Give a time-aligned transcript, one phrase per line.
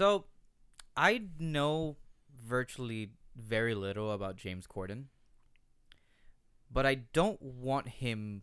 [0.00, 0.24] So,
[0.96, 1.98] I know
[2.42, 5.08] virtually very little about James Corden,
[6.72, 8.40] but I don't want him.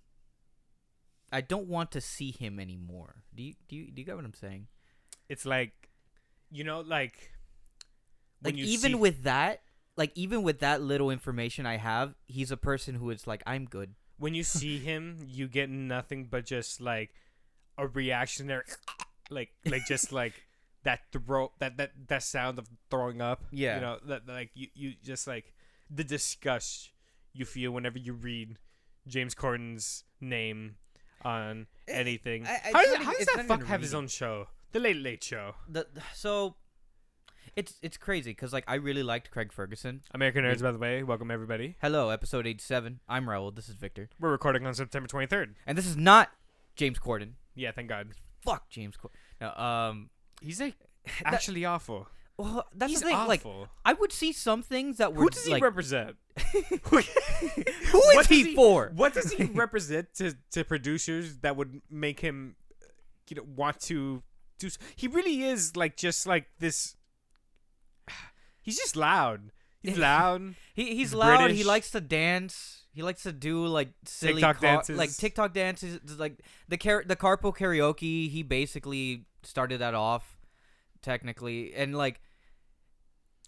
[1.32, 3.24] I don't want to see him anymore.
[3.34, 4.68] Do you do you do you get what I'm saying?
[5.30, 5.90] It's like,
[6.52, 7.32] you know, like
[8.44, 9.64] Like even see- with that,
[9.96, 13.66] like even with that little information I have, he's a person who is like, I'm
[13.66, 13.96] good.
[14.20, 17.10] when you see him, you get nothing but just like
[17.80, 18.62] a reactionary,
[19.32, 20.47] like like just like
[20.88, 23.44] that throw that that that sound of throwing up.
[23.52, 23.76] Yeah.
[23.76, 25.54] you know that like you you just like
[25.90, 26.92] the disgust
[27.34, 28.58] you feel whenever you read
[29.06, 30.76] James Corden's name
[31.24, 32.48] on anything.
[32.48, 34.48] I- I- how does, not how does that fuck have his own show?
[34.72, 35.56] The Late Late Show.
[35.68, 36.56] The so,
[37.56, 40.04] it's it's crazy because like I really liked Craig Ferguson.
[40.14, 41.04] American Nerds, by the way.
[41.04, 41.76] Welcome everybody.
[41.82, 43.00] Hello, episode 87.
[43.10, 43.54] I'm Raul.
[43.54, 45.56] This is Victor, We're recording on September twenty third.
[45.66, 46.32] and this is not
[46.78, 47.32] James Corden.
[47.56, 48.10] Yeah, thank God.
[48.42, 49.12] Fuck James Corden.
[49.42, 50.10] No, um,
[50.42, 50.76] He's like
[51.26, 52.08] actually awful.
[52.38, 53.18] well, that's He's the thing.
[53.28, 53.68] Like, awful.
[53.86, 56.16] I would see some things that were Who does he like, represent?
[56.84, 57.08] who What
[58.22, 58.92] is does he for?
[58.96, 62.56] What does he represent to, to producers that would make him,
[63.30, 64.22] you know, want to
[64.60, 64.68] do?
[64.68, 66.96] s- He really is like just like this.
[68.62, 69.52] He's just loud.
[69.82, 70.56] He's loud.
[70.74, 71.40] He he's loud.
[71.40, 71.66] He British.
[71.66, 72.84] likes to dance.
[72.92, 74.98] He likes to do like silly TikTok dances.
[74.98, 76.00] like TikTok dances.
[76.20, 78.30] Like the car- the carpool karaoke.
[78.30, 80.38] He basically started that off,
[81.02, 82.20] technically, and like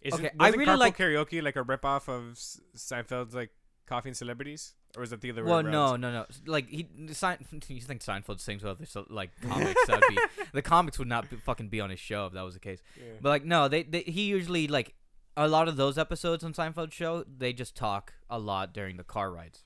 [0.02, 2.36] Is Okay, it, I really Carpool like- karaoke like a ripoff of
[2.76, 3.52] Seinfeld's like
[3.86, 5.72] Coffee and Celebrities, or is it the other way well, around?
[5.72, 6.26] no, no, no.
[6.46, 9.86] Like he, Sein- you think Seinfeld sings with other like comics?
[9.88, 10.18] That'd be
[10.54, 12.82] the comics would not be, fucking be on his show if that was the case.
[12.98, 13.14] Yeah.
[13.22, 14.94] But like no, they, they he usually like
[15.36, 19.04] a lot of those episodes on Seinfeld show they just talk a lot during the
[19.04, 19.64] car rides.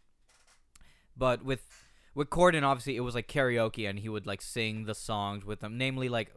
[1.15, 1.82] But with
[2.16, 5.59] with Corden, obviously it was like karaoke, and he would like sing the songs with
[5.59, 5.78] them.
[5.78, 6.31] Namely, like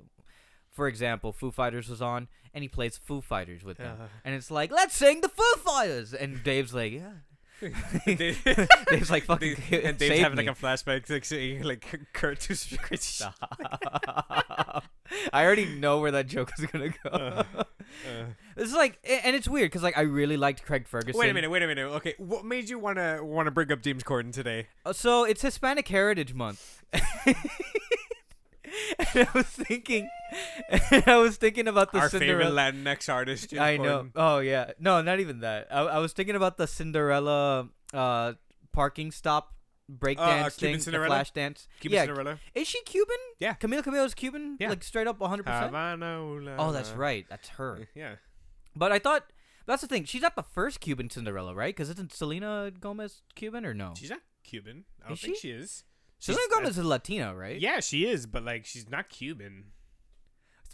[0.73, 4.07] for example, Foo Fighters was on, and he plays Foo Fighters with them, Uh.
[4.25, 7.13] and it's like let's sing the Foo Fighters, and Dave's like yeah.
[8.07, 8.45] Dave-
[8.91, 10.47] Dave's like fucking Dave- and Dave's having me.
[10.47, 12.55] like a flashback, like saying like Kurt to.
[12.99, 13.35] Stop.
[15.33, 17.11] I already know where that joke is gonna go.
[17.11, 17.65] Uh, uh.
[18.57, 21.19] It's like, and it's weird because like I really liked Craig Ferguson.
[21.19, 21.87] Wait a minute, wait a minute.
[21.97, 24.69] Okay, what made you wanna wanna bring up James Corden today?
[24.85, 26.83] Uh, So it's Hispanic Heritage Month.
[26.95, 27.37] and
[29.15, 30.09] I was thinking,
[31.07, 32.73] I was thinking about the Our favorite Cinderella.
[32.73, 33.51] Latinx artist.
[33.51, 34.05] James I know.
[34.05, 34.11] Corden.
[34.17, 34.73] Oh yeah.
[34.79, 35.69] No, not even that.
[35.71, 38.33] I, I was thinking about the Cinderella uh
[38.73, 39.53] parking stop
[39.91, 41.09] breakdance Uh, thing, the Cinderella?
[41.15, 41.69] flash dance.
[41.81, 42.05] Cuban yeah.
[42.07, 42.39] Cinderella.
[42.55, 43.17] Is she Cuban?
[43.39, 43.55] Yeah.
[43.55, 44.57] Camila Cabello is Cuban.
[44.59, 44.71] Yeah.
[44.71, 45.45] Like straight up 100.
[45.45, 46.21] percent Havana,
[46.59, 47.25] Oh, that's right.
[47.29, 47.87] That's her.
[47.95, 48.17] Yeah.
[48.77, 49.25] But I thought
[49.67, 50.05] that's the thing.
[50.05, 51.75] She's not the first Cuban Cinderella, right?
[51.75, 53.95] Because isn't Selena Gomez Cuban or no?
[53.97, 54.85] She's not Cuban.
[55.03, 55.41] I don't Is think she?
[55.49, 55.85] she is.
[56.19, 57.59] Selena She's- Gomez is Latina, right?
[57.61, 59.73] Yeah, she is, but like she's not Cuban.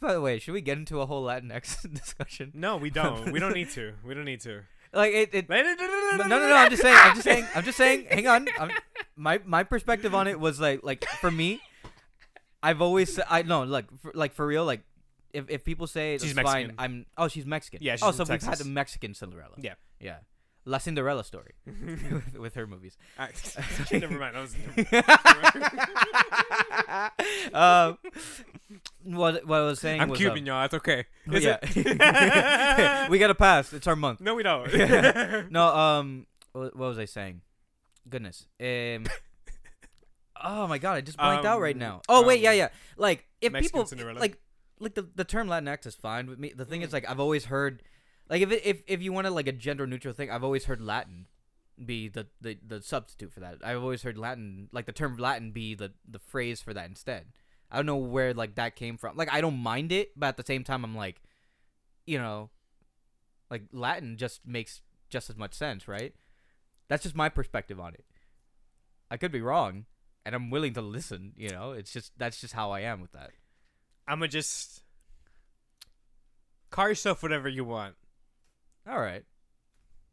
[0.00, 2.50] By the way, should we get into a whole Latinx discussion?
[2.54, 3.30] No, we don't.
[3.30, 3.94] we don't need to.
[4.04, 4.62] We don't need to.
[4.92, 5.30] Like it.
[5.32, 6.54] it no, no, no, no.
[6.54, 6.96] I'm just saying.
[7.00, 7.46] I'm just saying.
[7.54, 8.06] I'm just saying.
[8.10, 8.48] Hang on.
[8.58, 8.70] I'm,
[9.14, 11.60] my my perspective on it was like like for me,
[12.64, 14.80] I've always I no like for, like for real like.
[15.32, 16.75] If, if people say it's She's fine, Mexican.
[16.78, 17.81] I'm oh she's Mexican.
[17.82, 18.66] Yeah, she's oh from so we've had Texas.
[18.66, 19.54] the Mexican Cinderella.
[19.59, 19.75] Yeah.
[19.98, 20.16] yeah,
[20.66, 22.97] La Cinderella story with, with her movies.
[23.19, 23.31] I-
[23.93, 24.37] Never mind.
[24.37, 24.54] I was.
[27.54, 27.98] um,
[29.04, 30.65] what what I was saying I'm was Cuban, um, y'all.
[30.65, 31.06] It's okay.
[31.31, 31.59] oh, Is yeah.
[31.62, 33.10] it?
[33.10, 33.72] we got to pass.
[33.72, 34.20] It's our month.
[34.20, 35.50] no, we don't.
[35.50, 37.40] No, um, what, what was I saying?
[38.08, 38.46] Goodness.
[38.61, 39.06] Um.
[40.43, 42.02] oh my god, I just blanked out right Um, now.
[42.08, 42.69] Oh wait, yeah, um, yeah.
[42.96, 44.20] Like if Mexican people Cinderella.
[44.20, 44.38] like
[44.78, 46.52] like the the term Latinx is fine with me.
[46.54, 46.94] The thing is mm-hmm.
[46.94, 47.82] like I've always heard
[48.28, 50.64] like if it, if if you want to like a gender neutral thing, I've always
[50.64, 51.26] heard Latin
[51.82, 53.56] be the, the the substitute for that.
[53.64, 57.26] I've always heard Latin like the term Latin be the the phrase for that instead.
[57.70, 59.16] I don't know where like that came from.
[59.16, 61.22] Like I don't mind it, but at the same time I'm like
[62.06, 62.50] you know
[63.50, 64.80] like Latin just makes
[65.10, 66.14] just as much sense, right?
[66.88, 68.04] That's just my perspective on it.
[69.10, 69.84] I could be wrong,
[70.25, 71.72] and I'm willing to listen, you know?
[71.72, 73.30] It's just that's just how I am with that.
[74.06, 74.82] I'ma just
[76.70, 77.94] call yourself whatever you want.
[78.88, 79.25] All right.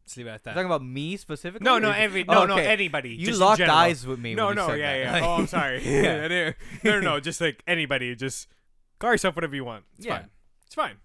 [0.06, 0.53] Let's leave it at You're that.
[0.56, 1.63] talking about me specifically?
[1.65, 3.09] No, no, you- every Oh, no, no, anybody.
[3.12, 4.33] You just locked eyes with me.
[4.36, 5.21] No, when you no, said yeah, that.
[5.21, 5.27] yeah.
[5.27, 5.81] Oh, I'm sorry.
[5.86, 6.27] Yeah.
[6.83, 8.15] no, no, no, just like anybody.
[8.15, 8.47] Just
[9.00, 9.86] call yourself whatever you want.
[9.97, 10.18] It's Yeah.
[10.19, 10.30] fine.
[10.65, 10.95] It's fine.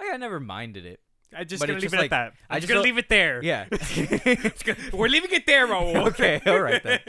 [0.00, 1.00] Oh, yeah, I never minded it.
[1.36, 2.32] I just But gonna leave just it like- at that.
[2.48, 3.42] I I'm just just gonna leave it there.
[3.42, 3.64] Yeah.
[4.64, 6.06] Gonna- we're leaving it there, Raul.
[6.08, 7.00] Okay, all right then.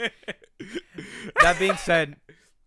[1.42, 2.16] that being said,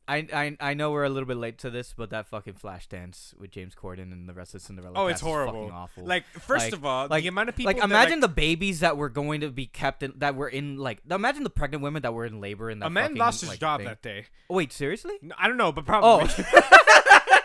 [0.10, 2.88] I, I I know we're a little bit late to this, but that fucking flash
[2.88, 4.94] dance with James Corden and the rest of Cinderella.
[4.98, 5.70] Oh, it's horrible.
[5.72, 6.04] awful.
[6.04, 8.80] Like first Like- of all, like- the amount of people like that, imagine the babies
[8.80, 12.02] that were going to be kept in that were in like imagine the pregnant women
[12.02, 13.88] that were in labor in that a man fucking, lost his like, job thing.
[13.88, 14.26] that day.
[14.50, 15.14] Oh, wait, seriously?
[15.22, 16.28] No, I don't know, but probably.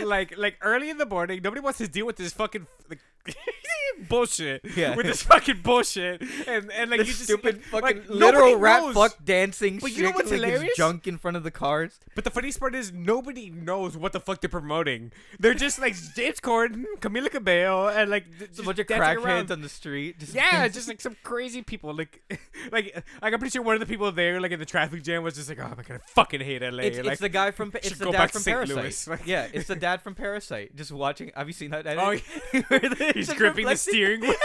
[0.04, 2.98] like like early in the morning, nobody wants to deal with this fucking like,
[4.08, 4.62] bullshit.
[4.76, 4.94] Yeah.
[4.94, 8.82] With this fucking bullshit, and and like you just stupid like, fucking like, literal rat
[8.82, 8.94] knows.
[8.94, 10.76] fuck dancing But shit you know what's like, hilarious?
[10.76, 11.98] junk in front of the cars.
[12.14, 15.12] But the funniest part is nobody knows what the fuck they're promoting.
[15.38, 19.62] They're just like James Corden, Camila Cabello, and like It's a bunch of crackheads on
[19.62, 20.18] the street.
[20.18, 21.94] Just Yeah, just like some crazy people.
[21.94, 22.22] Like,
[22.72, 25.22] like, like I'm pretty sure one of the people there, like in the traffic jam,
[25.22, 27.50] was just like, "Oh my god, I fucking hate LA." It's, like, it's the guy
[27.50, 29.26] from it's the dad from Parasite.
[29.26, 30.76] Yeah, it's the dad from Parasite.
[30.76, 31.30] Just watching.
[31.34, 31.86] Have you seen that?
[31.86, 32.14] Oh,
[32.52, 34.34] the- he's gripping the steering wheel.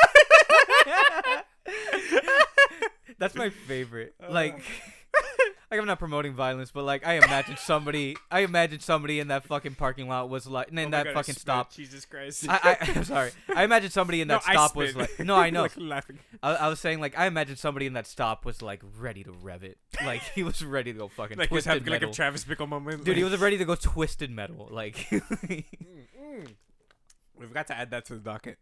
[3.20, 4.16] That's my favorite.
[4.22, 4.32] Uh.
[4.32, 4.64] Like,
[5.70, 9.44] like I'm not promoting violence, but like I imagine somebody, I imagine somebody in that
[9.46, 11.72] fucking parking lot was like, in Oh that God, fucking stop.
[11.72, 12.46] Jesus Christ.
[12.50, 13.32] I, I, I'm sorry.
[13.56, 15.64] I imagine somebody in that I stop was like, no, I know.
[15.64, 16.20] like laughing.
[16.42, 19.32] I, I was saying like I imagine somebody in that stop was like ready to
[19.32, 19.78] rev it.
[20.04, 22.12] Like he was ready to go fucking Like twisted having like a.
[22.12, 23.04] Travis Bickle moment.
[23.04, 24.68] Dude, he was ready to go twisted metal.
[24.72, 25.66] Like, Mm,
[26.22, 26.48] mm.
[27.42, 28.58] We've got to add that to the docket.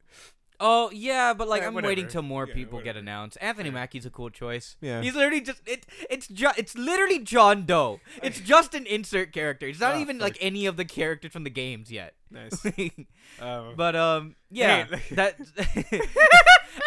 [0.61, 2.99] oh yeah, but like Yeah, I'm waiting till more Yeah, people get whatever.
[2.99, 3.37] announced.
[3.39, 3.69] Anthony.
[3.69, 4.75] Mackie's a cool choice.
[4.81, 5.01] Yeah.
[5.01, 5.85] He's literally just it.
[6.09, 7.99] It's ju- It's literally John Doe.
[8.23, 9.67] It's just an insert character.
[9.67, 12.15] It's not Oh, even like any of the characters from the games yet.
[12.31, 12.65] Nice.
[13.39, 15.35] Um, but um, yeah, Hey, that.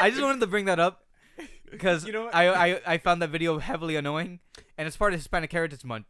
[0.00, 1.04] I just wanted to bring that up
[1.70, 2.34] because You know what?
[2.34, 4.40] I, I I found that video heavily annoying,
[4.76, 6.06] and it's part of Hispanic Heritage Month.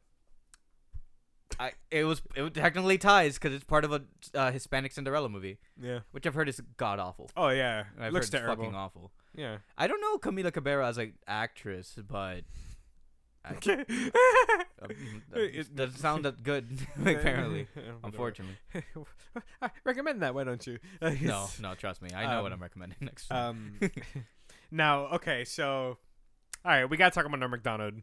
[1.61, 4.03] I it was it technically ties because it's part of a
[4.35, 6.01] uh, Hispanic Cinderella movie, yeah.
[6.13, 7.31] which I've heard is god awful.
[7.37, 7.85] Oh yeah.
[7.99, 8.65] I've Looks heard it's terrible.
[8.65, 9.13] fucking awful.
[9.35, 9.59] Yeah.
[9.79, 12.43] I don't know Camila Cabello as an actress, but
[13.45, 13.85] I, Okay.
[14.83, 14.89] uh,
[15.35, 16.67] It- it doesn't sound that good
[17.01, 17.67] apparently.
[18.05, 18.57] Unfortunately,
[19.61, 20.35] I recommend that.
[20.35, 20.79] Why don't you?
[21.01, 23.79] no, no, trust me, I know what Um, I'm recommending next time.
[23.81, 23.91] Um.
[24.71, 25.99] now, okay, so,
[26.65, 27.95] all right, we gotta talk about Norm Macdonald,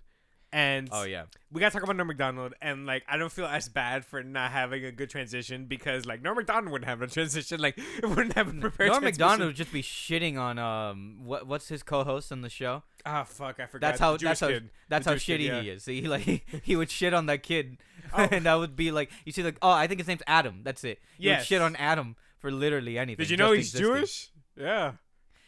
[0.51, 3.69] and oh yeah, we gotta talk about Norm Macdonald, and like I don't feel as
[3.69, 7.59] bad for not having a good transition because like Norm Macdonald wouldn't have a transition,
[7.61, 8.89] like it wouldn't have a prepared.
[8.91, 9.03] Norm.
[9.03, 12.83] Macdonald would just be shitting on um what what's his co-host on the show.
[13.05, 13.87] Ah, fuck, I forgot.
[13.87, 14.69] That's how that's how kid.
[14.89, 15.61] that's The how Jewish kid, shitty yeah.
[15.61, 15.85] he is.
[15.85, 17.77] He like he would shit on that kid,
[18.13, 18.27] Oh.
[18.31, 20.61] and that would be like you see like oh I think his name's Adam.
[20.63, 20.99] That's it.
[21.17, 21.45] He would Yes.
[21.45, 23.23] shit on Adam for literally anything.
[23.23, 23.87] Did you know he's existing.
[23.95, 24.29] Jewish?
[24.57, 24.93] Yeah.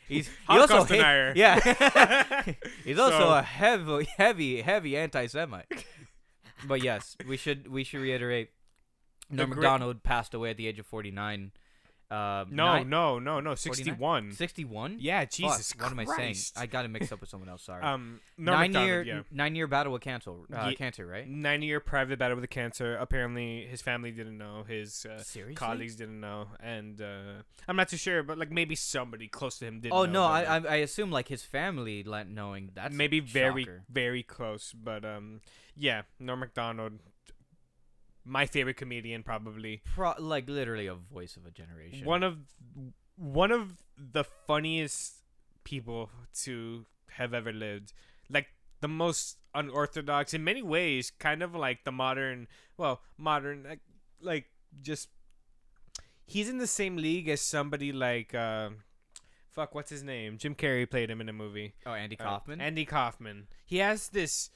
[0.07, 1.33] He's he also denier.
[1.35, 1.59] Yeah,
[2.83, 5.85] he's also So- a heavy heavy heavy anti-Semite.
[6.67, 8.49] but yes, we should we should reiterate.
[9.29, 11.51] Norm great- Macdonald passed away at the age of 49.
[12.11, 13.55] Um, No, nine- no, no, no.
[13.55, 14.33] Sixty-one.
[14.33, 14.97] 61.
[14.99, 16.17] Yeah, Jesus Fuck, what am I saying?
[16.17, 16.57] Christ.
[16.59, 17.63] I got it mixed up with someone else.
[17.63, 17.81] Sorry.
[17.81, 19.21] Um, Norm nine Macdonald, year yeah.
[19.31, 20.31] nine year battle with cancer.
[20.53, 21.25] Uh, Ye- cancer, right?
[21.27, 22.97] Nine year private battle with cancer.
[22.97, 24.63] Apparently, his family didn't know.
[24.67, 25.55] His uh, Seriously?
[25.55, 29.65] colleagues didn't know, and uh, I'm not too sure, but like maybe somebody close to
[29.65, 29.91] him did.
[29.93, 33.21] Oh know, no, I, I I assume like his family let knowing that's a maybe
[33.21, 35.39] very very close, but um,
[35.77, 36.99] yeah, Norm Macdonald,
[38.25, 39.81] my favorite comedian probably.
[39.95, 42.05] Pro- like literally a voice of a generation.
[42.05, 42.37] One of
[43.15, 45.15] one of the funniest
[45.63, 46.09] people
[46.43, 47.93] to have ever lived.
[48.29, 48.47] Like
[48.79, 52.47] the most unorthodox in many ways, kind of like the modern,
[52.77, 53.79] well, modern like,
[54.21, 54.45] like
[54.81, 55.09] just
[56.25, 58.69] he's in the same league as somebody like uh
[59.49, 60.37] fuck, what's his name?
[60.37, 61.73] Jim Carrey played him in a movie.
[61.85, 62.61] oh Andy Uh, Kaufman.
[62.61, 63.47] Andy Kaufman.
[63.65, 64.49] He has this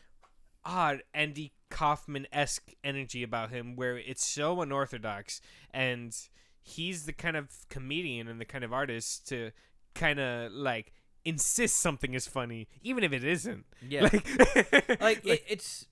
[0.63, 5.41] odd Andy Kaufman esque energy about him where it's so unorthodox
[5.74, 6.15] and
[6.62, 9.51] he's the kind of comedian and the kind of artist to
[9.94, 10.94] kind of like
[11.25, 13.65] insist something is funny even if it isn't.
[13.86, 14.13] yeah, Like,
[15.01, 15.86] like, it, it's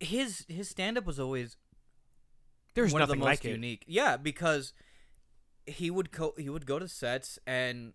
[0.00, 1.58] his his stand up was always
[2.72, 3.50] there's one of the nothing most like it.
[3.50, 3.84] unique.
[3.86, 4.72] Yeah, because
[5.66, 7.92] he would go he would go to sets and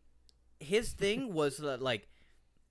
[0.59, 2.07] his thing was that, like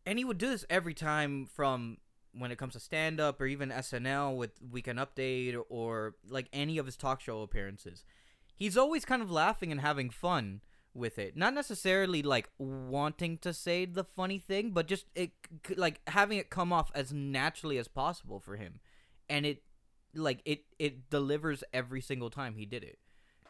[0.07, 1.97] and he would do this every time from
[2.33, 6.79] when it comes to stand up or even SNL with Weekend Update or, like any
[6.79, 8.05] of his talk show appearances.
[8.55, 10.61] He's always kind of laughing and having fun
[10.95, 11.37] with it.
[11.37, 15.31] Not necessarily like wanting to say the funny thing, but just it
[15.77, 18.81] like having it come off as naturally as possible for him.
[19.29, 19.63] And it
[20.15, 22.99] like it it delivers every single time he did it.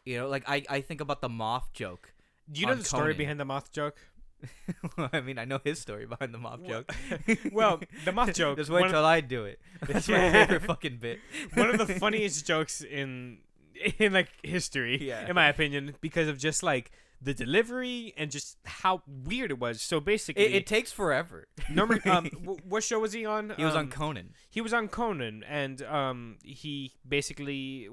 [0.05, 2.13] You know, like I I think about the moth joke.
[2.51, 3.99] Do you know the story behind the moth joke?
[5.13, 7.39] I mean, I know his story behind the moth Well- joke.
[7.53, 9.61] well, the moth joke, Just wait till I do it.
[9.87, 11.19] That's my favorite fucking bit.
[11.55, 13.39] one of the funniest jokes in
[13.99, 15.27] in like history Yeah.
[15.27, 16.91] in my opinion because of just like
[17.23, 19.83] the delivery and just how weird it was.
[19.83, 21.49] So basically, It, it takes forever.
[21.71, 23.53] Norman, um, w- what show was he on?
[23.57, 24.35] he was on Um, Conan.
[24.49, 27.89] he was on Conan, and um, he basically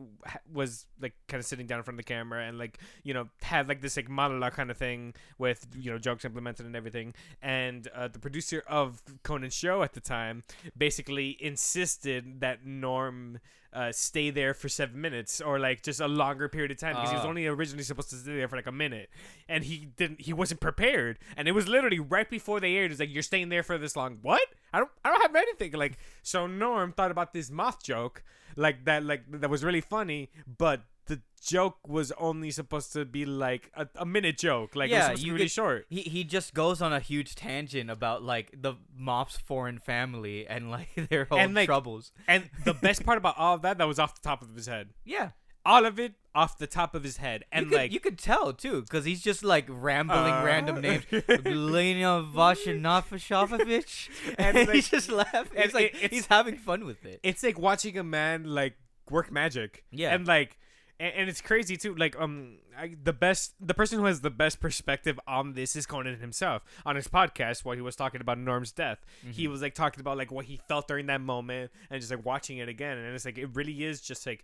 [0.51, 3.27] was like kind of sitting down in front of the camera and like you know
[3.41, 7.13] had like this like monologue kind of thing with you know jokes implemented and everything.
[7.41, 10.43] And uh, the producer of Conan's show at the time
[10.77, 13.39] basically insisted that Norm.
[13.73, 17.09] Uh, stay there for seven minutes or like just a longer period of time because
[17.09, 17.29] he was Ah.
[17.29, 19.09] only originally supposed to stay there for like a minute.
[19.47, 21.19] And he didn't he wasn't prepared.
[21.35, 23.77] And it was literally right before they aired it was like you're staying there for
[23.77, 24.19] this long.
[24.21, 24.41] What?
[24.73, 25.73] I don't i don't have anything.
[25.73, 28.23] Like so norm thought about this moth joke
[28.55, 33.25] like that like that was really funny but the joke was only supposed to be
[33.25, 36.01] like a, a minute joke like it was Yeah, supposed to be really short He
[36.01, 40.89] he just goes on a huge tangent about like the mop's foreign family and like
[41.09, 42.11] their whole And, like, troubles.
[42.27, 44.67] and the best part about all of that that was off the top of his
[44.67, 45.29] head Yeah,
[45.65, 48.17] all of it off the top of his head and you could, like you could
[48.19, 50.43] tell too, because he's just like rambling Uh.
[50.43, 51.03] random names.
[51.45, 55.55] Lena Vashanovich, And, and like- he's just laughing.
[55.55, 57.19] and It's like it's- he's having fun with it.
[57.23, 58.75] it's like watching a man like
[59.09, 59.83] work magic.
[59.91, 60.13] Yeah.
[60.13, 60.57] And like
[60.99, 61.95] and, and it's crazy too.
[61.95, 65.85] Like um I, the best the person who has the best perspective on this is
[65.85, 66.63] Conan himself.
[66.85, 68.99] On his podcast while he was talking about Norm's death.
[69.31, 72.25] He was like talking about like what he felt during that moment and just like
[72.25, 74.43] watching it again and it's like it really is just like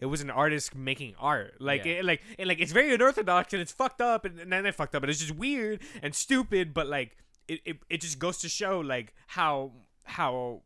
[0.00, 1.54] it was an artist making art.
[1.60, 1.94] Like Yeah.
[1.94, 4.74] it, like it, like it's very unorthodox and it's fucked up and, and then it
[4.76, 6.72] fucked up, but it's just weird and stupid.
[6.72, 7.16] But like
[7.48, 9.72] it, it, it just goes to show like how
[10.04, 10.62] how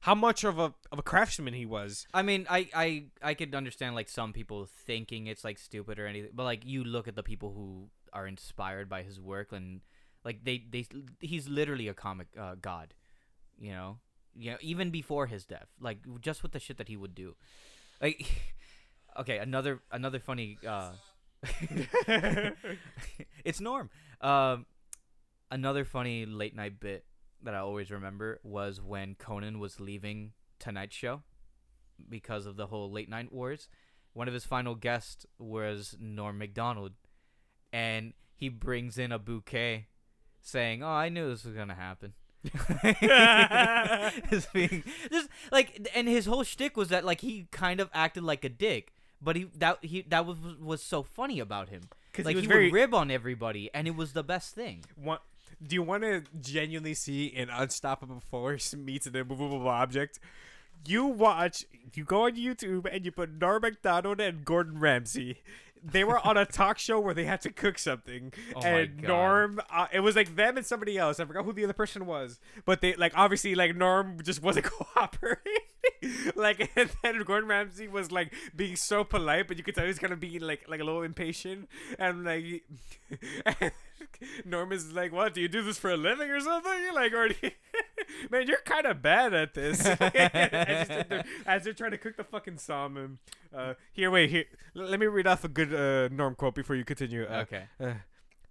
[0.00, 2.06] how much of a of a craftsman he was.
[2.14, 6.06] I mean, I, I I could understand like some people thinking it's like stupid or
[6.06, 9.80] anything, but like you look at the people who are inspired by his work and
[10.24, 10.86] like they they
[11.20, 12.94] he's literally a comic uh, god,
[13.58, 13.98] you know.
[14.40, 17.34] You know, even before his death, like just with the shit that he would do,
[18.00, 18.24] like
[19.18, 20.58] okay, another another funny.
[20.66, 20.92] uh
[23.44, 23.90] It's Norm.
[24.20, 24.66] Um,
[25.50, 27.04] another funny late night bit
[27.42, 31.22] that I always remember was when Conan was leaving Tonight Show
[32.08, 33.68] because of the whole late night wars.
[34.12, 36.92] One of his final guests was Norm Macdonald,
[37.72, 39.86] and he brings in a bouquet,
[40.40, 42.14] saying, "Oh, I knew this was gonna happen."
[44.30, 48.22] Just being- just like, and his whole shtick was that like he kind of acted
[48.24, 51.82] like a dick, but he that he that was was so funny about him.
[52.14, 54.84] he Like was he, very- would rib on everybody, and it was the best thing.
[54.96, 55.20] Want,
[55.64, 60.18] do you want to genuinely see an unstoppable force meets an immovable object?
[60.86, 65.42] You watch, you go on YouTube and you put Norm Macdonald and Gordon Ramsay.
[65.82, 69.60] They were on a talk show where they had to cook something, Oh and Norm,
[69.70, 71.18] uh, it was like them and somebody else.
[71.18, 74.66] I forgot who the other person was, but they like obviously like Norm just wasn't
[74.70, 75.62] cooperating.
[76.36, 79.88] like, and then Gordon Ramsay was like being so polite, but you could tell he
[79.88, 81.68] was gonna be like like a little impatient,
[81.98, 82.64] and like
[84.44, 85.34] Norm is like, "What?
[85.34, 87.50] Do you do this for a living or something?" Like, or do you-
[88.30, 89.84] man, you're kind of bad at this.
[89.84, 93.18] as, they're, as they're trying to cook the fucking salmon.
[93.54, 94.44] Uh, here, wait, here.
[94.76, 97.24] l- let me read off a good uh, Norm quote before you continue.
[97.24, 97.64] Uh, Okay.
[97.80, 97.94] uh,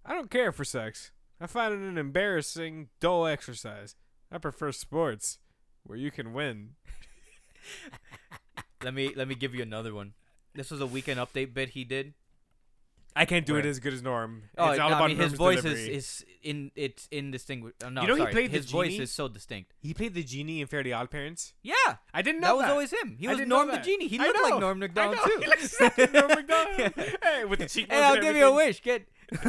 [0.05, 1.11] I don't care for sex.
[1.39, 3.95] I find it an embarrassing, dull exercise.
[4.31, 5.39] I prefer sports
[5.83, 6.71] where you can win.
[8.83, 10.13] Let me let me give you another one.
[10.53, 12.13] This was a weekend update bit he did.
[13.15, 14.43] I can't do it as good as Norm.
[14.59, 15.91] Oh, it's all no, about I mean his voice delivery.
[15.95, 17.87] is, is in it's indistinguishable.
[17.87, 18.31] Uh, no, You know he sorry.
[18.31, 19.03] played the his voice genie?
[19.05, 19.73] is so distinct.
[19.79, 21.53] He played the genie in Fairly Odd Parents.
[21.63, 21.73] Yeah,
[22.13, 23.15] I didn't know that was always him.
[23.19, 24.07] He was didn't know Norm the genie.
[24.07, 24.49] He I looked know.
[24.49, 25.37] like Norm I Macdonald too.
[25.41, 26.93] He looks like Norm Macdonald.
[27.23, 27.99] hey, with the cheekbones.
[27.99, 29.05] hey, I'll and give you a wish, kid.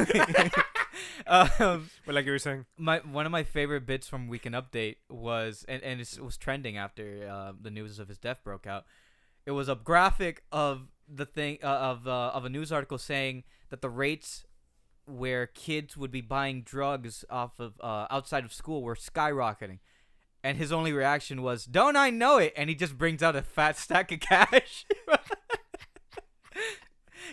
[1.27, 4.97] um, But like you were saying, my one of my favorite bits from Weekend Update
[5.09, 8.85] was and and it was trending after uh, the news of his death broke out.
[9.45, 13.43] It was a graphic of the thing uh, of uh, of a news article saying
[13.69, 14.45] that the rates
[15.05, 19.79] where kids would be buying drugs off of uh, outside of school were skyrocketing.
[20.43, 23.41] And his only reaction was, "Don't I know it?" And he just brings out a
[23.41, 24.85] fat stack of cash.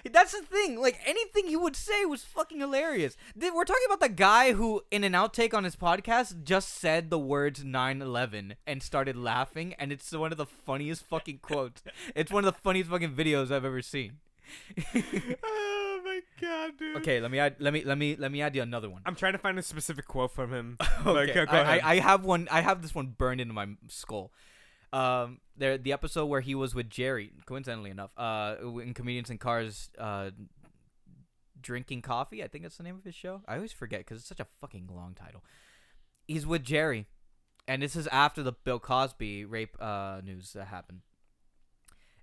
[0.04, 0.80] That's the thing.
[0.80, 3.16] Like anything he would say was fucking hilarious.
[3.34, 7.18] We're talking about the guy who, in an outtake on his podcast, just said the
[7.18, 11.82] words 9/11 and started laughing, and it's one of the funniest fucking quotes.
[12.14, 14.18] It's one of the funniest fucking videos I've ever seen.
[15.42, 16.96] oh my god, dude.
[16.98, 17.56] Okay, let me add.
[17.58, 19.02] Let me let me let me add you another one.
[19.06, 20.76] I'm trying to find a specific quote from him.
[21.06, 21.78] Okay, Like, uh, I.
[21.78, 22.48] I, I have one.
[22.50, 24.32] I have this one burned into my skull.
[24.96, 29.36] Um, there the episode where he was with Jerry, coincidentally enough, uh, in comedians in
[29.36, 30.30] cars, uh,
[31.60, 32.42] drinking coffee.
[32.42, 33.42] I think that's the name of his show.
[33.46, 35.44] I always forget because it's such a fucking long title.
[36.26, 37.06] He's with Jerry,
[37.68, 41.00] and this is after the Bill Cosby rape uh news that happened.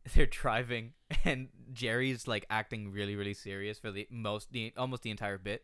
[0.15, 5.09] they're driving and Jerry's like acting really really serious for the most the almost the
[5.09, 5.63] entire bit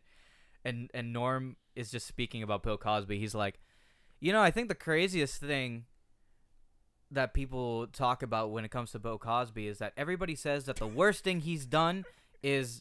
[0.64, 3.60] and and Norm is just speaking about Bill Cosby he's like
[4.18, 5.84] you know I think the craziest thing
[7.10, 10.76] that people talk about when it comes to Bill Cosby is that everybody says that
[10.76, 12.04] the worst thing he's done
[12.42, 12.80] is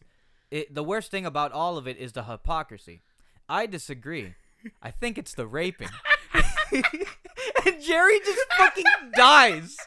[0.51, 3.01] it, the worst thing about all of it is the hypocrisy
[3.47, 4.35] I disagree
[4.81, 5.89] I think it's the raping
[7.65, 8.83] and Jerry just fucking
[9.15, 9.77] dies.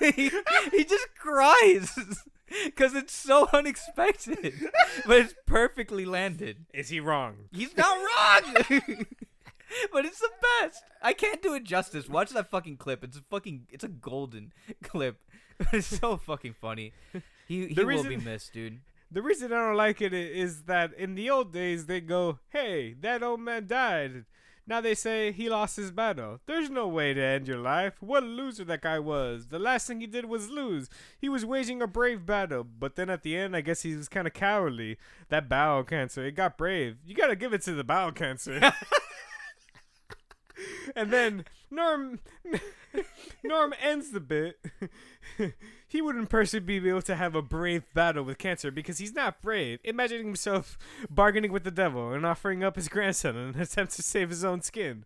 [0.00, 0.30] he,
[0.70, 1.98] he just cries
[2.64, 4.54] because it's so unexpected,
[5.06, 6.66] but it's perfectly landed.
[6.72, 7.48] Is he wrong?
[7.52, 9.06] He's not wrong,
[9.92, 10.30] but it's the
[10.60, 10.82] best.
[11.02, 12.08] I can't do it justice.
[12.08, 13.02] Watch that fucking clip.
[13.04, 13.66] It's a fucking.
[13.70, 15.18] It's a golden clip.
[15.72, 16.92] It's so fucking funny.
[17.48, 18.80] He he The will be reason- missed, dude.
[19.10, 22.94] The reason I don't like it is that in the old days they go, "Hey,
[23.00, 24.24] that old man died."
[24.66, 26.40] Now they say he lost his battle.
[26.46, 27.94] There's no way to end your life.
[28.02, 29.46] What a loser that guy was.
[29.46, 30.88] The last thing he did was lose.
[31.20, 34.08] He was waging a brave battle, but then at the end, I guess he was
[34.08, 34.98] kind of cowardly.
[35.28, 36.96] That bowel cancer, it got brave.
[37.06, 38.60] You gotta give it to the bowel cancer.
[40.94, 42.20] And then Norm
[43.44, 44.58] Norm ends the bit.
[45.88, 49.42] he wouldn't personally be able to have a brave battle with cancer because he's not
[49.42, 49.78] brave.
[49.84, 50.78] Imagining himself
[51.10, 54.44] bargaining with the devil and offering up his grandson in an attempt to save his
[54.44, 55.04] own skin.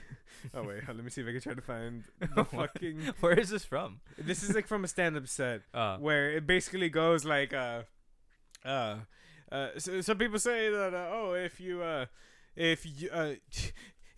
[0.54, 3.14] oh wait, let me see if I can try to find the fucking.
[3.20, 4.00] Where is this from?
[4.16, 7.82] This is like from a stand-up set Uh, where it basically goes like uh
[8.64, 8.96] uh
[9.50, 12.06] uh so, some people say that uh, oh if you uh
[12.56, 13.34] if you uh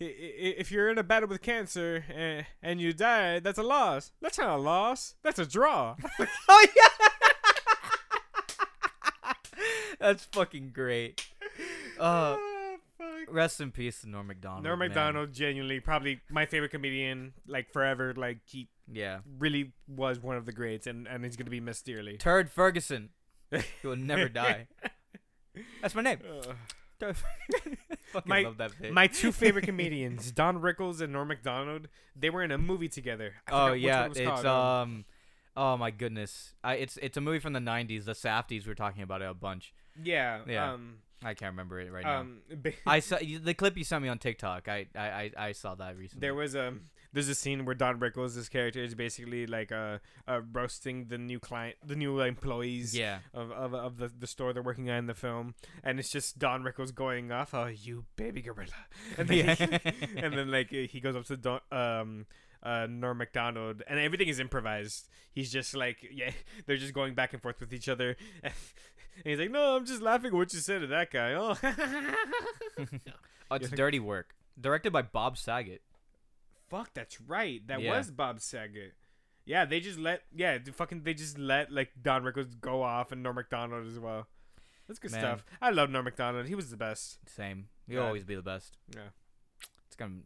[0.03, 4.37] if you're in a battle with cancer and, and you die that's a loss that's
[4.37, 5.95] not a loss that's a draw
[6.49, 7.07] oh yeah,
[9.99, 11.25] that's fucking great.
[11.99, 12.37] Uh,
[13.03, 14.63] Ah, rest in peace to Norm Macdonald.
[14.63, 14.89] Norm man.
[14.89, 19.19] Macdonald genuinely probably my favorite comedian like forever like he Yeah.
[19.39, 23.09] really was one of the greats and and he's gonna be missed dearly Turd Ferguson.
[23.51, 24.67] He will never die.
[25.81, 26.19] That's my name.
[27.01, 27.15] Ugh.
[28.11, 28.93] Fucking My- love that bit.
[28.93, 33.33] My two favorite comedians, Don Rickles and Norm Macdonald, they were in a movie together.
[33.47, 34.45] I oh yeah, one it was it's called.
[34.45, 35.05] um,
[35.57, 38.05] oh my goodness, I it's it's a movie from the '90s.
[38.05, 39.73] The Safdies were talking about it a bunch.
[40.03, 40.73] yeah, yeah.
[40.73, 42.21] Um, I can't remember it right now.
[42.21, 44.67] um, ba- I saw the clip you sent me on TikTok.
[44.67, 46.21] I I I, I saw that recently.
[46.25, 46.73] there was a
[47.13, 49.97] there's a scene where Don Rickles, this character, is basically like uh,
[50.27, 52.95] uh roasting the new client, the new employees.
[52.97, 53.19] yeah.
[53.33, 56.39] Of, of, of the, the store they're working at in the film, and it's just
[56.39, 58.69] Don Rickles going off, "Oh, you baby gorilla,"
[59.17, 59.77] and then Yeah.
[60.17, 62.25] and then like he goes up to Don, um
[62.63, 65.09] uh Norm Macdonald, and everything is improvised.
[65.33, 66.31] He's just like, yeah,
[66.65, 68.53] they're just going back and forth with each other, and
[69.25, 71.55] he's like, "No, I'm just laughing at what you said to that guy." Oh,
[73.49, 75.81] Oh, it's Dirty Work, directed by Bob Saget.
[76.71, 77.61] Fuck, that's right.
[77.67, 77.97] That Yeah.
[77.97, 78.93] was Bob Saget.
[79.45, 83.11] Yeah, they just let yeah, the fucking they just let like Don Rickles go off
[83.11, 84.27] and Norm Macdonald as well.
[84.87, 85.21] That's good Man.
[85.21, 85.43] stuff.
[85.61, 86.47] I love Norm Macdonald.
[86.47, 87.19] He was the best.
[87.29, 87.67] Same.
[87.87, 88.07] He'll Yeah.
[88.07, 88.77] always be the best.
[88.95, 89.09] Yeah.
[89.87, 90.21] It's gonna.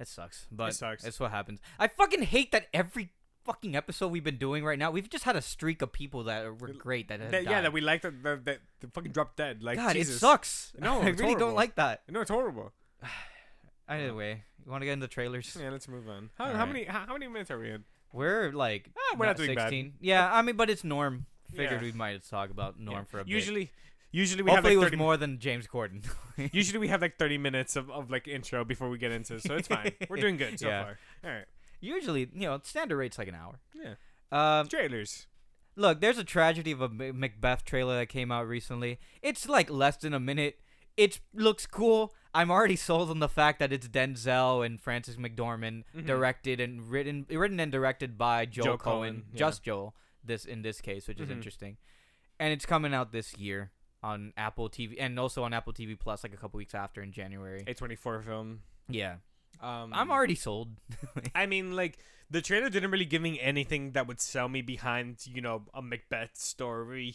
[0.00, 1.04] It sucks, but it sucks.
[1.04, 1.60] it's what happens.
[1.78, 3.12] I fucking hate that every
[3.44, 6.60] fucking episode we've been doing right now, we've just had a streak of people that
[6.60, 9.62] were great that That, yeah, that we like that that, that, that fucking dropped dead.
[9.62, 10.16] Like God, Jesus.
[10.16, 10.72] it sucks.
[10.78, 11.38] No, I really horrible.
[11.46, 12.02] don't like that.
[12.08, 12.72] No, it's horrible.
[13.88, 15.56] Anyway, you want to get into trailers?
[15.60, 16.30] Yeah, let's move on.
[16.36, 16.68] How, All how right.
[16.72, 17.84] many how, how many minutes are we in?
[18.12, 19.70] We're like Ah, we're not doing bad.
[19.70, 19.94] 16.
[20.00, 21.26] Yeah, I mean, but it's Norm.
[21.50, 21.86] Figured Yeah.
[21.86, 23.30] we might talk about Norm for a bit.
[23.32, 23.70] Usually,
[24.12, 26.04] usually we Hopefully, have it like was 30 more than James Corden.
[26.52, 29.56] Usually we have like 30 minutes of, of like intro before we get into, so
[29.56, 29.92] it's fine.
[30.10, 30.82] We're doing good so Yeah.
[30.84, 30.98] far.
[31.24, 31.44] All right.
[31.80, 33.58] Usually, you know, standard rate's like an hour.
[33.74, 33.94] Yeah.
[34.30, 35.26] Um, Trailers.
[35.76, 38.98] look, there's a tragedy of a M- Macbeth trailer that came out recently.
[39.22, 40.58] It's like less than a minute.
[40.98, 42.12] It looks cool.
[42.34, 46.06] I'm already sold on the fact that it's Denzel and Frances McDormand Mhm.
[46.06, 49.38] directed and written, written and directed by Joel Joe Coen, Coen, yeah.
[49.38, 49.94] just Joel.
[50.24, 51.32] This in this case, which is Mhm.
[51.32, 51.76] interesting,
[52.38, 53.70] and it's coming out this year
[54.02, 57.12] on Apple TV and also on Apple TV Plus, like a couple weeks after in
[57.12, 57.62] January.
[57.66, 58.62] A24 film.
[58.88, 59.18] Yeah,
[59.60, 60.80] Um, I'm already sold.
[61.34, 61.98] I mean, like
[62.30, 65.80] the trailer didn't really give me anything that would sell me behind, you know, a
[65.80, 67.14] Macbeth story.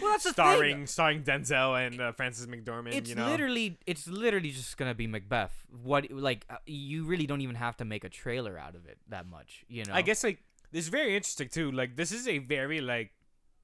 [0.00, 0.32] Well, that's the thing.
[0.32, 2.94] starring starring Denzel and uh, Frances McDormand.
[2.94, 5.66] it's you know, literally it's literally just gonna be Macbeth.
[5.82, 8.98] What like uh, you really don't even have to make a trailer out of it
[9.08, 9.64] that much.
[9.68, 9.94] You know.
[9.94, 10.38] I guess like
[10.72, 11.70] this is very interesting too.
[11.70, 13.12] Like this is a very like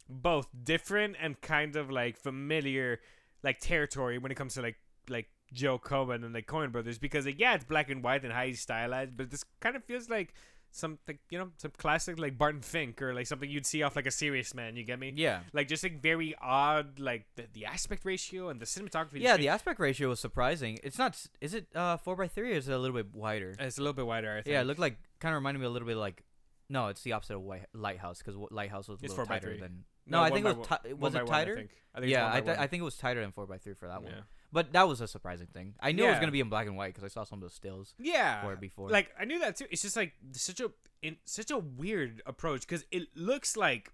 [0.09, 3.01] both different and kind of like familiar
[3.43, 4.77] like territory when it comes to like
[5.09, 8.33] like Joe Coen and like Coen brothers because like yeah it's black and white and
[8.33, 10.35] highly stylized but this kind of feels like
[10.77, 13.97] some like you know some classic like Barton Fink or like something you'd see off
[13.97, 15.41] like a serious man you get me Yeah.
[15.53, 19.49] like just like very odd like the, the aspect ratio and the cinematography Yeah, the
[19.49, 20.79] aspect ratio was surprising.
[20.85, 21.21] It's not.
[21.41, 23.55] Is it uh four by three or is it a little bit wider?
[23.59, 25.67] it's a little bit wider I think Yeah, it looked like kind of reminded me
[25.67, 26.23] a little bit like
[26.69, 29.51] No, it's the opposite of White Lighthouse because Lighthouse was a little 4 by tighter
[29.53, 29.61] 3.
[29.61, 29.85] than.
[30.07, 31.57] No, I think it was ti- was by it one, I tighter?
[31.57, 31.71] think.
[31.95, 33.89] I think yeah, I, th- I think it was tighter than four x three for
[33.89, 34.13] that one.
[34.53, 35.75] But that was a surprising thing.
[35.81, 36.21] I knew it was Yeah.
[36.21, 38.43] gonna be in black and white because I saw some of the stills Yeah.
[38.43, 38.89] for it before.
[38.89, 39.67] Like I knew that too.
[39.71, 40.71] It's just like such a
[41.03, 43.93] in, such a weird approach because it looks like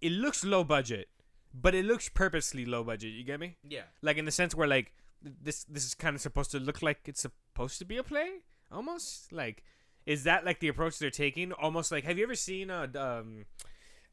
[0.00, 1.08] it looks low budget,
[1.52, 3.12] but it looks purposely low budget.
[3.12, 3.56] You get me?
[3.68, 6.82] yeah, Like in the sense where like this this is kind of supposed to look
[6.82, 8.38] like it's supposed to be a play
[8.72, 9.62] almost like
[10.06, 13.44] is that like the approach they're taking almost like have you ever seen uh um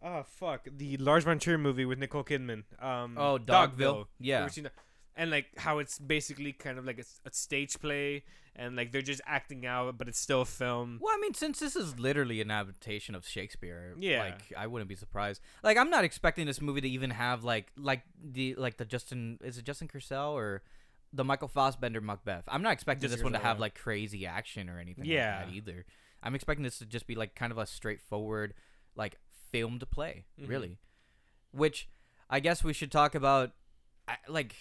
[0.03, 4.05] oh fuck the Lars von Trier movie with Nicole Kidman um Oh, Dogville.
[4.19, 4.37] Yeah.
[4.39, 4.73] You ever seen that?
[5.15, 8.23] And like how it's basically kind of like a stage play
[8.55, 11.59] and like they're just acting out but it's still a film Well, I mean, since
[11.59, 14.19] this is literally an adaptation of Shakespeare, Yeah.
[14.23, 15.41] like I wouldn't be surprised.
[15.61, 19.39] Like, I'm not expecting this movie to even have like like the like the Justin
[19.43, 20.61] is it Justin Kurzel or
[21.11, 22.43] the Michael Fassbender Macbeth.
[22.47, 23.61] I'm not expecting this one to have yeah.
[23.61, 25.39] like crazy action or anything Yeah.
[25.39, 25.85] like that either.
[26.23, 28.53] I'm expecting this to just be like kind of a straightforward
[28.95, 29.17] like
[29.51, 30.47] filmed play, Mhm.
[30.47, 30.77] really.
[31.51, 31.89] Which
[32.29, 33.51] I guess we should talk about.
[34.07, 34.55] I, like,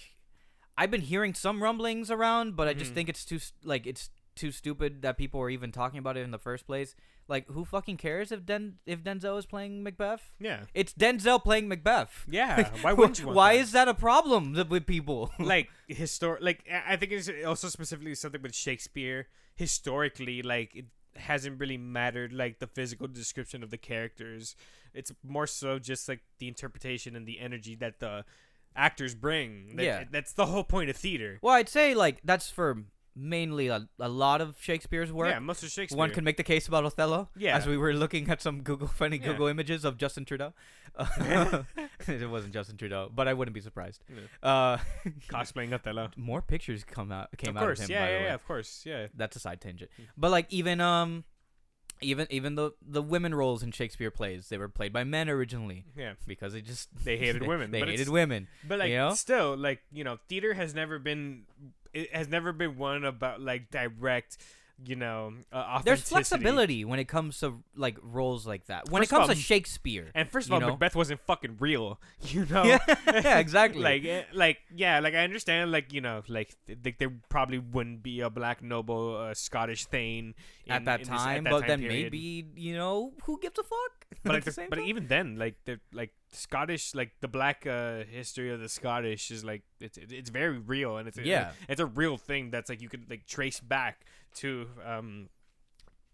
[0.81, 2.95] I've been hearing some rumblings around, but I just Mhm.
[2.95, 6.31] think it's too like it's too stupid that people are even talking about it in
[6.31, 6.95] the first place.
[7.27, 10.33] Like, who fucking cares if Den if Denzel is playing Macbeth?
[10.38, 12.25] yeah It's Denzel playing Macbeth.
[12.29, 13.61] yeah why wouldn't you Why that?
[13.62, 15.33] is that a problem th- with people?
[15.41, 20.87] like historic like I think it's also specifically something with Shakespeare historically like it
[21.17, 24.55] hasn't really mattered like the physical description of the characters
[24.95, 28.25] it's more so just like the interpretation and the energy that the
[28.79, 30.05] actors bring That- Yeah.
[30.11, 32.85] that's the whole point of theater well, I'd say like that's for
[33.21, 35.29] mainly a, a lot of Shakespeare's work.
[35.29, 37.29] yeah most of Shakespeare One can make the case about Othello.
[37.37, 37.57] Yeah.
[37.57, 39.27] As we were looking at some Google funny Yeah.
[39.33, 40.55] Google images of Justin Trudeau.
[40.97, 41.62] Uh,
[42.07, 44.05] it wasn't Justin Trudeau, but I wouldn't be surprised.
[44.41, 44.77] Uh,
[45.29, 47.91] cosplaying Othello more pictures come out came of out of him.
[47.91, 49.91] yeah by the yeah, yeah of course yeah That's a side tangent.
[50.17, 51.25] But like even um,
[52.01, 55.85] even even the the women roles in Shakespeare plays they were played by men originally
[55.97, 58.49] yeah because they just They hated women, They but hated women.
[58.67, 59.15] But like You know?
[59.15, 61.45] still, like you know, theater has never been
[61.93, 64.37] it has never been one about like direct,
[64.85, 68.88] you know, uh, There's flexibility when it comes to like roles like that.
[68.91, 70.69] When First it comes all, to Shakespeare, And first of all, know?
[70.71, 72.62] Macbeth wasn't fucking real, you know.
[72.64, 73.83] Yeah, exactly.
[73.83, 77.59] like, eh, like, yeah, like I understand, like you know, like th- th- there probably
[77.59, 80.35] wouldn't be a black noble uh, Scottish thane
[80.67, 82.12] in, at that in this- time, that but time then period.
[82.12, 84.07] maybe you know who gives a fuck.
[84.23, 84.85] But at like, the the- same but time?
[84.87, 89.45] even then, like the like Scottish, like the black uh, history of the Scottish is
[89.45, 91.53] like it's it's very real and it's Yeah.
[91.69, 94.05] it's a real thing that's like you could like trace back
[94.37, 95.29] to um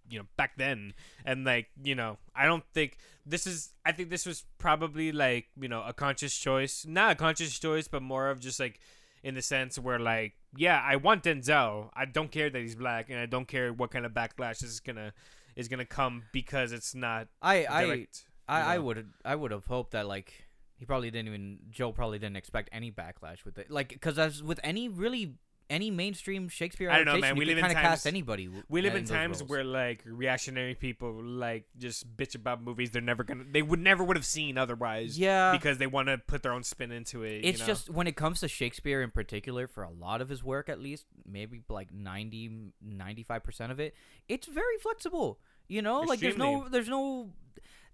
[0.08, 0.94] you know back then.
[1.24, 5.48] And like you know I don't think this is I think this was probably like
[5.60, 6.84] you know a conscious choice.
[6.86, 8.80] Not a conscious choice but more of just like
[9.22, 11.90] in the sense where like yeah I want Denzel.
[11.94, 14.80] I don't care that he's black and I don't care what kind of backlash is
[14.80, 15.12] gonna
[15.56, 19.50] is gonna come because it's not I I direct, I, you I would I would
[19.50, 20.32] have hoped that like
[20.76, 24.42] he probably didn't even Joe probably didn't expect any backlash with it like because as
[24.42, 25.36] with any really
[25.70, 27.38] any mainstream Shakespeare I don't know, adaptation, man.
[27.38, 28.50] We you live in of cast times- anybody.
[28.68, 29.48] We live in times roles.
[29.48, 34.04] where like reactionary people like just bitch about movies they're never gonna they would never
[34.04, 37.44] would have seen otherwise yeah because they want to put their own spin into it.
[37.44, 37.66] it's you know?
[37.66, 40.80] just when it comes to Shakespeare in particular, for a lot of his work at
[40.80, 43.94] least, maybe like 90, 95% of it,
[44.28, 45.38] it's very flexible.
[45.66, 47.30] You know, like there's no, there's no,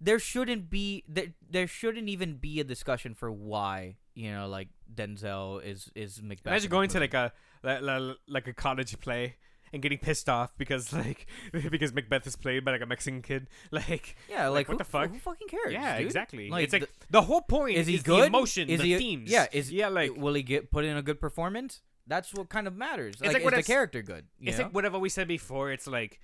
[0.00, 4.68] there shouldn't be, there, there shouldn't even be a discussion for why, you know, like
[4.92, 6.46] Denzel is, is Macbeth.
[6.52, 7.32] imagine in going to like a
[7.62, 9.36] like, like, like a college play
[9.72, 11.26] and getting pissed off because like
[11.70, 13.48] because Macbeth is played by like a Mexican kid.
[13.70, 15.10] Like yeah, like, what who, the fuck?
[15.10, 15.72] Who fucking cares?
[15.72, 16.06] yeah, dude?
[16.06, 16.50] exactly.
[16.50, 18.26] Like, it's like the- the, whole point Is he the good?
[18.26, 19.30] emotion, Is the he, themes.
[19.30, 21.82] Yeah, is yeah like will he get put in a good performance?
[22.06, 23.20] That's what kind of matters.
[23.20, 24.26] Like, like is what the I've character good?
[24.38, 24.64] you it's know?
[24.64, 25.70] like what I've always said before.
[25.70, 26.18] It's like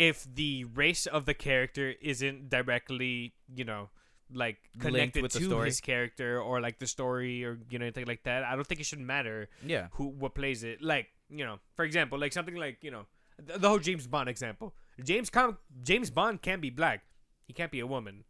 [0.00, 3.90] if the race of the character isn't directly, you know,
[4.32, 8.06] like connected with the to his character or like the story or you know anything
[8.06, 9.88] like that, I don't think it should matter yeah.
[9.92, 10.80] who what plays it.
[10.80, 13.04] Like you know, for example, like something like you know
[13.44, 14.74] the, the whole James Bond example.
[15.04, 17.02] James Com- James Bond can't be black.
[17.46, 18.24] He can't be a woman.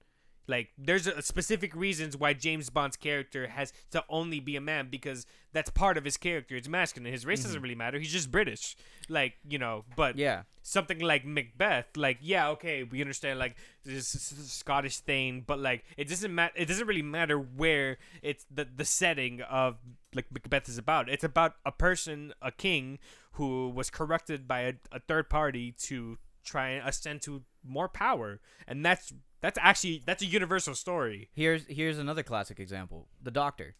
[0.46, 4.88] Like there's a specific reasons why James Bond's character has to only be a man
[4.90, 6.56] because that's part of his character.
[6.56, 7.12] It's masculine.
[7.12, 7.62] His race doesn't mm-hmm.
[7.62, 7.98] really matter.
[7.98, 8.76] He's just British.
[9.08, 10.42] Like you know, but Yeah.
[10.62, 15.58] something like Macbeth, like yeah, okay, we understand like this is a Scottish thing, but
[15.58, 16.54] like it doesn't matter.
[16.56, 19.78] It doesn't really matter where it's the the setting of
[20.14, 21.08] like Macbeth is about.
[21.08, 22.98] It's about a person, a king,
[23.32, 28.40] who was corrupted by a, a third party to try and ascend to more power,
[28.66, 31.28] and that's that's actually that's a universal story.
[31.32, 33.08] Here's here's another classic example.
[33.22, 33.74] The Doctor.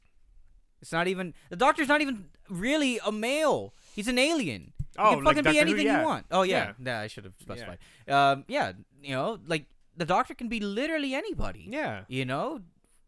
[0.83, 3.75] It's not even the Doctor's not even really a male.
[3.94, 4.73] He's an alien.
[4.99, 6.01] Oh, he can like fucking Doctor be Who, anything yeah.
[6.01, 6.27] you want.
[6.31, 6.92] Oh yeah, Yeah.
[6.92, 7.01] yeah.
[7.01, 7.79] I should have specified.
[8.09, 11.66] Um, yeah, you know, like the Doctor can be literally anybody.
[11.68, 12.05] Yeah.
[12.09, 12.62] You know,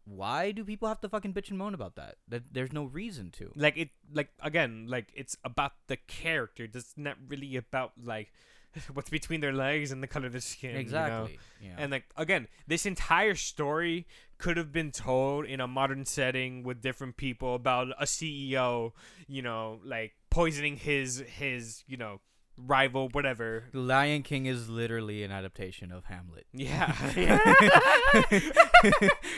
[0.05, 2.15] why do people have to fucking bitch and moan about that?
[2.27, 3.51] That there's no reason to.
[3.55, 6.67] Like it like again, like it's about the character.
[6.71, 8.31] It's not really about like
[8.93, 10.71] what's between their legs and the color of the skin.
[10.71, 10.81] you know?
[10.81, 11.39] exactly.
[11.61, 11.75] Yeah.
[11.77, 14.07] And like again, this entire story
[14.37, 18.91] could have been told in a modern setting with different people about a CEO,
[19.27, 22.19] you know, like poisoning his his, you know,
[22.57, 23.65] rival, whatever.
[23.71, 26.45] The Lion King is literally an adaptation of Hamlet.
[26.53, 26.93] Yeah.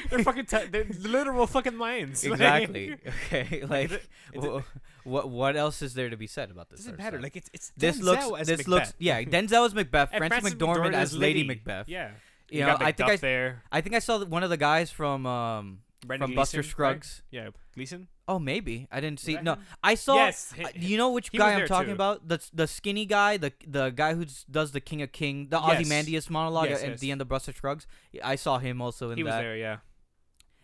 [0.10, 2.24] they're fucking t- they're literal fucking lions.
[2.36, 2.96] Exactly.
[3.08, 3.64] okay.
[3.64, 3.92] Like,
[4.34, 4.64] it's-
[5.04, 6.80] what what else is there to be said about this?
[6.80, 7.18] doesn't matter.
[7.18, 7.24] stuff?
[7.24, 8.68] Like it's it's this Denzel looks as this Macbeth.
[8.68, 9.22] looks yeah.
[9.24, 11.88] Denzel as Macbeth, And Frances McDormand as Lady Macbeth.
[11.88, 12.12] Yeah.
[12.50, 13.64] You, You, know, I think I there.
[13.72, 16.72] I think I saw one of the guys from um Brendan from Buster Gleeson, right?
[16.72, 17.24] Scruggs.
[17.32, 18.08] Yeah, Gleeson.
[18.28, 19.38] Oh, maybe I didn't see.
[19.42, 19.60] No, him?
[19.84, 20.16] I saw.
[20.16, 20.54] yes.
[20.64, 21.94] uh, you know which guy I'm talking too.
[21.94, 22.28] about?
[22.28, 25.80] The the skinny guy, the the guy who does the King of King, the Yes.
[25.82, 27.00] Ozymandias monologue Yes, at yes.
[27.00, 27.86] the end of Buster Scruggs.
[28.24, 29.56] I saw him also in he was that, there.
[29.58, 29.78] Yeah.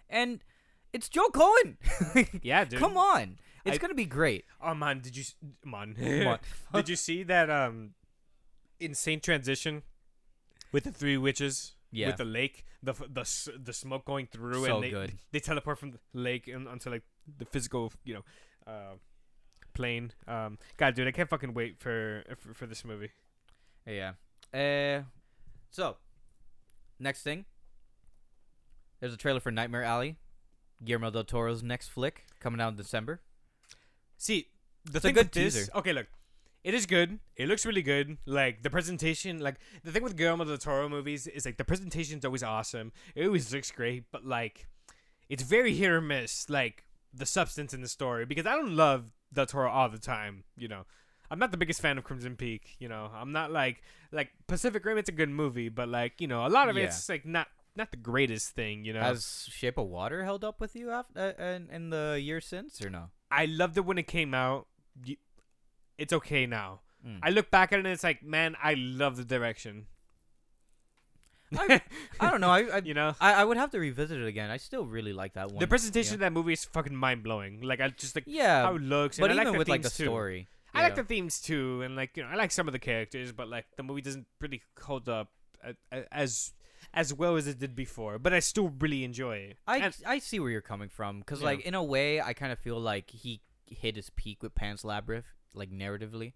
[0.10, 0.44] and
[0.94, 1.78] it's Joe Coen.
[2.44, 2.80] Yeah, dude.
[2.80, 4.46] Come on, it's I- gonna be great.
[4.62, 5.96] Oh man, did you s- man?
[6.74, 7.92] Did you see that um
[8.80, 9.84] insane transition
[10.72, 11.76] with the three witches?
[11.92, 12.08] Yeah.
[12.08, 15.14] With the lake, the the the smoke going through, So and they, good.
[15.32, 17.04] they teleport from the lake and onto like
[17.38, 18.24] the physical, you know,
[18.68, 18.96] uh,
[19.74, 20.12] plane.
[20.28, 23.12] Um, God, dude, I can't fucking wait for for, for this movie.
[23.86, 24.14] Yeah.
[24.54, 25.04] Uh,
[25.70, 25.98] so
[27.00, 27.46] next thing,
[29.00, 30.18] there's a trailer for Nightmare Alley,
[30.84, 33.22] Guillermo del Toro's next flick coming out in December.
[34.18, 34.50] See,
[34.86, 35.72] the It's a good with this, teaser.
[35.76, 36.08] okay, look,
[36.64, 37.20] it is good.
[37.36, 38.18] It looks really good.
[38.26, 42.24] Like the presentation, like the thing with Guillermo del Toro movies is like the presentation's
[42.26, 42.92] always awesome.
[43.16, 44.68] It always looks great, but like
[45.30, 46.50] it's very hit or miss.
[46.50, 50.44] Like the substance in the story, because I don't love del Toro all the time.
[50.56, 50.86] You know,
[51.30, 52.76] I'm not the biggest fan of Crimson Peak.
[52.80, 54.98] You know, I'm not like like Pacific Rim.
[54.98, 56.84] It's a good movie, but like you know, a lot of Yeah.
[56.86, 58.86] it's like not not the greatest thing.
[58.86, 62.20] You know, Has Shape of Water held up with you after uh, in, in the
[62.22, 63.10] year since or no?
[63.32, 64.68] I loved it when it came out.
[66.02, 66.82] It's okay now.
[67.06, 67.20] Mm.
[67.24, 69.88] I look back at it and it's like, man, I love the direction.
[71.58, 71.82] I,
[72.20, 72.50] I don't know.
[72.50, 74.50] I I, you know, I I would have to revisit it again.
[74.50, 75.60] I still really like that one.
[75.60, 76.16] the presentation yeah.
[76.16, 77.62] of that movie is fucking mind blowing.
[77.62, 79.70] Like I just like Yeah, how it looks, but and I even like the with
[79.70, 80.06] like the too.
[80.06, 82.80] story, I like the themes too, and like you know, I like some of the
[82.80, 85.30] characters, but like the movie doesn't really hold up
[86.12, 86.54] as
[86.94, 88.18] as well as it did before.
[88.18, 89.58] But I still really enjoy it.
[89.68, 91.46] I And- I see where you're coming from because Yeah.
[91.48, 94.84] like in a way I kind of feel like he hit his peak with Pan's
[94.84, 96.34] Labyrinth like narratively,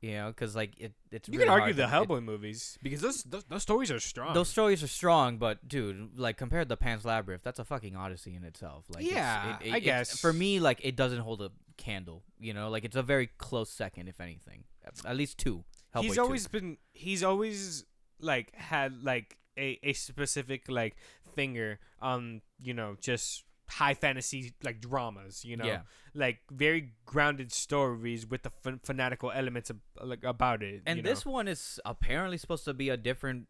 [0.00, 2.78] you know, because like it it's you really can argue the to- it- Hellboy movies
[2.82, 4.34] because those, those those stories are strong.
[4.34, 8.34] those stories are strong, but dude, like compared to Pan's Labyrinth, that's a fucking odyssey
[8.34, 8.84] in itself.
[8.88, 10.20] Like, it's- Yeah, it, it, I it's- guess.
[10.20, 12.22] for me, like it doesn't hold a candle.
[12.38, 14.64] You know, like it's a very close second, if anything,
[15.04, 15.64] at- least two.
[15.94, 16.20] Hellboy he's 2.
[16.22, 17.84] always been he's always
[18.20, 20.96] like had like a, a specific like
[21.34, 25.80] finger on you know just high fantasy like dramas you know Yeah.
[26.14, 31.24] like very grounded stories with the fan- fanatical elements of, like about it And this
[31.26, 31.32] know?
[31.32, 33.46] one is apparently supposed to be a different,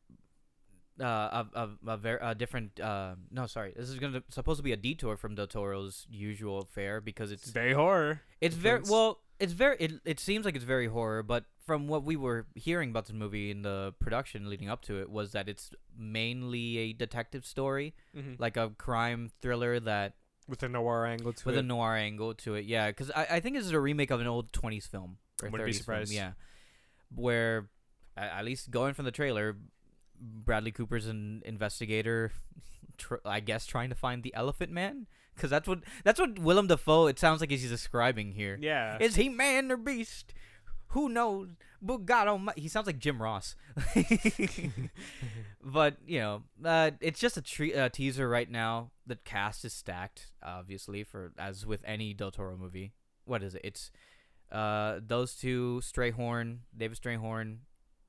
[1.01, 2.81] uh, a a, a, ver- a different.
[2.81, 6.65] Uh, no, sorry, this is gonna supposed to be a detour from Del Toro's usual
[6.65, 9.21] fare because it's it's very horror it's very well.
[9.39, 9.77] It's very.
[9.79, 13.15] It, it seems like it's very horror, but from what we were hearing about this
[13.15, 17.95] movie in the production leading up to it was that it's mainly a detective story,
[18.17, 18.41] Mhm.
[18.41, 20.15] like a crime thriller that
[20.49, 22.65] with a noir angle to with it a noir angle to it.
[22.65, 25.51] Yeah, because I, I think this is a remake of an old twenties film or
[25.51, 25.85] Wouldn't be 30s film.
[25.85, 26.13] surprised.
[26.13, 26.33] Yeah,
[27.15, 27.69] where
[28.17, 29.57] at least going from the trailer,
[30.21, 32.33] Bradley Cooper's an investigator,
[32.99, 35.07] tr- I guess trying to find the Elephant Man.
[35.35, 37.07] Because that's what that's what Willem Dafoe.
[37.07, 38.59] It sounds like he's describing here.
[38.61, 40.35] yeah Is he man or beast?
[40.93, 41.49] Who knows?
[41.83, 43.55] But God Almighty, he sounds like Jim Ross.
[45.65, 48.91] but you know, uh, it's just a tre- uh, teaser right now.
[49.07, 52.93] The cast is stacked, obviously, for as with any Del Toro movie.
[53.27, 53.61] What is it?
[53.65, 53.91] It's
[54.51, 57.59] uh, those two: Strathairn, David Strathairn,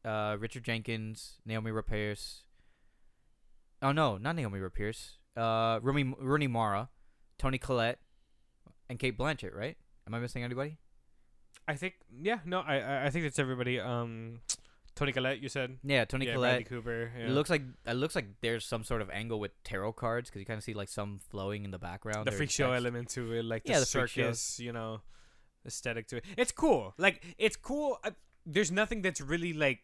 [0.05, 2.43] uh, Richard Jenkins, Naomi Rapace.
[3.81, 5.17] Oh no, not Naomi Rapace.
[5.35, 6.89] Uh, Rooney Rooney Mara,
[7.37, 7.99] Toni Collette,
[8.89, 9.53] and Cate Blanchett.
[9.53, 9.75] Right?
[10.07, 10.77] Am I missing anybody?
[11.67, 14.39] I think yeah no I I- I think it's everybody um
[14.95, 16.51] Toni Collette you said Yeah, Toni yeah, Collette.
[16.65, 17.25] Bradley Cooper yeah.
[17.27, 20.39] It looks like it looks like there's some sort of angle with tarot cards because
[20.41, 22.25] you kind of see like some flowing in the background.
[22.27, 22.77] the freak show text.
[22.85, 25.01] element to it, like the, Yeah, the circus, you know,
[25.65, 26.25] aesthetic to it.
[26.37, 26.93] It's cool.
[26.97, 27.97] Like it's cool.
[28.03, 28.11] Uh,
[28.45, 29.79] there's nothing that's really like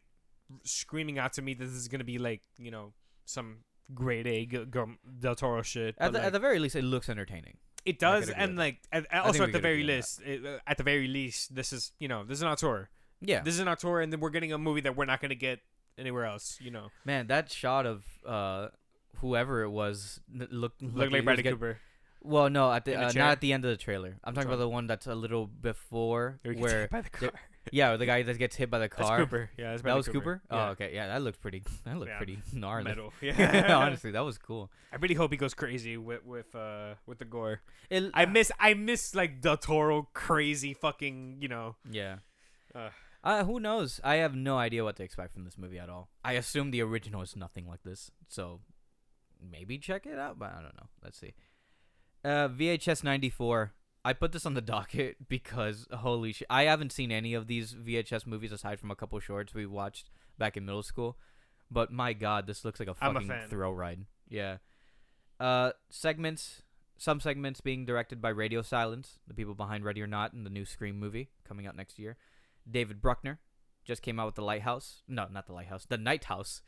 [0.63, 2.93] screaming out to me that this is gonna be like you know
[3.25, 3.57] some
[3.93, 5.95] grade A Gu- Gu- Del Toro shit.
[5.97, 7.57] At the, like, at the very least, it looks entertaining.
[7.85, 11.07] It does, and like at, also at the very least, it, uh, at the very
[11.07, 12.89] least, this is you know this is an auteur.
[13.21, 15.35] Yeah, This is an auteur, and then we're getting a movie that we're not gonna
[15.35, 15.59] get
[15.97, 16.57] anywhere else.
[16.61, 18.67] You know, Man, that shot of uh
[19.21, 21.79] whoever it was looked look he like Bradley get- Cooper.
[22.21, 24.17] Well, no, at the, the uh, not at the end of the trailer.
[24.23, 27.01] I'm talking about the one that's a little before Where he gets where hit by
[27.01, 27.31] the- car.
[27.71, 29.05] Yeah, the guy that gets hit by the car.
[29.07, 29.19] That's.
[29.19, 29.49] Cooper.
[29.57, 30.41] Yeah, that's That was Cooper.
[30.51, 30.67] Yeah.
[30.67, 30.91] Oh, okay.
[30.93, 31.63] Yeah, that looked pretty.
[31.85, 32.83] That looked Yeah, pretty gnarly.
[32.85, 33.13] Metal.
[33.21, 33.75] Yeah.
[33.77, 34.71] Honestly, that was cool.
[34.91, 37.61] I really hope he goes crazy with with uh with the gore.
[37.89, 41.75] It, I miss I miss like Del Toro crazy fucking you know.
[41.89, 42.17] Yeah.
[42.73, 42.89] Uh.
[43.23, 43.99] Uh, who knows?
[44.03, 46.09] I have no idea what to expect from this movie at all.
[46.23, 48.59] I assume the original is nothing like this, so
[49.41, 50.37] maybe check it out.
[50.37, 50.89] But I don't know.
[51.03, 51.33] Let's see.
[52.23, 53.73] Uh, VHS ninety four.
[54.05, 57.73] I put this on the docket because holy shit, I haven't seen any of these
[57.73, 61.17] VHS movies aside from a couple shorts we watched back in middle school.
[61.71, 63.49] But my god, this looks like a I'm a fucking fan.
[63.49, 64.05] thrill ride.
[64.29, 64.57] Yeah.
[65.39, 66.61] Uh, segments.
[66.97, 70.49] Some segments being directed by Radio Silence, the people behind Ready or Not, and the
[70.49, 72.15] new Scream movie coming out next year.
[72.69, 73.39] David Bruckner
[73.83, 75.01] just came out with The Lighthouse.
[75.07, 75.85] No, not The Lighthouse.
[75.85, 76.61] The Night House.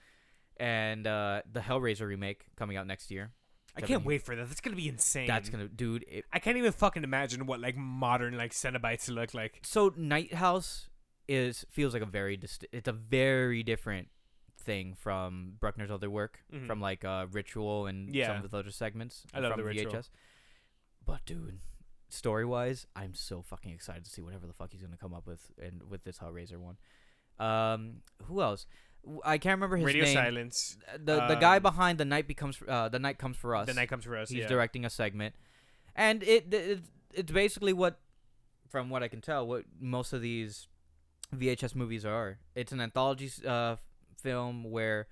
[0.58, 3.32] And uh, the Hellraiser remake coming out next year.
[3.78, 4.48] I can't wait for that.
[4.48, 5.28] That's gonna be insane.
[5.28, 6.04] That's gonna, dude.
[6.10, 9.60] It, I can't even fucking imagine what like modern like Cenobites look like.
[9.64, 10.90] so Night House
[11.28, 14.08] is feels like a very dist- it's a very different
[14.60, 16.68] thing from Bruckner's other work, Mhm.
[16.68, 19.24] from like uh, Ritual and some of the other segments.
[19.34, 19.92] I love from The Ritual.
[19.94, 20.10] VHS.
[21.06, 21.60] But dude,
[22.10, 25.26] story wise, I'm so fucking excited to see whatever the fuck he's gonna come up
[25.28, 26.78] with and with this Hellraiser one.
[27.40, 28.66] Um, who else?
[29.24, 30.14] I can't remember his Radio name.
[30.14, 30.78] Silence.
[30.94, 33.68] The the guy Um, behind the night becomes uh the night comes for us.
[33.68, 34.30] The night comes for us.
[34.30, 34.48] He's yeah.
[34.48, 35.36] directing a segment,
[35.96, 36.82] and it, it
[37.14, 38.00] it's basically what,
[38.70, 40.68] from what I can tell, what most of these
[41.36, 42.40] VHS movies are.
[42.56, 43.78] It's an anthology uh,
[44.22, 45.08] film where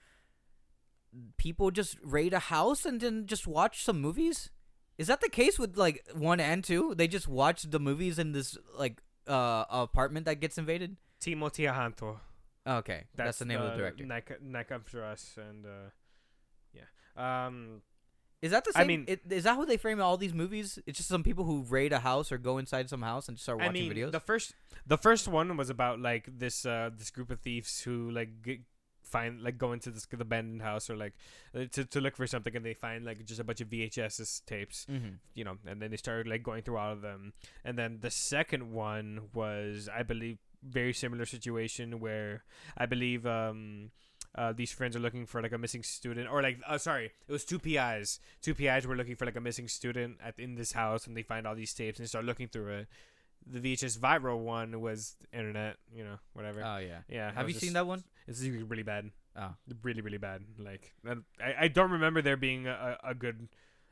[1.37, 4.49] people just raid a house and then just watch some movies.
[4.97, 6.93] Is that the case with like one and two?
[6.95, 10.97] They just watch the movies in this like uh apartment that gets invaded.
[11.21, 12.19] Timo Tjahjanto.
[12.67, 14.03] Okay, that's, the name of the director.
[14.03, 15.89] Co- night comes for us, and uh,
[16.73, 17.45] yeah.
[17.45, 17.81] Um,
[18.41, 18.81] Is that the same?
[18.81, 20.79] I mean- it, is that how they frame all these movies?
[20.87, 23.61] It's just some people who raid a house or go inside some house and start
[23.61, 24.11] I watching mean, videos.
[24.11, 24.53] the first
[24.87, 28.29] the first one was about like this uh this group of thieves who like
[29.03, 31.13] find like go into this abandoned house or like
[31.55, 34.43] uh, to to look for something and they find like just a bunch of VHS
[34.45, 35.15] tapes mm-hmm.
[35.33, 37.33] you know, and then they started like going through all of them.
[37.63, 42.43] And then the second one was, I believe, very similar situation where
[42.77, 43.91] I believe um
[44.37, 47.31] uh, these friends are looking for like a missing student or like uh, sorry it
[47.31, 50.73] was two PIs two PIs were looking for like a missing student at in this
[50.73, 52.87] house and they find all these tapes and start looking through it
[53.47, 56.99] the VHS viral one was internet you know whatever Oh yeah.
[57.07, 58.03] yeah Have you seen that one?
[58.27, 59.53] it's really bad Oh.
[59.83, 60.93] really really bad like
[61.39, 63.47] I, I don't remember there being a, a good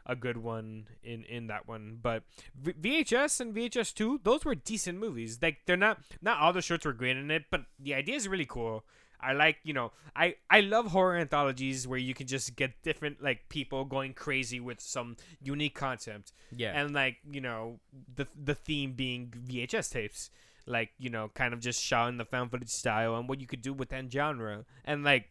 [0.06, 2.00] a good one in in that one.
[2.02, 2.24] But
[2.56, 5.40] v- vhs and vhs 2 those were decent movies.
[5.42, 8.28] Like they're not not all the shorts were great in it but the idea is
[8.28, 8.84] really cool.
[9.26, 13.24] I like you know i i love horror anthologies where you can just get different
[13.24, 16.34] like people going crazy with some unique concept.
[16.52, 16.74] Yeah.
[16.76, 17.80] and like you know
[18.16, 20.30] the the theme being VHS tapes,
[20.66, 23.48] like you know, kind of just shot in the found footage style and what you
[23.48, 25.30] could do with that genre, and like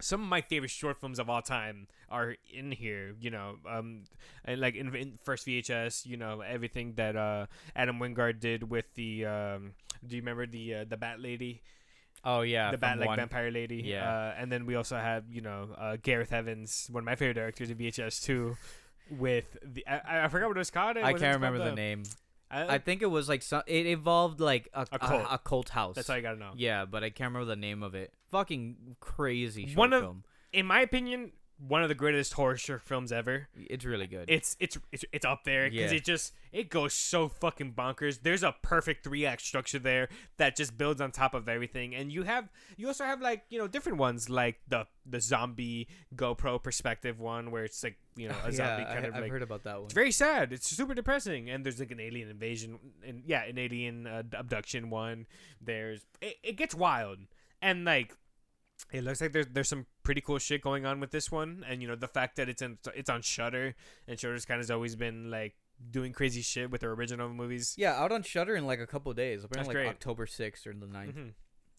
[0.00, 4.04] some of my favorite short films of all time are in here, you know, um,
[4.44, 8.86] and like in, in first VHS, you know, everything that uh Adam Wingard did with
[8.94, 9.72] the um,
[10.06, 11.62] do you remember the uh, the Bat Lady,
[12.24, 12.70] oh yeah.
[12.70, 13.18] the Bat like one.
[13.18, 14.08] vampire lady, Yeah.
[14.08, 17.34] uh, and then we also have you know uh, Gareth Evans, one of my favorite
[17.34, 18.56] directors of VHS too.
[19.10, 20.98] With the I, I forgot what it was called.
[20.98, 22.02] I can't remember the name.
[22.50, 23.62] I, I think it was like some.
[23.66, 25.26] It involved like a, A a, cult.
[25.30, 25.94] a cult house.
[25.96, 26.52] That's all you gotta know.
[26.56, 28.12] Yeah, but I can't remember the name of it.
[28.30, 30.24] Fucking crazy short One of- film.
[30.52, 31.32] In my opinion,
[31.66, 33.48] one of the greatest horror short films ever.
[33.54, 34.30] It's really good.
[34.30, 35.98] It's it's it's, it's up there because Yeah.
[35.98, 38.20] it just it goes so fucking bonkers.
[38.22, 40.08] There's a perfect three act structure there
[40.38, 43.58] that just builds on top of everything, and you have you also have like you
[43.58, 48.34] know different ones like the the zombie GoPro perspective one where it's like you know
[48.44, 49.84] a zombie yeah, kind I, of I've like heard about that one.
[49.84, 50.52] It's very sad.
[50.52, 54.90] It's super depressing, and there's like an alien invasion, and yeah, an alien uh, abduction
[54.90, 55.26] one.
[55.60, 57.18] There's it, it gets wild,
[57.62, 58.16] and like
[58.92, 61.82] it looks like there's there's some pretty cool shit going on with this one, and
[61.82, 63.74] you know the fact that it's in it's on Shudder,
[64.06, 65.54] and Shudder's kind of has always been like
[65.90, 67.74] doing crazy shit with their original movies.
[67.76, 69.44] Yeah, out on Shudder in like a couple days.
[69.44, 69.88] Apparently, like great.
[69.88, 71.12] October sixth or the 9th.
[71.12, 71.28] hmm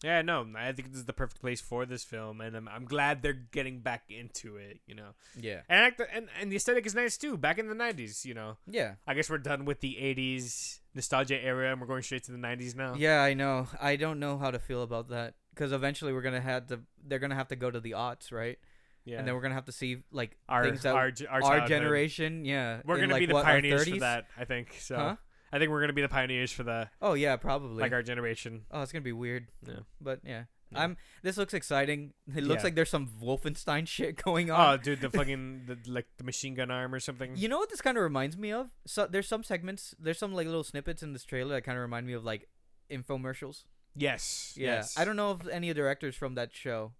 [0.02, 2.84] Yeah, no, I think this is the perfect place for this film, and I'm, I'm
[2.86, 4.80] glad they're getting back into it.
[4.86, 7.36] You know, Yeah, and the, and and the aesthetic is nice too.
[7.36, 8.56] Back in the '90s, you know.
[8.66, 12.32] yeah, I guess we're done with the 80s nostalgia era and we're going straight to
[12.32, 12.94] the 90s now.
[12.96, 13.20] yeah.
[13.22, 13.68] I know.
[13.80, 16.80] I don't know how to feel about that because eventually we're gonna have to.
[17.06, 18.58] They're gonna have to go to the aughts, right?
[19.04, 19.18] Yeah.
[19.18, 22.44] And then we're gonna have to see like our things that our, our, our generation.
[22.44, 24.00] Yeah, We're going to like, be the what, pioneers for 30s?
[24.00, 24.76] that, I think.
[24.78, 25.16] So Huh?
[25.52, 27.80] I think we're going to be the pioneers for the Oh yeah, probably.
[27.82, 28.62] like our generation.
[28.70, 29.48] oh, it's gonna be weird.
[29.66, 29.80] Yeah.
[30.00, 30.44] But yeah.
[30.72, 30.82] Yeah.
[30.82, 30.96] I'm.
[31.24, 32.12] This looks exciting.
[32.28, 32.66] It looks Yeah.
[32.68, 34.74] like there's some Wolfenstein shit going oh, on.
[34.74, 37.32] Oh, dude, the fucking the, like the machine gun arm or something.
[37.36, 38.68] you know what this kind of reminds me of?
[38.86, 41.82] So there's some segments, there's some like little snippets in this trailer that kind of
[41.82, 42.48] remind me of like
[42.90, 43.64] infomercials.
[43.96, 44.54] Yes.
[44.56, 44.74] Yeah.
[44.76, 44.96] Yes.
[44.96, 46.92] I don't know if any of the directors from that show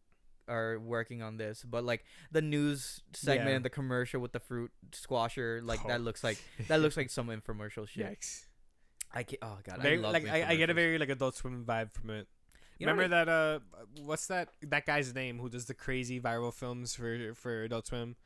[0.49, 3.57] are working on this, but like the news segment Yeah.
[3.57, 5.88] and the commercial with the fruit squasher, like Oh.
[5.88, 6.38] that looks like
[6.68, 8.07] that looks like some infomercial shit.
[8.07, 8.47] Yikes.
[9.12, 11.36] I can Oh god, Very, I love like I, I get a very like Adult
[11.36, 12.28] Swim vibe from it.
[12.78, 13.28] You Remember that?
[13.28, 13.59] Uh,
[14.03, 14.49] what's that?
[14.62, 18.16] That guy's name who does the crazy viral films for for Adult Swim?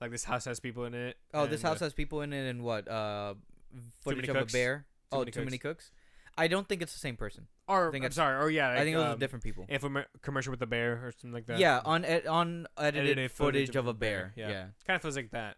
[0.00, 1.16] Like this house has people in it.
[1.32, 2.88] Oh, this and, uh, house has people in it and what?
[2.88, 3.34] Uh,
[4.02, 4.52] footage of Cooks.
[4.52, 4.86] a bear.
[5.10, 5.92] Too oh, Many too many Cooks.
[6.36, 7.46] I don't think it's the same person.
[7.68, 8.42] Or I think I'm it's- sorry.
[8.42, 9.66] Or yeah, I think those are um, different people.
[9.68, 11.58] Infomer- commercial with the bear or something like that.
[11.58, 14.32] Yeah, on ed- on edited, footage, of a bear.
[14.36, 14.48] yeah.
[14.48, 15.56] yeah, kind of feels like that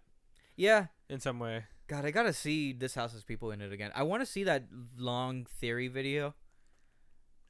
[0.56, 0.86] yeah.
[1.08, 1.64] in some way.
[1.86, 3.90] God, I gotta see this house has people in it again.
[3.94, 4.64] I want to see that
[4.96, 6.34] long theory video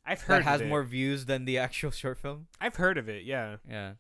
[0.05, 0.71] I've heard that has of it.
[0.71, 2.49] more views than the actual short film.
[2.61, 3.25] I've heard of it.
[3.25, 3.57] Yeah.
[3.69, 3.93] Yeah,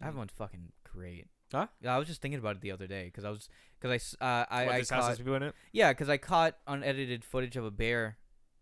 [0.00, 1.26] that one's fucking great.
[1.52, 1.66] Huh?
[1.80, 3.48] Yeah, I was just thinking about it the other day because I was
[3.78, 5.54] because I s- uh, I what, I caught, people in it.
[5.72, 8.16] yeah because I caught unedited footage of a bear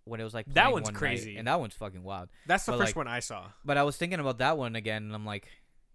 [0.05, 1.37] when it was like That one's one night, crazy.
[1.37, 2.31] and that one's fucking wild.
[2.47, 3.47] That's the But, first like- one I saw.
[3.65, 5.47] But I was thinking about that one again, and I'm like,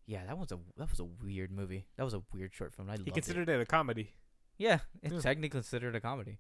[0.08, 1.86] yeah, that was a that was a weird movie.
[1.98, 2.89] That was a weird short film.
[2.89, 3.14] I He loved it.
[3.14, 4.14] considered it a comedy.
[4.58, 5.20] Yeah, it's Yeah.
[5.20, 6.38] technically considered a comedy.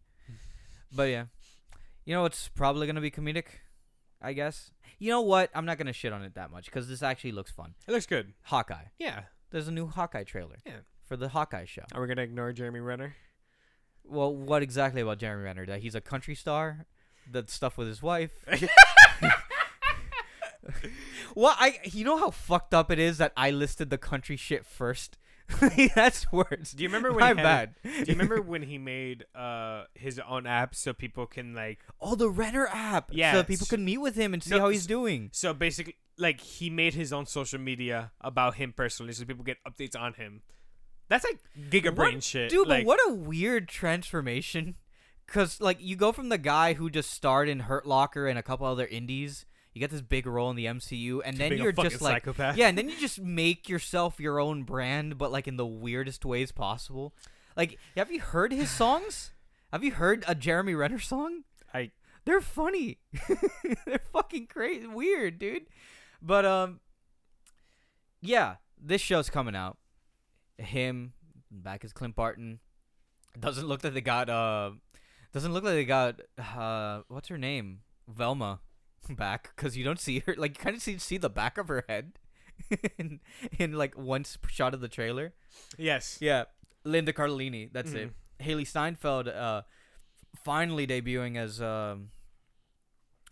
[0.91, 1.25] but yeah,
[2.05, 3.47] you know it's probably gonna be comedic,
[4.21, 4.71] I guess.
[4.99, 5.49] You know what?
[5.53, 7.73] I'm not gonna shit on it that much because this actually looks fun.
[7.87, 8.33] It looks good.
[8.43, 8.85] Hawkeye.
[8.99, 9.23] Yeah.
[9.51, 10.59] There's a new Hawkeye trailer.
[10.65, 10.79] Yeah.
[11.03, 11.83] For the Hawkeye show.
[11.93, 13.15] Are we gonna ignore Jeremy Renner?
[14.03, 15.65] Well, what exactly about Jeremy Renner?
[15.65, 16.87] That he's a country star.
[17.31, 18.33] The stuff with his wife.
[21.35, 24.65] Well, I you know how fucked up it is that I listed the country shit
[24.65, 25.17] first.
[25.95, 26.71] That's worse.
[26.71, 27.75] Do you remember when My he had- bad.
[27.83, 32.15] Do you remember when he made uh his own app so people can like Oh,
[32.15, 33.09] the Renner app.
[33.11, 35.29] Yeah, so people can meet with him and see No, how he's doing.
[35.33, 39.57] so basically like he made his own social media about him personally so people get
[39.67, 40.41] updates on him.
[41.09, 41.39] That's like
[41.69, 42.49] giga What- brain shit.
[42.49, 44.75] Dude, like, but what a weird transformation.
[45.27, 48.43] Cause like you go from the guy who just starred in Hurt Locker and a
[48.43, 49.45] couple other indies,
[49.75, 52.55] you get this big role in the MCU, and then being you're just like, psychopath.
[52.55, 56.23] yeah, and then you just make yourself your own brand, but like in the weirdest
[56.23, 57.13] ways possible.
[57.57, 59.31] Like, have you heard his songs?
[59.73, 61.43] Have you heard a Jeremy Renner song?
[61.73, 61.91] I
[62.23, 62.99] They're funny.
[63.85, 65.65] They're fucking crazy, weird, dude.
[66.21, 66.79] But um,
[68.21, 69.77] yeah, this show's coming out.
[70.57, 71.11] Him
[71.51, 72.59] back as Clint Barton.
[73.37, 74.71] Doesn't look like they got uh,
[75.33, 76.21] doesn't look like they got
[76.57, 78.61] uh, what's her name, Velma,
[79.13, 80.33] back because you don't see her.
[80.37, 82.13] Like you kind of see see the back of her head
[82.97, 83.19] in
[83.59, 85.33] in like one shot of the trailer.
[85.77, 86.17] yes.
[86.19, 86.45] Yeah,
[86.83, 87.69] Linda Cardellini.
[87.71, 88.09] That's it.
[88.09, 88.45] Mhm.
[88.45, 89.61] Hailee Steinfeld uh
[90.43, 92.09] finally debuting as um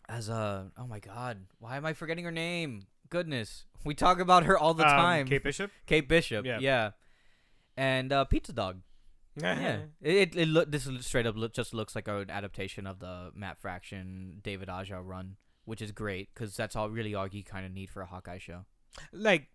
[0.07, 4.43] as uh oh my god why am I forgetting her name goodness we talk about
[4.45, 5.71] her all the Um, time Kate Bishop.
[5.85, 6.59] Kate Bishop Yeah.
[6.59, 6.91] yeah,
[7.75, 8.81] and uh Pizza Dog
[9.35, 12.85] yeah it it, it look this is straight up look, just looks like an adaptation
[12.87, 17.27] of the Matt Fraction David Aja run which is great because that's all really all
[17.27, 18.65] you kind of need for a Hawkeye show.
[19.11, 19.47] Like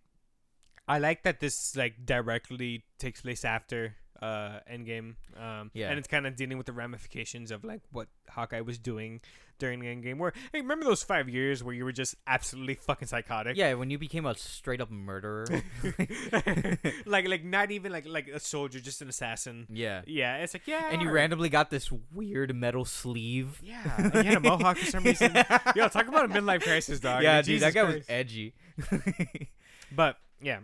[0.87, 5.15] I like that this like directly takes place after uh Endgame.
[5.39, 5.89] Um Yeah.
[5.89, 9.21] and it's kind of dealing with the ramifications of like what Hawkeye was doing
[9.59, 13.07] during the Endgame where hey, remember those 5 years where you were just absolutely fucking
[13.07, 13.57] psychotic?
[13.57, 15.45] yeah when you became a straight up murderer
[17.05, 19.67] like like not even like like a soldier, just an assassin.
[19.69, 20.89] yeah Yeah, it's like yeah.
[20.91, 24.85] and you randomly got this weird metal sleeve Yeah, and he had a mohawk for
[24.85, 25.33] some reason.
[25.75, 27.23] Yo, talk about a midlife crisis, dog.
[27.23, 28.53] yeah, dude, Jesus that guy was edgy.
[29.91, 30.59] But yeah,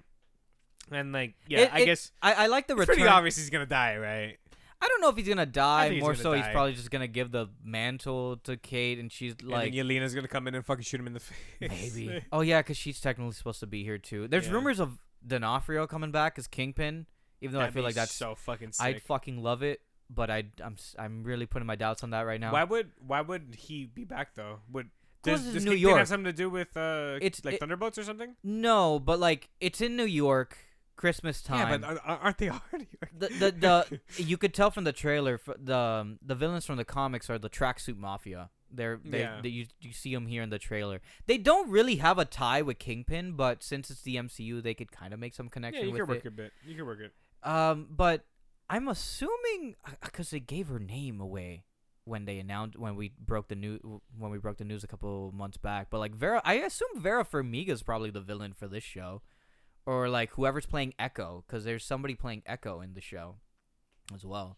[0.92, 2.96] and like yeah, It- I it- guess I, I like the it's return.
[2.96, 4.38] pretty obvious he's gonna die, right?
[4.82, 5.98] I don't know if he's gonna die.
[6.00, 9.70] More gonna so, he's probably just gonna give the mantle to Kate, and she's Like,
[9.74, 11.36] and then Yelena's gonna come in and fucking shoot him in the face.
[11.96, 12.22] maybe.
[12.32, 14.28] oh yeah, because she's technically supposed to be here too.
[14.28, 14.54] There's Yeah.
[14.54, 17.08] rumors of D'Onofrio coming back as Kingpin,
[17.42, 18.86] even though I That'd feel like that's so fucking sick.
[18.86, 22.40] I'd fucking love it, but I I'm I'm really putting my doubts on that right
[22.40, 22.52] now.
[22.52, 24.60] Why would why would he be back though?
[24.72, 24.90] Would
[25.24, 25.98] does, does New Kingpin York.
[25.98, 28.36] have something to do with uh It's- like it- Thunderbolts or something?
[28.44, 30.58] No, but like it's in New York,
[30.96, 31.82] Christmas time.
[31.82, 32.88] Yeah, but are- aren't they already?
[33.18, 33.52] the the,
[34.18, 37.38] the you could tell from the trailer the um, the villains from the comics are
[37.38, 38.50] the tracksuit mafia.
[38.72, 39.40] They're they, Yeah.
[39.42, 41.02] they you you see them here in the trailer.
[41.28, 44.92] They don't really have a tie with Kingpin, but since it's the MCU, they could
[44.92, 45.82] kind of make some connection.
[45.84, 46.26] yeah, you with can work it.
[46.26, 46.54] it a bit.
[46.66, 47.14] You can work it.
[47.48, 48.26] Um, but
[48.70, 51.64] I'm assuming because they gave her name away
[52.06, 53.82] when they announced when we broke the news
[54.18, 55.88] when we broke the news a couple months back.
[55.90, 59.22] But like Vera, I assume Vera Farmiga is probably the villain for this show,
[59.86, 63.36] or like whoever's playing Echo, because there's somebody playing Echo in the show
[64.14, 64.58] as well.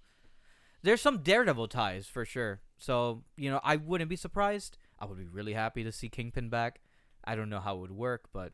[0.83, 2.61] There's some Daredevil ties for sure.
[2.77, 4.77] So you know, I wouldn't be surprised.
[4.99, 6.79] I would be really happy to see Kingpin back.
[7.23, 8.53] I don't know how it would work, but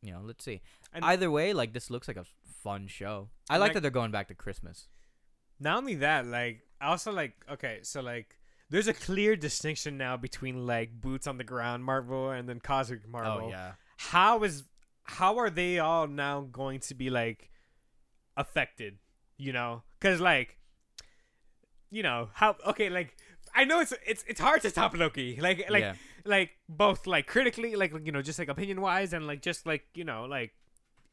[0.00, 0.62] you know, let's see.
[0.92, 2.26] And- Either way, like this looks like a
[2.62, 3.28] fun show.
[3.50, 4.88] I like, Like- that they're going back to Christmas.
[5.58, 8.36] Not only that, like I also like okay, so like
[8.68, 13.00] there's a clear distinction now between like boots on the ground Marvel and then cosmic
[13.06, 13.46] oh, Marvel.
[13.46, 13.72] Oh yeah.
[13.98, 14.64] How is
[15.04, 17.50] how are they all now going to be like
[18.36, 18.98] affected?
[19.38, 20.58] You know, because like
[21.90, 23.16] you know how okay like.
[23.54, 25.38] I know it's it's it's hard to top Loki.
[25.38, 25.94] Like like yeah.
[26.24, 29.84] like both like critically like you know just like opinion wise and like just like
[29.94, 30.52] you know like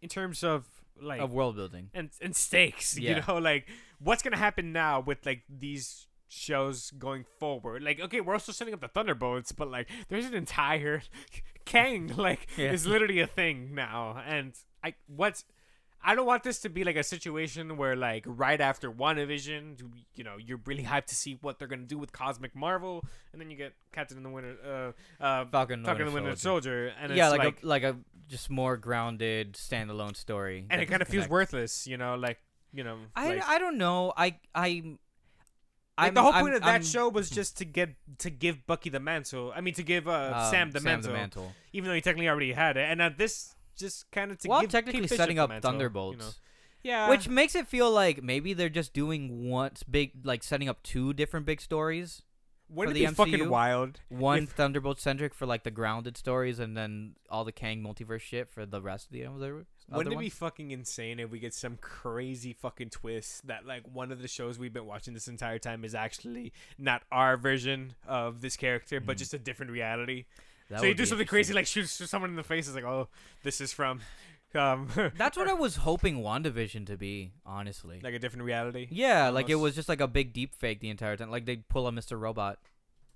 [0.02, 0.66] in terms of
[1.02, 1.90] like Of world building.
[1.94, 2.98] and and stakes.
[2.98, 3.18] Yeah.
[3.18, 3.68] You know, like
[4.00, 7.84] what's gonna happen now with like these shows going forward?
[7.84, 11.02] Like, okay, we're also setting up the Thunderbolts, but like, there's an entire
[11.66, 12.72] Kang like Yeah.
[12.72, 14.54] is literally a thing now, and
[14.84, 15.44] I what's.
[16.02, 19.82] I don't want this to be like a situation where, like, right after WandaVision,
[20.16, 23.04] you know, you're really hyped to see what they're gonna do with Cosmic Marvel,
[23.34, 24.56] and then you get Captain and the Winter,
[25.20, 26.94] uh, uh, Falcon, Falcon the Winter Soldier.
[27.02, 27.98] And yeah, it's like, like, a like a
[28.30, 30.66] just more grounded standalone story.
[30.70, 32.40] and it kind of feels worthless, you know, like,
[32.72, 34.14] you know, I, like, I don't know.
[34.16, 34.84] I I.
[36.00, 37.90] Like I'm, the whole I'm- point of that I'm- show was just to get
[38.20, 39.52] to give Bucky the mantle.
[39.56, 41.54] I mean, to give uh, um, Sam the mantle, mantle.
[41.74, 42.90] even though he technically already had it.
[42.90, 46.18] And uh, this just kind of to Well, give technically setting up mantle, Thunderbolts.
[46.18, 46.32] You know?
[46.82, 50.82] Yeah, Which makes it feel like maybe they're just doing once big, like setting up
[50.82, 52.22] two different big stories.
[52.70, 54.00] wouldn't for it the be fucking wild?
[54.08, 58.22] One If- Thunderbolt centric for like the grounded stories, and then all the Kang multiverse
[58.22, 59.66] shit for the rest of the other.
[59.98, 64.12] Wouldn't it be fucking insane if we get some crazy fucking twist that like one
[64.12, 68.42] of the shows we've been watching this entire time is actually not our version of
[68.42, 69.20] this character, but Mhm.
[69.20, 70.26] just a different reality.
[70.70, 72.68] That so you would do be something crazy like shoot someone in the face.
[72.68, 73.08] It's like, oh,
[73.44, 74.02] this is from,
[74.56, 74.88] um,
[75.18, 78.00] That's what I was hoping WandaVision to be, honestly.
[78.04, 78.88] like a different reality.
[78.92, 79.64] yeah, like it almost.
[79.64, 81.32] was just like a big deep fake the entire time.
[81.32, 82.20] Like they'd pull a Mr.
[82.20, 82.60] Robot,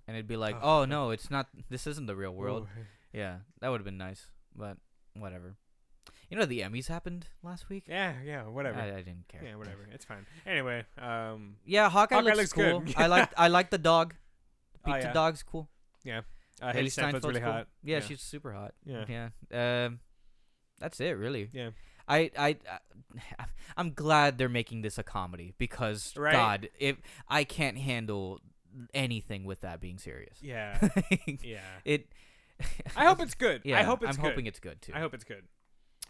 [0.07, 0.81] and it'd be like, Oh.
[0.81, 1.47] oh no, it's not.
[1.69, 2.67] This isn't the real world.
[2.75, 2.81] Ooh.
[3.13, 4.77] Yeah, that would have been nice, but
[5.13, 5.55] whatever.
[6.33, 7.83] You know, the Emmys happened last week.
[7.87, 8.79] Yeah, yeah, whatever.
[8.79, 9.41] I, I didn't care.
[9.43, 9.87] Yeah, whatever.
[9.93, 10.25] It's fine.
[10.47, 12.79] Anyway, um, Yeah, Hawkeye, Hawkeye looks, looks cool.
[12.79, 12.95] good.
[12.97, 14.15] I like I like the dog.
[14.73, 15.13] The Oh, pizza yeah.
[15.13, 15.69] dog's cool.
[16.03, 16.21] Yeah,
[16.61, 17.51] uh, Hailee Steinfeld's really cool.
[17.51, 17.67] hot.
[17.83, 18.73] Yeah, she's super hot.
[18.83, 19.05] Yeah.
[19.51, 19.85] Yeah.
[19.85, 19.99] Um,
[20.79, 21.49] that's it, really.
[21.53, 21.69] Yeah.
[22.07, 22.57] I I
[23.37, 23.45] I-
[23.77, 26.33] I'm glad they're making this a comedy because Right.
[26.33, 28.39] God, if I can't handle
[28.93, 30.37] anything with that being serious.
[30.41, 30.79] Yeah.
[31.43, 31.59] Yeah.
[31.85, 32.07] it.
[32.95, 33.61] I hope it's good.
[33.65, 34.29] Yeah, I hope it's I'm good.
[34.31, 34.93] hoping it's good too.
[34.95, 35.43] I hope it's good.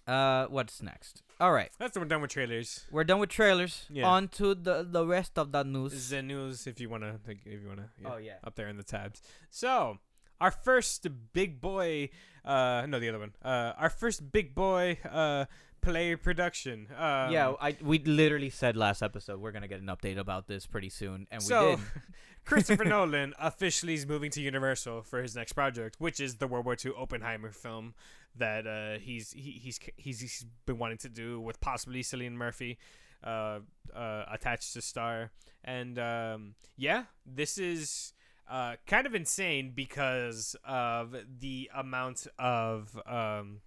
[0.08, 1.22] Uh, what's next?
[1.40, 2.86] All right, That's we're done with trailers.
[2.92, 3.86] we're done with trailers.
[3.90, 4.08] Yeah.
[4.08, 5.92] On to the the rest of the news.
[5.92, 7.90] This is the news if you wanna, like, if you wanna.
[8.02, 8.34] Yeah, Oh yeah.
[8.44, 9.22] Up there in the tabs.
[9.50, 9.98] So
[10.40, 12.10] our first big boy.
[12.46, 13.34] Uh, no, the other one.
[13.44, 14.98] Uh, our first big boy.
[15.10, 15.46] Uh,
[15.84, 16.88] play production.
[16.98, 20.66] Um, yeah, I we literally said last episode we're gonna get an update about this
[20.66, 21.86] pretty soon, and So, we did.
[22.46, 26.66] Christopher Nolan officially is moving to Universal for his next project, which is the World
[26.66, 27.94] War II Oppenheimer film
[28.36, 32.78] that uh, he's he, he's he's he's been wanting to do with possibly Cillian Murphy
[33.24, 33.60] uh,
[33.96, 35.32] uh, attached to star.
[35.64, 38.14] And um, yeah, this is
[38.50, 43.62] uh, kind of insane because of the amount of um,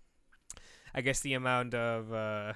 [0.96, 2.54] I guess the amount of uh,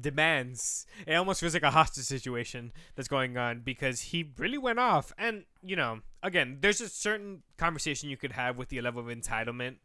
[0.00, 0.86] demands.
[1.06, 5.12] It almost feels like a hostage situation that's going on because he really went off.
[5.18, 9.06] And, you know, again, there's a certain conversation you could have with the level of
[9.14, 9.76] entitlement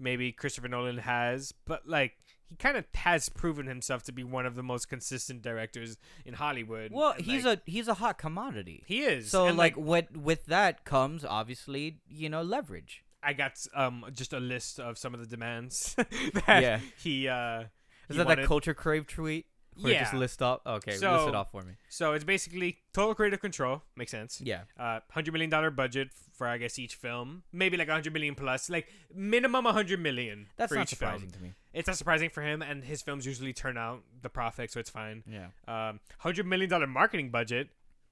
[0.00, 2.16] maybe Christopher Nolan has, but like
[2.48, 6.34] he kind of has proven himself to be one of the most consistent directors in
[6.34, 6.90] Hollywood.
[6.92, 8.82] Well, And, he's like, a he's a hot commodity.
[8.86, 9.30] he is.
[9.30, 13.04] So And, like, what with that comes obviously you know leverage.
[13.22, 15.94] I got um just a list of some of the demands
[16.46, 16.80] that Yeah.
[17.02, 17.66] he uh Is
[18.08, 18.42] he that wanted.
[18.42, 19.46] that culture crave tweet?
[19.80, 20.60] Where it just list off.
[20.66, 21.74] Okay, list So- it off for me.
[21.88, 23.82] So it's basically total creative control.
[23.96, 24.40] Makes sense.
[24.44, 24.62] Yeah.
[24.78, 27.44] Uh, hundred million dollar budget for I guess each film.
[27.52, 28.68] Maybe like a hundred million plus.
[28.68, 31.32] Like minimum a hundred million That's for not each surprising film.
[31.32, 31.54] to me.
[31.72, 34.90] It's not surprising for him, and his films usually turn out the profit, so it's
[34.90, 35.22] fine.
[35.26, 35.48] Yeah.
[35.68, 37.68] Um, hundred million dollar marketing budget.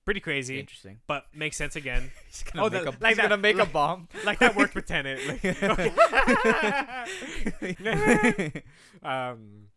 [0.08, 1.00] Pretty crazy, Interesting.
[1.06, 2.10] but makes sense again.
[2.28, 4.08] He's gonna Oh, make the- a, like he's gonna that- make like- a bomb.
[4.24, 5.20] like that worked with Tenet.
[5.28, 5.44] Like,
[9.02, 9.68] um,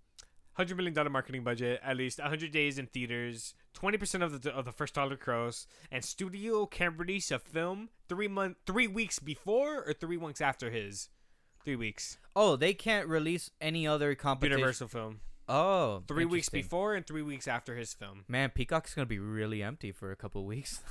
[0.54, 4.52] hundred million dollar marketing budget, at least hundred days in theaters, twenty percent of the
[4.54, 9.20] of the first dollar gross, and studio can release a film three month, three weeks
[9.20, 11.10] before or three weeks after his,
[11.66, 12.18] three weeks.
[12.36, 14.60] oh, they can't release any other competition.
[14.60, 15.20] Universal film,
[15.50, 18.24] Oh, three weeks before and three weeks after his film.
[18.28, 20.82] Man, Peacock's gonna be really empty for a couple weeks.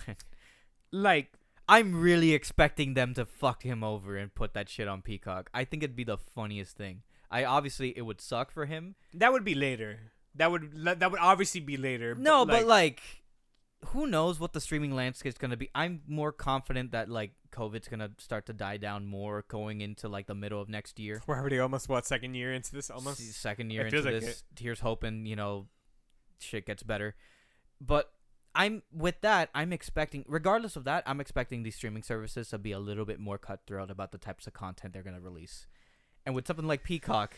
[0.93, 1.33] Like
[1.69, 5.49] I'm really expecting them to fuck him over and put that shit on Peacock.
[5.55, 7.03] I think it'd be the funniest thing.
[7.31, 8.97] I obviously it would suck for him.
[9.15, 10.13] that would be later.
[10.35, 12.15] That would that would obviously be later.
[12.15, 13.01] No, but like,
[13.87, 15.71] who knows what the streaming landscape's gonna be?
[15.75, 20.27] I'm more confident that like COVID's gonna start to die down more going into like
[20.27, 21.23] the middle of next year.
[21.27, 23.21] We're already almost what second year into this almost.
[23.35, 24.45] second year into like this.
[24.59, 25.67] Here's hoping you know
[26.39, 27.15] shit gets better,
[27.81, 28.13] but
[28.55, 29.51] I'm with that.
[29.55, 33.21] I'm expecting, regardless of that, I'm expecting these streaming services to be a little bit
[33.21, 35.67] more cutthroat about the types of content they're gonna release.
[36.27, 37.37] And with something like Peacock,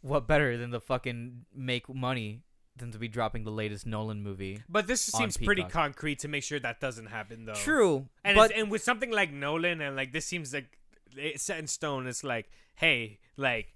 [0.00, 2.42] what better than the fucking make money
[2.76, 4.62] than to be dropping the latest Nolan movie?
[4.68, 7.54] But this seems pretty concrete to make sure that doesn't happen though.
[7.54, 10.78] True, And but it's, and with something like Nolan and like this seems like
[11.16, 12.06] it's set in stone.
[12.06, 13.74] It's like, hey, like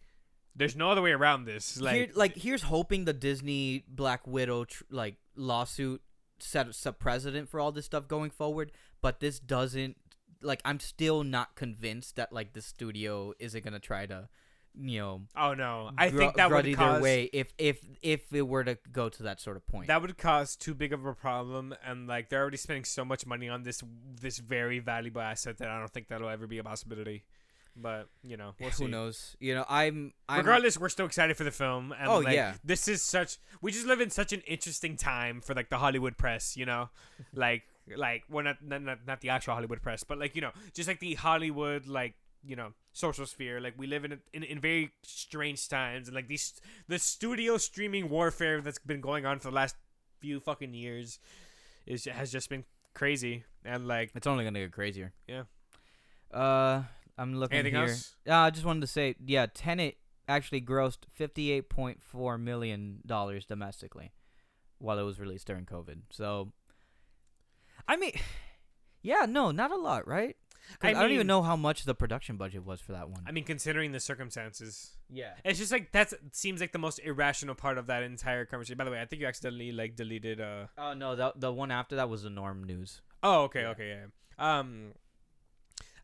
[0.54, 1.78] there's no other way around this.
[1.80, 6.00] Like, here, like here's hoping the Disney Black Widow tr- like lawsuit
[6.38, 8.72] sets a precedent for all this stuff going forward.
[9.02, 9.96] But this doesn't.
[10.42, 14.28] Like I'm still not convinced that like the studio isn't gonna try to,
[14.78, 18.32] you know, oh no, I gr- think that would cause their way if if if
[18.32, 19.86] it were to go to that sort of point.
[19.88, 21.74] that would cause too big of a problem.
[21.84, 23.82] And like they're already spending so much money on this
[24.20, 27.24] this very valuable asset that I don't think that'll ever be a possibility.
[27.78, 29.36] But you know, we'll Who knows?
[29.38, 30.12] You know, I'm.
[30.28, 31.92] I'm Regardless, we're still excited for the film.
[31.98, 32.54] And Oh, like, yeah.
[32.64, 33.36] this is such.
[33.60, 36.56] We just live in such an interesting time for like the Hollywood press.
[36.56, 36.88] You know,
[37.34, 37.64] like
[37.94, 41.00] like well not not, not the actual Hollywood press, but like you know just like
[41.00, 42.14] the Hollywood like
[42.44, 43.60] you know social sphere.
[43.60, 48.08] Like we live in in in very strange times, and like these the studio streaming
[48.08, 49.76] warfare that's been going on for the last
[50.20, 51.18] few fucking years
[51.86, 53.44] is has just been crazy.
[53.64, 55.12] And like It's only gonna get crazier.
[55.28, 55.42] Yeah.
[56.32, 56.82] Uh,
[57.18, 57.90] I'm looking anything here.
[57.90, 58.16] else?
[58.28, 59.96] Uh, I just wanted to say, yeah, Tenet
[60.28, 64.12] actually grossed fifty-eight point four million dollars domestically,
[64.78, 65.98] while it was released during COVID.
[66.10, 66.52] So,
[67.86, 68.12] I mean,
[69.02, 70.36] yeah, no, not a lot, right?
[70.78, 73.22] 'Cause I I, don't even know how much the production budget was for that one.
[73.26, 74.96] I mean, considering the circumstances.
[75.10, 75.34] yeah.
[75.44, 78.76] It's just like that seems like the most irrational part of that entire conversation.
[78.78, 80.40] By the way, I think you accidentally like deleted.
[80.40, 83.00] Uh Oh no, the the one after that was the Norm News.
[83.22, 83.68] oh, okay, Yeah.
[83.70, 84.58] okay, yeah.
[84.58, 84.92] Um,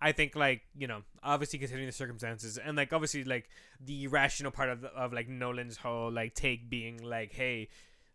[0.01, 3.49] I think like you know, obviously considering the circumstances and like obviously like
[3.81, 7.69] the rational part of the, of like Nolan's whole like take being like, hey,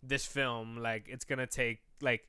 [0.03, 2.27] this film like it's gonna take like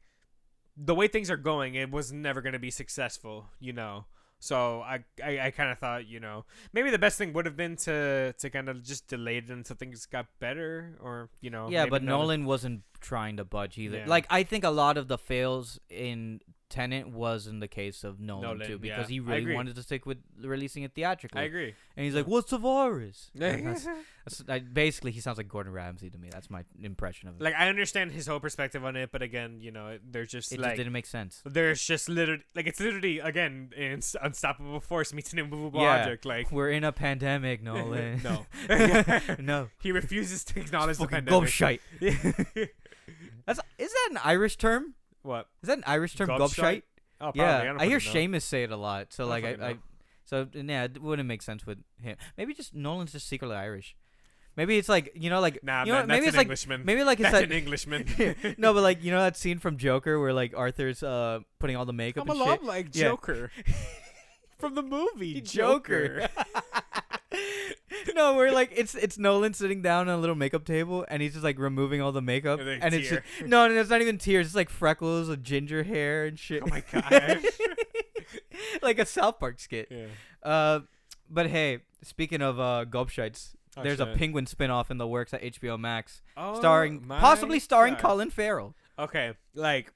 [0.79, 4.05] the way things are going, it was never gonna be successful, you know.
[4.41, 7.57] So I I, I kind of thought you know maybe the best thing would have
[7.57, 11.69] been to to kind of just delay it until things got better or you know
[11.69, 13.99] yeah, but Nolan wasn't trying to budge either.
[13.99, 14.07] Yeah.
[14.07, 18.21] Like I think a lot of the fails in Tenet was in the case of
[18.21, 19.15] Nolan, Nolan, too, because yeah.
[19.15, 21.41] he really wanted to stick with releasing it theatrically.
[21.41, 21.75] I agree.
[21.97, 23.87] And he's like, "What's the virus?" that's,
[24.25, 26.29] that's, I, basically, he sounds like Gordon Ramsay to me.
[26.31, 27.43] That's my impression of it.
[27.43, 30.61] Like, I understand his whole perspective on it, but again, you know, there's just it
[30.61, 31.43] like just didn't make sense.
[31.45, 36.01] there's just literally like it's literally again in Unstoppable Force meets an immovable Yeah.
[36.01, 36.25] object.
[36.27, 38.21] Like We're in a pandemic, Nolan.
[38.23, 38.47] no,
[39.39, 39.69] no.
[39.81, 41.49] he refuses to acknowledge the Fucking pandemic.
[41.49, 41.81] gobshite.
[43.47, 44.95] That's is that an Irish term?
[45.29, 45.47] What?
[45.63, 46.29] Is that an Irish term?
[46.29, 46.83] Gobshite?
[47.21, 47.41] Oh, probably.
[47.43, 47.99] Yeah, I, I, hear.
[47.99, 49.13] Seamus say it a lot.
[49.13, 49.77] So I like I, I
[50.25, 52.17] so yeah, it wouldn't make sense with him.
[52.37, 53.97] Maybe just Nolan's just secretly Irish.
[54.57, 56.83] Maybe it's like you know like Nah, you know man, maybe it's an like Englishman.
[56.85, 58.07] maybe like it's that's like an Englishman.
[58.59, 61.85] no, but like you know that scene from Joker where like Arthur's uh putting all
[61.85, 62.65] the makeup I'm a and lot shit.
[62.65, 63.05] like Yeah.
[63.05, 63.51] Joker
[64.59, 66.29] from the movie Joker.
[68.19, 71.33] no, where like it's it's Nolan sitting down on a little makeup table and he's
[71.33, 74.19] just like removing all the makeup And and it's just, no, no, it's not even
[74.19, 74.47] tears.
[74.49, 76.63] It's like freckles, with ginger hair and shit.
[76.63, 77.45] Oh my gosh.
[78.83, 79.89] like a South Park skit.
[79.91, 80.07] yeah.
[80.43, 80.81] Uh,
[81.31, 85.43] but hey, speaking of uh gobshites, Oh, there's a penguin spin-off in the works at
[85.43, 88.03] HBO Max, Oh, starring possibly starring God.
[88.03, 88.75] Colin Farrell.
[88.99, 89.93] Okay, like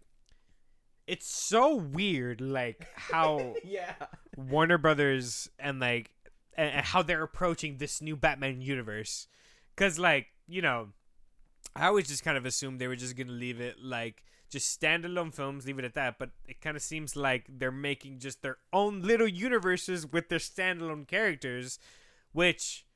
[1.09, 3.95] it's so weird, like how yeah.
[4.37, 6.11] Warner Brothers and like
[6.57, 9.29] and, how they're approaching this new Batman universe.
[9.77, 10.89] Cause like you know,
[11.75, 15.35] I always just kind of assumed they were just gonna leave it like just standalone
[15.35, 16.19] films, leave it at that.
[16.19, 20.39] But it kind of seems like they're making just their own little universes with their
[20.39, 21.79] standalone characters,
[22.33, 22.87] which.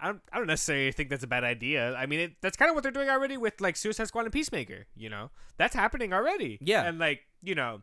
[0.00, 1.92] I don't, I don't necessarily think that's a bad idea.
[1.96, 4.32] I mean, it, that's kind of what they're doing already with like Suicide Squad and
[4.32, 4.86] Peacemaker.
[4.94, 6.56] You know, that's happening already.
[6.60, 6.84] Yeah.
[6.84, 7.82] and like you know,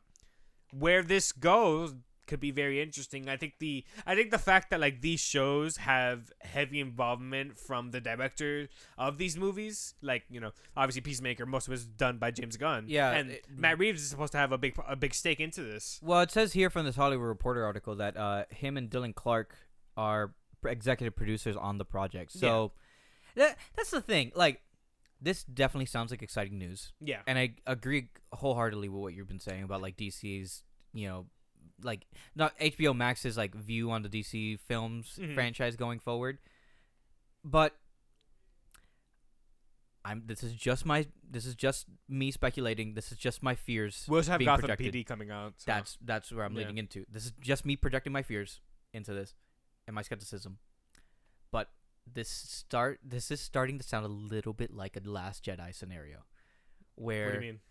[0.72, 1.94] where this goes
[2.28, 3.28] could be very interesting.
[3.30, 7.92] I think the I think the fact that like these shows have heavy involvement from
[7.92, 8.68] the director
[8.98, 12.58] of these movies, like you know, obviously Peacemaker, most of it is done by James
[12.58, 12.86] Gunn.
[12.88, 15.62] Yeah, and it- Matt Reeves is supposed to have a big a big stake into
[15.64, 16.00] this.
[16.04, 19.56] Well, it says here from this Hollywood Reporter article that uh, him and Dylan Clark
[19.98, 20.34] are
[20.66, 22.32] executive producers on the project.
[22.32, 22.72] So
[23.36, 24.32] that, that's the thing.
[24.36, 24.62] Like,
[25.22, 29.40] this definitely sounds like exciting news, Yeah, and I agree wholeheartedly with what you've been
[29.40, 30.64] saying about like DC's,
[30.94, 31.26] you know,
[31.82, 32.06] like
[32.36, 35.34] not HBO Max's like view on the DC films Mhm.
[35.34, 36.38] franchise going forward.
[37.44, 37.76] But
[40.04, 40.24] I'm.
[40.26, 41.08] This is just my.
[41.30, 42.94] This is just me speculating.
[42.94, 44.06] This is just my fears.
[44.08, 44.94] We also have being Gotham projected.
[44.94, 45.54] PD coming out.
[45.58, 46.60] so- That's that's where I'm Yeah.
[46.60, 47.06] leading into.
[47.10, 48.62] This is just me projecting my fears
[48.94, 49.34] into this
[49.88, 50.60] and my skepticism.
[51.52, 51.72] But
[52.06, 53.00] this start.
[53.04, 56.26] This is starting to sound a little bit like a Last Jedi scenario,
[56.94, 57.62] where What do you mean?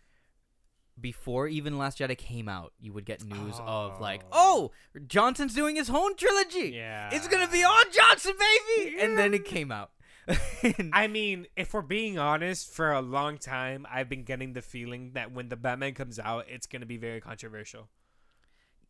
[1.01, 4.71] Before even Last Jedi came out, you would get news of like, Oh.
[4.97, 6.71] oh, Johnson's doing his own trilogy.
[6.75, 7.11] Yeah.
[7.13, 8.33] It's gonna be all Johnson,
[8.79, 8.97] baby.
[9.01, 9.91] And then it came out.
[10.93, 15.11] I mean, if we're being honest, for a long time, I've been getting the feeling
[15.15, 17.89] that when the Batman comes out, it's gonna be very controversial.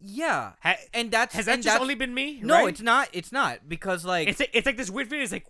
[0.00, 2.40] yeah, Ha- and that's has that just that's- only been me?
[2.42, 2.68] no, right?
[2.68, 3.08] it's not.
[3.12, 5.24] It's not because like It's it's like this weird feeling.
[5.24, 5.46] It's like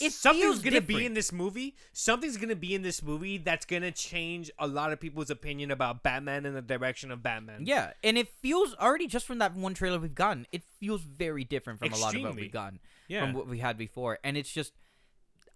[0.00, 1.76] It something's gonna be in this movie.
[1.92, 6.02] Something's gonna be in this movie that's gonna change a lot of people's opinion about
[6.02, 7.64] Batman and the direction of Batman.
[7.66, 11.44] Yeah, and it feels already just from that one trailer we've gotten, it feels very
[11.44, 13.24] different from a lot of what we've gotten yeah.
[13.24, 14.72] from what we had before, and it's just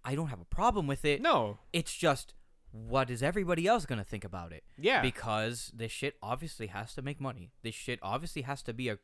[0.03, 1.21] I don't have a problem with it.
[1.21, 2.33] no, It's just
[2.71, 4.63] what is everybody else gonna think about it?
[4.77, 7.51] yeah, Because this shit obviously has to make money.
[7.63, 8.99] This shit obviously has to be a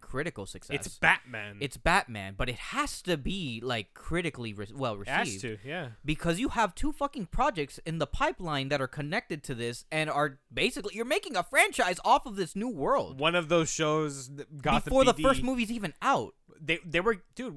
[0.00, 0.74] critical success.
[0.74, 1.56] it's Batman.
[1.60, 5.58] It's Batman, but it has to be like critically re- well it has received to,
[5.68, 5.88] yeah.
[6.04, 10.10] because you have two fucking projects in the pipeline that are connected to this and
[10.10, 14.28] are basically you're making a franchise off of this new world One of those shows,
[14.62, 16.34] Gotham before the PD, first movie's even out.
[16.60, 17.54] they they were dude.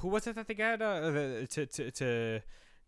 [0.00, 2.40] Who was it that they got uh, to to to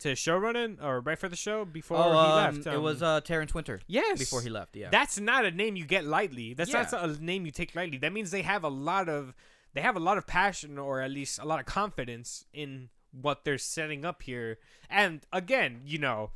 [0.05, 2.66] to show running or right for the show before oh, he um, left?
[2.66, 4.76] it was um, uh, Terrence Winter yes before he left.
[4.76, 6.52] Yeah, That's not a name you get lightly.
[6.52, 7.96] That's not a name you take lightly.
[7.96, 9.34] That means they have a lot of
[9.72, 13.44] they have a lot of passion or at least a lot of confidence in what
[13.44, 14.59] they're setting up here.
[14.90, 16.32] And again, you know,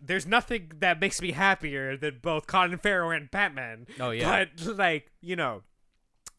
[0.00, 3.86] there's nothing that makes me happier than both Colin Farrell and Batman.
[4.00, 4.46] Oh, yeah.
[4.56, 5.62] But like, you know,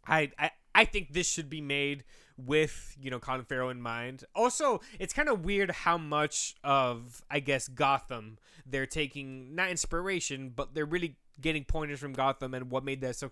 [0.08, 2.04] I I I think this should be made
[2.38, 4.24] with you know Colin Farrell in mind.
[4.36, 10.52] Also, it's kind of weird how much of I guess Gotham they're taking not inspiration,
[10.56, 13.30] but they're really getting pointers from Gotham and what made that so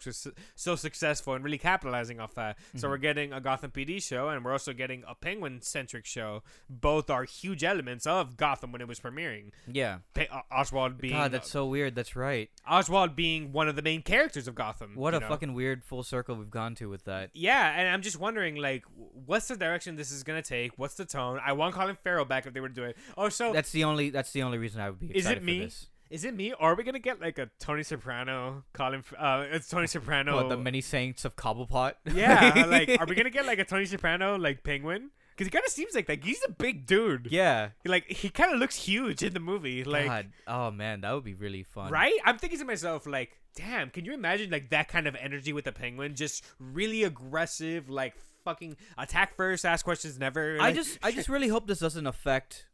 [0.56, 2.58] so successful and really capitalizing off that.
[2.76, 6.44] So we're getting a Gotham PD show and we're also getting a Penguin centric show.
[6.70, 9.52] Both are huge elements of Gotham when it was premiering.
[9.72, 9.98] yeah.
[10.14, 11.96] Pe- uh, Oswald being God, that's so weird.
[11.96, 12.50] That's right.
[12.70, 14.96] Oswald being one of the main characters of Gotham.
[14.96, 15.28] What a know?
[15.28, 17.32] fucking weird full circle we've gone to with that.
[17.34, 18.84] Yeah, and I'm just wondering, like,
[19.26, 20.72] what's the direction this is gonna take?
[20.78, 21.40] What's the tone?
[21.46, 22.98] I want Colin Farrell back if they were to do it.
[23.18, 24.10] Oh, so That's the only.
[24.10, 25.60] That's the only reason I would be Is excited it me?
[25.60, 25.88] for this.
[26.10, 26.54] Is it me?
[26.54, 29.04] Or are we gonna get like a Tony Soprano, Colin?
[29.18, 30.36] Uh, it's Tony Soprano.
[30.36, 31.94] What the many saints of Cobblepot?
[32.14, 35.10] yeah, like, are we gonna get like a Tony Soprano like Penguin?
[35.32, 37.28] Because he kind of seems like like he's a big dude.
[37.30, 37.70] yeah.
[37.86, 39.84] Like he kind of looks huge in the movie.
[39.84, 40.32] Like God.
[40.48, 41.92] Oh man, that would be really fun.
[41.92, 42.14] Right?
[42.24, 45.66] I'm thinking to myself, like, damn, can you imagine like that kind of energy with
[45.66, 46.16] the penguin?
[46.16, 48.14] Just really aggressive, like
[48.46, 50.58] fucking attack first, ask questions never.
[50.62, 52.68] I just I just really hope this doesn't affect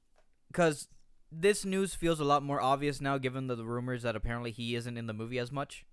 [0.51, 0.87] because
[1.31, 4.75] this news feels a lot more obvious now given the, the rumors that apparently he
[4.75, 5.85] isn't in the movie as much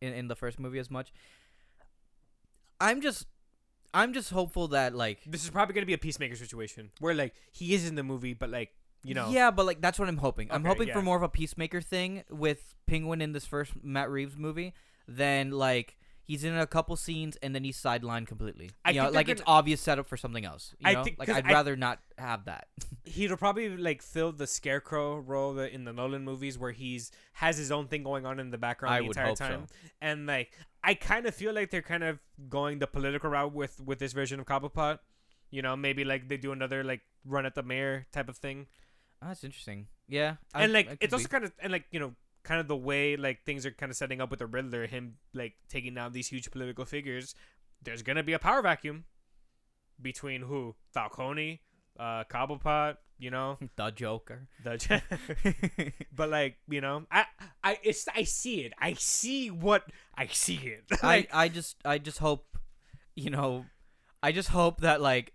[0.00, 1.12] in, in the first movie as much.
[2.80, 3.26] I'm just
[3.94, 7.34] I'm just hopeful that like this is probably gonna be a peacemaker situation where like
[7.52, 8.70] he is in the movie, but like
[9.02, 10.48] you know, Yeah, but like that's what I'm hoping.
[10.50, 11.04] I'm Okay, hoping for yeah.
[11.04, 14.74] more of a peacemaker thing with Penguin in this first Matt Reeves movie
[15.08, 15.96] than like
[16.26, 18.70] he's in a couple scenes and then he's sidelined completely.
[18.84, 20.74] I you know, like it's gonna- obvious setup for something else.
[20.80, 21.04] You I know?
[21.04, 22.66] think- like I'd I- rather not have that.
[23.04, 27.56] he'll probably like fill the scarecrow role that in the Nolan movies where he's has
[27.56, 29.48] his own thing going on in the background I the would entire hope so.
[29.48, 29.66] time.
[30.00, 30.50] And like
[30.84, 32.18] I kind of feel like they're kind of
[32.48, 34.98] going the political route with with this version of Cobblepot.
[35.50, 38.66] You know, maybe like they do another like run at the mayor type of thing.
[39.22, 39.86] Oh, that's interesting.
[40.08, 42.14] Yeah, I- and like it's also kind of and like you know
[42.46, 45.16] kind of the way like things are kind of setting up with the Riddler, him
[45.34, 47.34] like taking down these huge political figures.
[47.82, 49.04] There's gonna be a power vacuum
[50.00, 51.60] between who Falcone,
[51.98, 54.46] uh, Cobblepot, you know, the Joker.
[54.62, 55.02] the.
[56.14, 57.24] but like you know, I
[57.64, 58.72] I it's I see it.
[58.78, 59.84] I see what
[60.14, 60.84] I see it.
[61.02, 62.58] I I just I just hope,
[63.16, 63.66] you know,
[64.22, 65.32] I just hope that like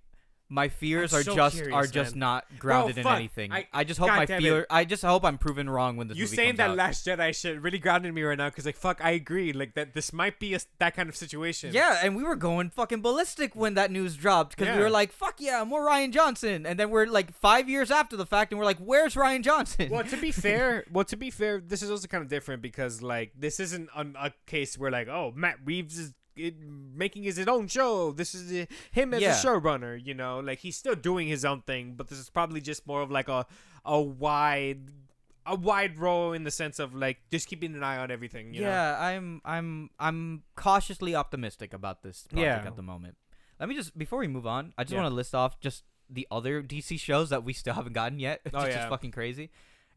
[0.52, 2.20] my fears I'm are so just curious, are just man.
[2.20, 3.16] not grounded in fuck.
[3.16, 3.52] anything.
[3.54, 4.42] I- I, just hope God my damn it.
[4.44, 4.68] fear.
[4.70, 6.78] I just hope I'm proven wrong when this you movie saying comes that out.
[6.78, 9.54] Last Jedi shit really grounded me right now because like fuck, I agree.
[9.54, 11.74] Like that, this might be a, that kind of situation.
[11.74, 14.84] Yeah, and we were going fucking ballistic when that news dropped because we Yeah.
[14.84, 18.26] were like, "Fuck yeah, more Rian Johnson," and then we're like five years after the
[18.26, 21.62] fact, and we're like, "Where's Rian Johnson?" well, to be fair, well to be fair,
[21.66, 25.08] this is also kind of different because like this isn't an, a case where like
[25.08, 28.12] oh Matt Reeves is it, making his own show.
[28.12, 29.40] This is uh, him as Yeah.
[29.40, 30.00] a showrunner.
[30.04, 33.02] You know, like he's still doing his own thing, but this is probably just more
[33.02, 33.46] of like a
[33.86, 34.92] a wide
[35.46, 38.54] a wide role in the sense of like just keeping an eye on everything.
[38.54, 38.68] You know?
[38.68, 42.68] yeah, I'm I'm I'm cautiously optimistic about this project Yeah.
[42.70, 43.18] at the moment.
[43.60, 45.02] Let me just before we move on, I just Yeah.
[45.02, 48.42] want to list off just the other DC shows that we still haven't gotten yet.
[48.46, 48.90] It's Oh, just yeah.
[48.90, 49.50] fucking crazy.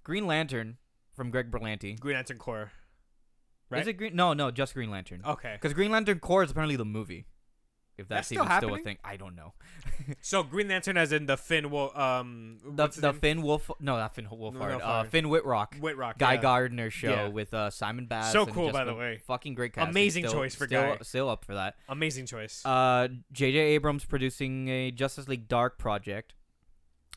[0.02, 0.78] Green Lantern
[1.14, 1.98] from Greg Berlanti.
[1.98, 2.72] Green Lantern Corps.
[3.72, 4.14] Is it Green?
[4.14, 5.22] No, no, just Green Lantern.
[5.26, 5.54] Okay.
[5.54, 7.26] Because Green Lantern Corps is apparently the movie.
[7.96, 9.54] If That's that's, still even still a thing, I don't know.
[10.20, 13.20] So Green Lantern, as in the Finn, Wo- um, The the name?
[13.20, 14.54] Finn Wolf, no, not Finn Wolfhard.
[14.78, 16.40] no, uh, Finn Wittrock, Wittrock, Guy yeah.
[16.42, 17.28] Gardner show Yeah.
[17.28, 18.32] with uh, Simon Baz.
[18.32, 19.18] So cool, by the way.
[19.28, 19.90] Fucking great casting.
[19.90, 20.98] Amazing Still- choice for still, Guy.
[21.02, 21.76] Still up for that.
[21.88, 22.62] Amazing choice.
[22.66, 23.56] Uh, J.J.
[23.58, 26.34] Abrams producing a Justice League Dark project.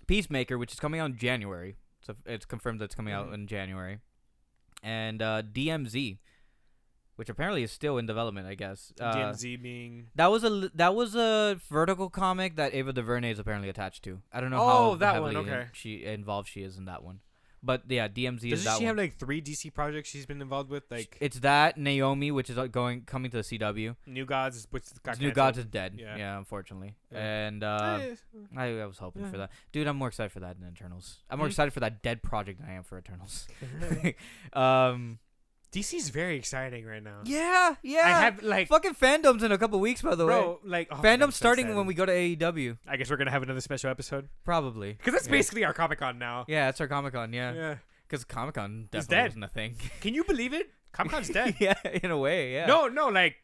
[0.05, 1.75] Peacemaker, which is coming out in January.
[2.01, 3.33] So it's confirmed that it's coming out Mhm.
[3.33, 3.99] in January.
[4.83, 6.19] And uh, DMZ,
[7.17, 8.93] which apparently is still in development, I guess.
[8.99, 10.07] Uh, DMZ being.
[10.15, 14.21] That was a that was a vertical comic that Ava DuVernay is apparently attached to.
[14.31, 15.65] I don't know Oh, how that one, in- okay.
[15.73, 17.19] she involved she is in that one,
[17.63, 18.89] but yeah, DMZ is Doesn't she one.
[18.89, 20.83] have like three DC projects she's been involved with?
[20.91, 23.95] Like it's that Naomi, which is uh, going coming to the CW.
[24.05, 25.31] New Gods, which got New.
[25.31, 25.93] Gods is dead.
[25.97, 26.15] Yeah.
[26.17, 26.95] Yeah, unfortunately.
[27.11, 27.19] Yeah.
[27.47, 27.99] And uh,
[28.55, 29.87] I, I was hoping for that, dude.
[29.87, 31.17] I'm more excited for that than Eternals.
[31.31, 31.51] I'm more Mhm.
[31.51, 33.47] excited for that dead project than I am for Eternals.
[34.53, 35.19] um,
[35.73, 37.19] DC's very exciting right now.
[37.25, 38.01] yeah, yeah.
[38.05, 40.33] I have like, fucking fandoms in a couple weeks, by the way.
[40.33, 43.17] bro, like oh, man, I'm so starting when we go to AEW, I guess we're
[43.17, 44.93] gonna have another special episode probably.
[44.93, 45.31] because that's Yeah.
[45.31, 46.45] basically our Comic Con now.
[46.47, 47.33] Yeah, it's our Comic Con.
[47.33, 47.75] Yeah, Yeah.
[48.07, 49.23] because Comic Con definitely dead.
[49.25, 49.75] wasn't a thing.
[50.01, 50.69] Can you believe it?
[50.93, 51.55] Comic Con's dead.
[51.59, 52.53] yeah, in a way.
[52.53, 52.65] Yeah.
[52.65, 53.35] No, no, like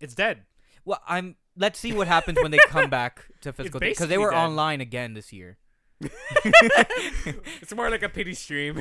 [0.00, 0.42] it's dead.
[0.84, 1.36] Well, I'm.
[1.56, 4.36] Let's see what happens when they come back to physical because they were dead.
[4.36, 5.58] online again this year.
[6.00, 8.76] it's more like a pity stream.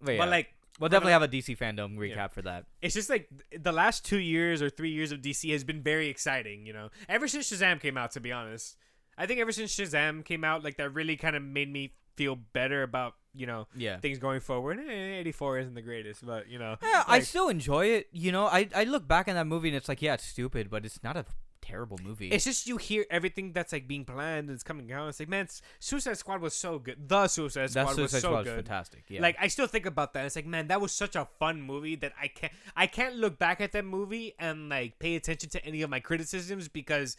[0.00, 2.26] But yeah, But like we'll definitely have a DC FanDome recap Yeah.
[2.28, 2.66] for that.
[2.82, 3.28] it's just like
[3.58, 6.90] the last two years or three years of DC has been very exciting, you know.
[7.08, 8.76] Ever since Shazam came out, to be honest,
[9.18, 12.34] I think ever since Shazam came out, like that really kind of made me feel
[12.36, 13.98] better about you know Yeah.
[14.00, 14.78] things going forward.
[14.78, 18.08] Eh, Eighty four isn't the greatest, but you know, Yeah, I still enjoy it.
[18.12, 20.68] You know, I I look back on that movie and it's like, yeah, it's stupid,
[20.70, 21.24] but it's not a
[21.66, 22.28] terrible movie.
[22.28, 25.08] it's just you hear everything that's like being planned and it's coming out.
[25.08, 25.48] It's like man,
[25.80, 27.08] Suicide Squad was so good.
[27.08, 28.54] The Suicide Squad Suicide was so Squad good.
[28.56, 29.04] fantastic.
[29.08, 29.20] Yeah.
[29.22, 30.26] Like I still think about that.
[30.26, 33.38] It's like, man, that was such a fun movie that I can't I can't look
[33.38, 37.16] back at that movie and like pay attention to any of my criticisms because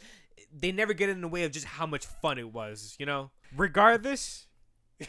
[0.56, 3.32] they never get in the way of just how much fun it was, you know?
[3.56, 4.48] Regardless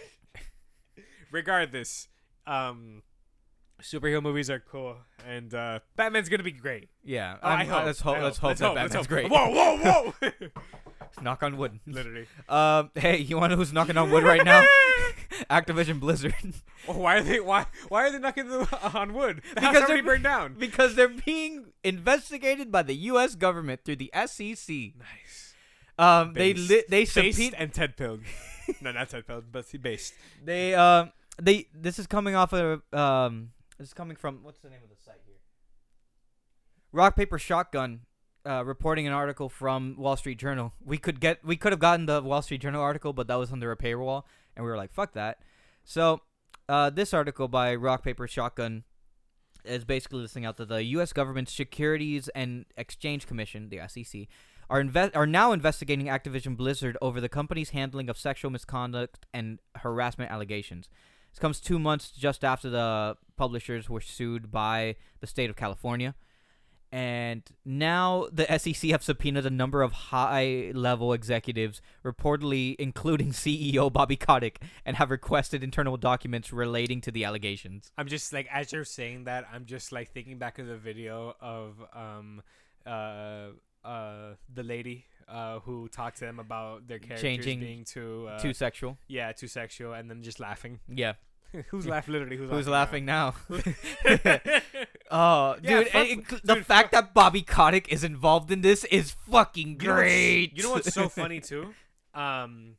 [1.30, 2.09] regardless,
[2.47, 3.03] um
[3.83, 6.89] superhero movies are cool and uh Batman's gonna be great.
[7.05, 7.37] yeah.
[7.43, 7.85] Oh, I I'm- hope.
[7.85, 8.16] Let's hope.
[8.16, 9.31] I Let's hope Let's that Batman's great.
[9.31, 10.49] Whoa, whoa, whoa!
[11.22, 11.81] Knock on wood.
[11.87, 12.26] Literally.
[12.49, 12.91] Um.
[12.95, 14.64] Hey, you want to know who's knocking on wood right now?
[15.51, 16.35] Activision Blizzard.
[16.87, 18.51] Why are they why why are they knocking
[18.95, 19.43] on wood?
[19.55, 20.55] The Because they're- burned down.
[20.59, 23.35] because they're being investigated by the U.S.
[23.35, 24.68] government through the SEC.
[24.99, 25.55] Nice.
[25.99, 26.70] Um, they Based.
[26.70, 28.20] li- they Based subpoena and Ted Pilled.
[28.81, 30.14] no, not Ted Pilled, but he based.
[30.45, 31.11] they um
[31.41, 34.91] they this is coming off of um this is coming from what's the name of
[34.91, 35.37] the site here?
[36.93, 38.01] Rock paper shotgun.
[38.47, 40.72] Uh, reporting an article from Wall Street Journal.
[40.83, 43.53] We could get we could have gotten the Wall Street Journal article, but that was
[43.53, 44.22] under a paywall,
[44.57, 45.43] and we were like, "Fuck that."
[45.85, 46.22] So,
[46.68, 48.85] uh, this article by Rock Paper Shotgun
[49.64, 51.12] is basically listing out that the U.S.
[51.12, 54.29] government's Securities and Exchange Commission, the SEC,
[54.70, 59.59] are inve- are now investigating Activision Blizzard over the company's handling of sexual misconduct and
[59.76, 60.89] harassment allegations.
[61.39, 66.16] This comes two months just after the publishers were sued by the state of California.
[66.91, 73.93] And now the SEC have subpoenaed a number of high level executives, reportedly including CEO
[73.93, 77.93] Bobby Kotick, and have requested internal documents relating to the allegations.
[77.97, 81.36] I'm just like as you're saying that, I'm just like thinking back of the video
[81.41, 82.43] of um
[82.84, 83.51] uh
[83.84, 88.41] uh the lady uh who talked to them about their characters Changing being too uh,
[88.41, 88.99] Too sexual.
[89.07, 90.80] yeah too sexual and then just laughing.
[90.89, 91.12] Yeah.
[91.68, 92.12] who's laughing?
[92.12, 93.34] Literally, who's, Who's laughing now?
[93.49, 93.59] now?
[95.11, 98.61] Oh, Yeah, dude, fuck- it- dude, the fuck- fact that Bobby Kotick is involved in
[98.61, 100.53] this is fucking You know what's- great.
[100.57, 101.74] You know what's so funny too?
[102.14, 102.76] Um,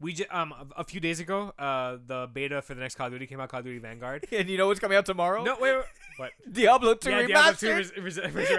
[0.00, 3.12] we just um a, few days ago, uh, the beta for the next Call of
[3.12, 4.26] Duty came out, Call of Duty Vanguard.
[4.32, 5.42] and you know what's coming out tomorrow?
[5.42, 5.84] No, wait, wait
[6.16, 6.30] what?
[6.50, 7.28] Diablo 2 yeah, remastered.
[7.28, 8.58] Diablo 2 res- res-.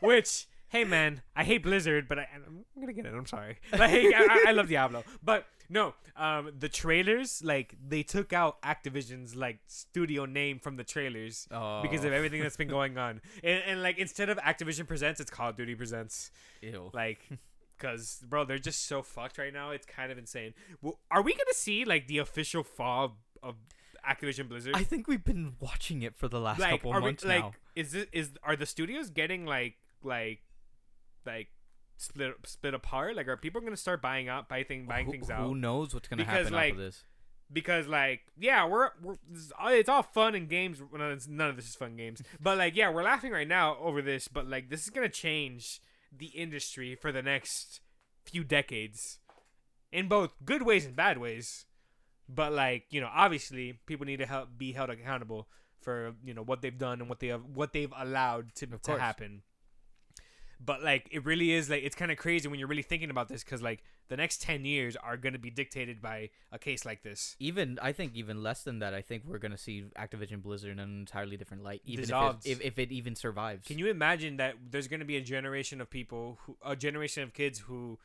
[0.00, 3.14] Which, hey man, I hate Blizzard, but I, I'm gonna get it.
[3.14, 3.58] I'm sorry.
[3.72, 8.60] Like, I, I, I love Diablo, but no, um, the trailers like they took out
[8.60, 13.22] Activision's like studio name from the trailers oh, because of everything that's been going on,
[13.42, 16.30] and, and like instead of Activision presents, it's Call of Duty presents.
[16.60, 16.90] Ew.
[16.92, 17.26] Like,
[17.78, 19.70] cause bro, they're just so fucked right now.
[19.70, 20.52] It's kind of insane.
[20.82, 23.54] Well, are we gonna see like the official fall of
[24.06, 24.74] Activision Blizzard?
[24.76, 27.52] I think we've been watching it for the last like, couple months we, like, now.
[27.74, 30.40] is it is are the studios getting like like
[31.24, 31.48] like
[32.02, 33.16] split split apart?
[33.16, 35.46] Like, are people gonna start buying out buy thing buying who, things out?
[35.46, 37.04] who knows what's gonna Because, happen like, this?
[37.52, 40.80] Because like, yeah, we're we're this is all- it's all fun and games.
[40.80, 43.48] well, no, it's- none of this is fun games, but like, yeah, we're laughing right
[43.48, 44.28] now over this.
[44.28, 45.80] But like, this is gonna change
[46.16, 47.80] the industry for the next
[48.24, 49.18] few decades,
[49.90, 51.66] in both good ways and bad ways.
[52.28, 55.48] But like you know, obviously, people need to help be held accountable
[55.82, 58.98] for you know what they've done and what they have what they've allowed to to
[58.98, 59.42] happen.
[60.64, 63.28] But like, it really is like it's kind of crazy when you're really thinking about
[63.28, 67.02] this because like the next ten years are gonna be dictated by a case like
[67.02, 67.36] this.
[67.38, 68.94] Even I think even less than that.
[68.94, 72.36] I think we're gonna see Activision Blizzard in an entirely different light, even if it,
[72.44, 73.66] if, if it even survives.
[73.66, 77.22] Can you imagine that there's going to be a generation of people, who, a generation
[77.22, 77.98] of kids who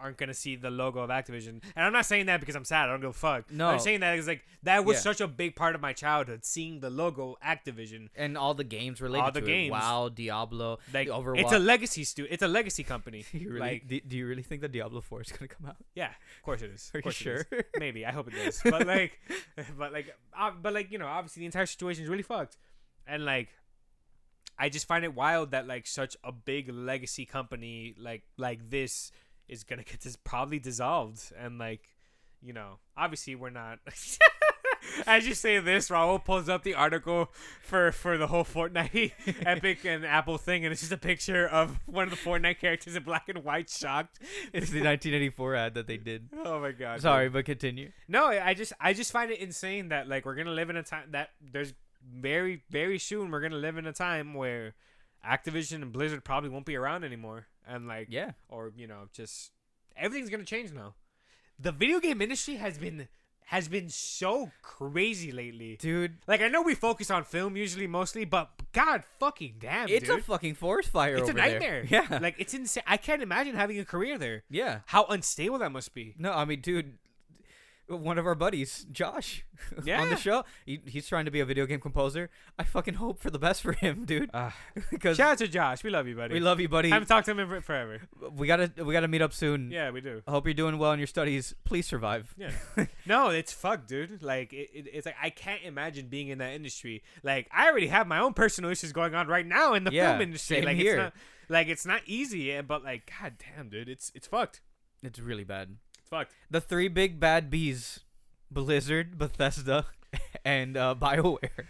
[0.00, 1.62] aren't to see the logo of Activision?
[1.76, 2.88] And I'm not saying that because I'm sad.
[2.88, 3.50] I don't give a fuck.
[3.52, 3.68] No.
[3.68, 5.00] I'm saying that because like that was Yeah.
[5.02, 8.08] such a big part of my childhood, seeing the logo Activision.
[8.16, 9.68] and all the games related All the to games.
[9.68, 9.72] it.
[9.72, 11.40] WoW, Diablo, Like Overwatch.
[11.42, 13.24] it's a legacy stu- It's a legacy company.
[13.30, 15.66] Do you really, like do, do you really think that Diablo 4 is gonna come
[15.66, 15.76] out?
[15.94, 16.90] yeah, of course it is.
[16.94, 17.44] Are you course it is.
[17.50, 17.64] sure?
[17.78, 18.60] Maybe I hope it does.
[18.64, 19.18] But like,
[19.78, 22.56] but like, uh, but like you know, obviously the entire situation is really fucked,
[23.06, 23.48] and like,
[24.58, 29.10] I just find it wild that like such a big legacy company like like this
[29.50, 31.82] is gonna get this probably dissolved, and like,
[32.40, 33.78] you know, obviously we're not.
[35.06, 37.30] As you say this, Raul pulls up the article
[37.62, 39.12] for for the whole Fortnite
[39.46, 42.96] Epic and Apple thing, and it's just a picture of one of the Fortnite characters
[42.96, 44.18] in black and white, shocked.
[44.52, 46.28] it's the 1984 ad that they did.
[46.44, 46.94] Oh my god!
[46.94, 47.02] dude.
[47.02, 47.90] Sorry, but continue.
[48.08, 50.82] No, I just I just find it insane that like we're gonna live in a
[50.82, 54.74] time that there's very very soon we're gonna live in a time where
[55.26, 58.32] Activision and Blizzard probably won't be around anymore, and like Yeah.
[58.48, 59.52] or you know just
[59.96, 60.94] everything's gonna change now.
[61.58, 63.08] The video game industry has been
[63.46, 65.76] has been so crazy lately.
[65.80, 70.08] Dude, Like I know we focus on film usually mostly, but god fucking damn, it's
[70.08, 70.20] dude.
[70.20, 71.50] a fucking forest fire it's a over there.
[71.50, 71.84] nightmare.
[71.90, 72.18] Yeah.
[72.22, 72.84] like it's insane.
[72.86, 74.44] I can't imagine having a career there.
[74.48, 74.80] yeah.
[74.86, 76.14] How unstable that must be.
[76.16, 76.98] No, I mean, dude,
[77.90, 79.44] one of our buddies, Josh,
[79.76, 82.30] on the show, he, he's trying to be a video game composer.
[82.58, 84.30] I fucking hope for the best for him, dude.
[84.90, 85.82] Because Shout out to Josh.
[85.82, 86.34] We love you, buddy.
[86.34, 86.90] we love you, buddy.
[86.90, 88.00] I haven't talked to him in forever.
[88.36, 89.70] we gotta we gotta meet up soon.
[89.70, 90.22] Yeah, we do.
[90.26, 91.54] I hope you're doing well in your studies.
[91.64, 92.34] Please survive.
[92.38, 92.52] Yeah.
[93.06, 94.22] no, it's fucked, dude.
[94.22, 97.02] Like it, it, it's like I can't imagine being in that industry.
[97.22, 100.12] Like I already have my own personal issues going on right now in the Yeah,
[100.12, 100.56] film industry.
[100.56, 100.92] same like here.
[100.94, 101.12] it's not
[101.48, 104.60] like it's not easy, eh, but like god damn, dude, it's it's fucked.
[105.02, 105.76] It's really bad.
[106.10, 106.34] Fucked.
[106.50, 108.00] The three big bad bees:
[108.50, 109.86] Blizzard, Bethesda,
[110.44, 111.66] and uh, Bioware.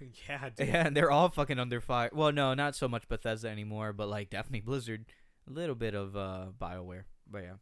[0.28, 0.68] yeah, dude.
[0.68, 2.10] Yeah, and they're all fucking under fire.
[2.12, 5.06] Well, no, not so much Bethesda anymore, but like definitely Blizzard,
[5.48, 7.04] a little bit of uh BioWare.
[7.30, 7.54] But yeah.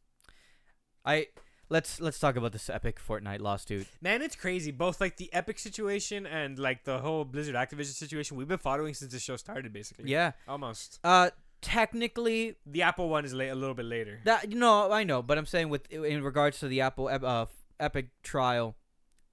[1.05, 1.26] I
[1.68, 3.87] let's let's talk about this epic Fortnite lawsuit.
[4.01, 4.70] Man, it's crazy.
[4.70, 8.37] Both like the Epic situation and like the whole Blizzard Activision situation.
[8.37, 10.11] We've been following since the show started, basically.
[10.11, 10.33] Yeah.
[10.49, 11.01] almost.
[11.03, 11.30] Uh
[11.63, 14.21] technically The Apple one is late, a little bit later.
[14.25, 17.47] that you know, I know, but I'm saying with in regards to the Apple uh
[17.81, 18.77] Epic trial,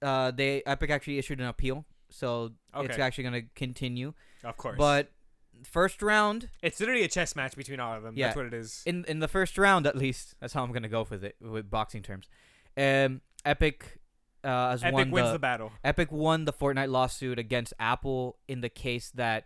[0.00, 1.84] uh they Epic actually issued an appeal.
[2.08, 4.14] So it's actually going to continue.
[4.42, 5.12] Of course, But
[5.62, 8.14] first round it's literally a chess match between all of them.
[8.16, 8.28] Yeah.
[8.28, 8.82] That's what it is.
[8.86, 10.34] in in the first round at least.
[10.40, 12.28] That's how I'm gonna go with it with boxing terms.
[12.76, 13.98] Um, Epic
[14.42, 15.72] uh, has Epic won wins the, the battle.
[15.84, 19.44] Epic won the Fortnite lawsuit against Apple in the case that,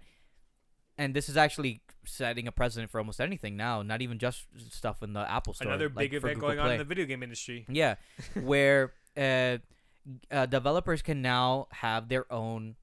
[0.98, 3.82] and this is actually setting a precedent for almost anything now.
[3.82, 5.68] Not even just stuff in the Apple Store.
[5.68, 7.66] Another big for event going on in the video game industry.
[7.68, 7.96] Yeah,
[8.42, 9.58] where uh,
[10.30, 12.76] uh, developers can now have their own,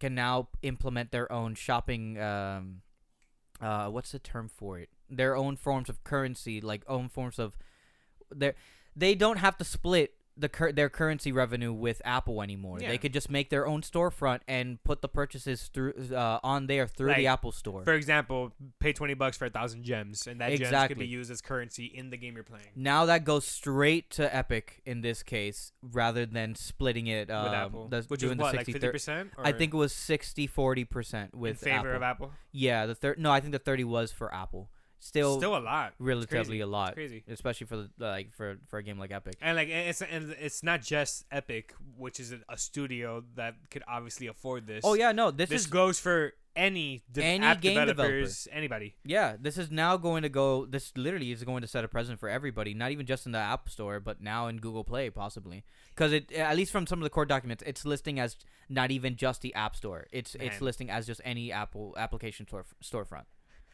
[0.00, 2.18] can now implement their own shopping.
[2.18, 2.82] Um,
[3.60, 4.88] uh, what's the term for it?
[5.10, 7.56] Their own forms of currency, like own forms of,
[8.30, 8.54] their,
[8.94, 12.78] they don't have to split the cur- their currency revenue with Apple anymore.
[12.80, 12.88] Yeah.
[12.88, 16.86] They could just make their own storefront and put the purchases through uh, on there
[16.86, 17.84] through Like, the Apple Store.
[17.84, 21.30] For example, pay twenty bucks for a thousand gems, and that gems could be used
[21.30, 22.66] as currency in the game you're playing.
[22.76, 27.30] Now that goes straight to Epic in this case, rather than splitting it.
[27.30, 29.30] Um, with Apple, the- which is what, the like fifty percent.
[29.38, 31.96] I think it was 60 40 percent with in favor Apple.
[31.96, 32.32] of Apple.
[32.52, 33.18] Yeah, the third.
[33.18, 34.70] No, I think the thirty was for Apple.
[35.00, 35.94] Still, Still a lot.
[35.98, 37.24] Relatively a lot, It's crazy.
[37.28, 39.34] especially for the like for for a game like Epic.
[39.40, 43.84] And like and it's and it's not just Epic, which is a, studio that could
[43.86, 44.82] obviously afford this.
[44.84, 48.96] Oh yeah, no, this, this is goes for any de- Any app game developers, anybody.
[49.04, 50.66] yeah, this is now going to go.
[50.66, 53.38] This literally is going to set a precedent for everybody, not even just in the
[53.38, 55.62] App Store, but now in Google Play possibly.
[55.94, 58.36] Because it, at least from some of the core documents, it's listing as
[58.68, 60.08] not even just the App Store.
[60.10, 63.26] It's it's listing as just any Apple application store storefront.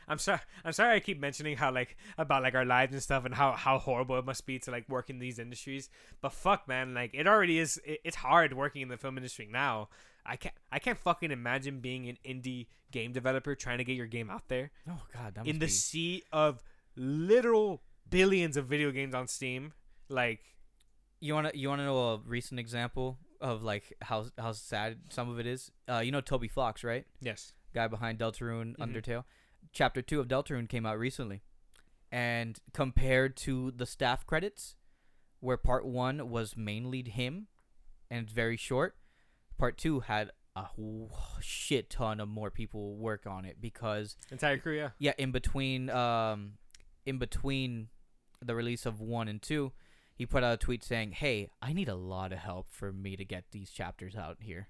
[0.09, 0.41] I'm sorry.
[0.65, 0.97] I'm sorry.
[0.97, 4.19] I keep mentioning how like about like our lives and stuff, and how how horrible
[4.19, 5.89] it must be to like work in these industries.
[6.21, 7.81] But fuck, man, like it already is.
[7.85, 9.89] It, it's hard working in the film industry now.
[10.27, 10.55] I can't.
[10.73, 14.47] I can't fucking imagine being an indie game developer trying to get your game out
[14.49, 16.63] there Oh God, that in the be- sea of
[16.97, 19.73] literal billions of video games on Steam.
[20.09, 20.41] Like,
[21.21, 25.39] You wanna you wanna know a recent example of like how how sad some of
[25.39, 25.71] it is?
[25.89, 27.07] Uh, you know Toby Fox, right?
[27.21, 28.79] yes, Guy behind Deltarune, Mhm.
[28.79, 29.25] Undertale.
[29.75, 31.43] Chapter two of Deltarune came out recently,
[32.13, 34.77] and compared to the staff credits,
[35.41, 37.49] where part one was mainly him,
[38.09, 38.97] and it's very short,
[39.59, 40.67] part two had a
[41.41, 44.91] shit ton of more people work on it because Entire crew, yeah.
[44.99, 46.53] yeah, in between um
[47.05, 47.89] in between
[48.41, 49.73] the release of 1 and 2,
[50.15, 53.17] he put out a tweet saying, "Hey, I need a lot of help for me
[53.17, 54.69] to get these chapters out here."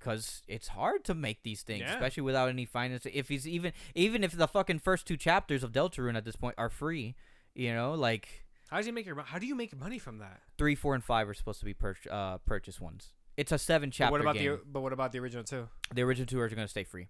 [0.00, 1.94] Cuz it's hard to make these things, Yeah.
[1.94, 3.06] especially without any finance.
[3.12, 6.54] If he's even even if the fucking first two chapters of Deltarune at this point
[6.58, 7.16] are free,
[7.54, 9.20] you know, like How does you make your?
[9.22, 10.42] How do you make money from that?
[10.58, 13.12] 3, 4 and 5 are supposed to be pur- uh purchase ones.
[13.36, 14.50] It's a 7 But chapter what about game.
[14.52, 14.60] the?
[14.66, 15.68] But what about the original two?
[15.94, 17.08] the original two are going to stay free.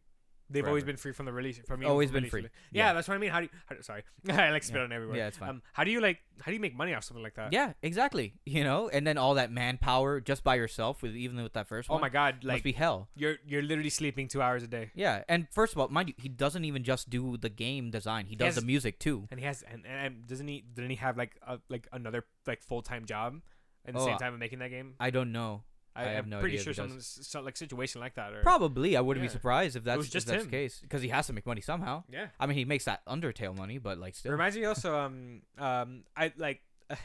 [0.51, 1.61] They've always been free from the release.
[1.67, 2.43] From Always been release free.
[2.73, 2.93] Yeah, Yeah.
[2.95, 3.31] that's what I mean.
[3.31, 3.51] How do you?
[3.67, 4.85] How, do- sorry, I like spit Yeah.
[4.85, 5.17] on everywhere.
[5.17, 5.49] Yeah, it's fine.
[5.51, 6.21] Um, how do you like?
[6.41, 7.53] How do you make money off something like that?
[7.53, 8.35] Yeah, exactly.
[8.47, 11.91] You know, and then all that manpower just by yourself with even with that first
[11.91, 12.01] Oh one.
[12.01, 12.37] my god!
[12.37, 13.09] must Like be hell.
[13.17, 16.15] you're you're literally sleeping two hours a day, Yeah, and first of all, mind you,
[16.19, 19.27] he doesn't even just do the game design; he does has- the music too.
[19.31, 20.63] and he has and, and doesn't he?
[20.75, 23.41] Didn't he have like a like another like full time job
[23.85, 24.95] at the Oh, same time of making that game?
[25.01, 25.63] I don't know.
[25.99, 27.19] I have am no pretty idea sure if he some, does.
[27.29, 28.33] some like situation like that.
[28.33, 29.29] Or, Probably, I wouldn't Yeah.
[29.29, 30.51] be surprised if that's just that's him.
[30.51, 32.05] the case because he has to make money somehow.
[32.11, 32.29] Yeah.
[32.39, 34.33] I mean, he makes that Undertale money, but like still.
[34.33, 36.63] reminds me also um um I like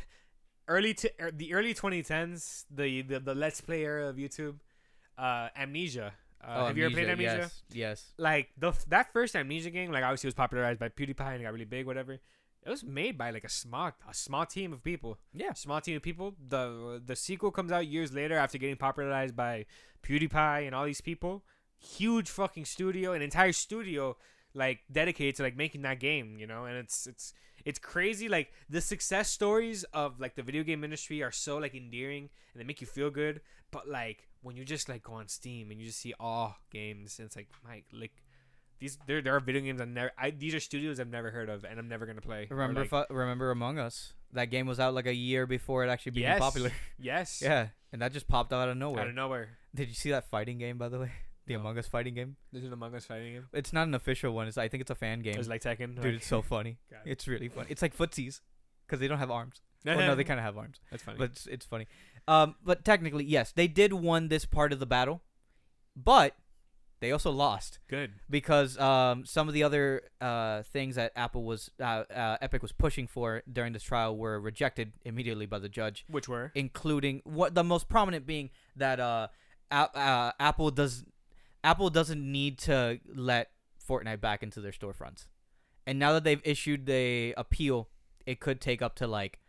[0.68, 4.56] early to er, the early 2010s the, the the let's play era of YouTube
[5.18, 6.14] uh Amnesia
[6.44, 8.12] uh, Oh, have you ever played Amnesia Yes, yes.
[8.18, 11.52] like the f- that first Amnesia game like obviously was popularized by PewDiePie and got
[11.54, 12.20] really big whatever
[12.66, 15.20] it was made by like a small a small team of people.
[15.34, 15.54] Yeah.
[15.54, 16.36] small team of people.
[16.48, 19.66] The the sequel comes out years later after getting popularized by
[20.04, 21.44] PewDiePie and all these people.
[21.78, 24.16] Huge fucking studio an entire studio
[24.54, 26.66] like dedicated to like making that game you know?
[26.66, 27.34] And it's it's
[27.66, 31.76] it's crazy like the success stories of like the video game industry are so like
[31.76, 33.42] endearing and they make you feel good.
[33.72, 37.20] But like when you just like go on steam and you just see all games
[37.20, 38.12] and it's like mike like
[38.84, 41.50] these there, there are video games i never I, these are studios i've never heard
[41.50, 44.14] of and i'm never gonna play Remember, like, fu- remember Among Us?
[44.34, 46.72] That game was out like a year before it actually became yes popular.
[47.00, 49.02] yes yeah, and that just popped out of nowhere.
[49.04, 51.12] out of nowhere Did you see that fighting game, by the way?
[51.46, 51.60] The No.
[51.62, 52.36] Among Us fighting game.
[52.52, 54.48] this is an among us fighting game It's not an official one.
[54.48, 55.36] It's I think it's a fan game.
[55.38, 56.78] It's like tekken Dude, like- it's so funny.
[57.06, 57.68] It's really funny.
[57.70, 58.42] It's like footsies,
[58.86, 59.62] because they don't have arms.
[59.86, 61.88] Well, no, they kind of have arms, that's funny but it's, it's funny.
[62.28, 65.22] Um, but technically, yes, they did won this part of the battle,
[65.96, 66.36] but
[67.00, 67.80] they also lost.
[67.90, 68.12] Good.
[68.30, 72.72] Because um, some of the other uh, things that Apple was uh, uh, Epic was
[72.72, 76.52] pushing for during this trial were rejected immediately by the judge, which were?
[76.56, 79.28] Including what the most prominent being that uh,
[79.72, 81.04] A- uh, Apple does
[81.64, 83.50] Apple doesn't need to let
[83.86, 85.28] Fortnite back into their storefronts,
[85.86, 87.90] and now that they've issued the appeal,
[88.26, 89.40] it could take up to like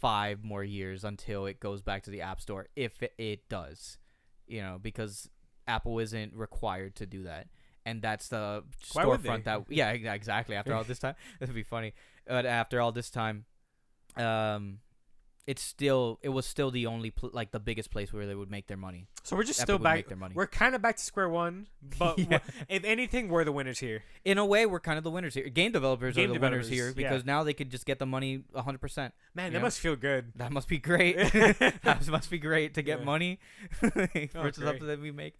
[0.00, 3.98] five more years until it goes back to the App Store if it, it does,
[4.46, 5.28] you know, because
[5.68, 7.46] Apple isn't required to do that.
[7.86, 11.14] And that's the Why storefront that yeah exactly after all this time.
[11.40, 11.94] That'd be funny.
[12.26, 13.44] But after all this time
[14.16, 14.80] um
[15.48, 18.50] it's still it was still the only pl- like the biggest place where they would
[18.50, 20.34] make their money so we're just Epic still back their money.
[20.36, 21.66] we're kind of back to square one
[21.98, 22.40] but Yeah.
[22.68, 25.48] if anything we're the winners here in a way we're kind of the winners here
[25.48, 27.08] game developers Game are the winners developers, here yeah.
[27.10, 29.50] because now they could just get the money 100% man Yeah.
[29.58, 33.04] that must feel good that must be great that must be great to get Yeah.
[33.06, 33.38] money
[33.80, 34.32] versus great.
[34.34, 35.34] something that we make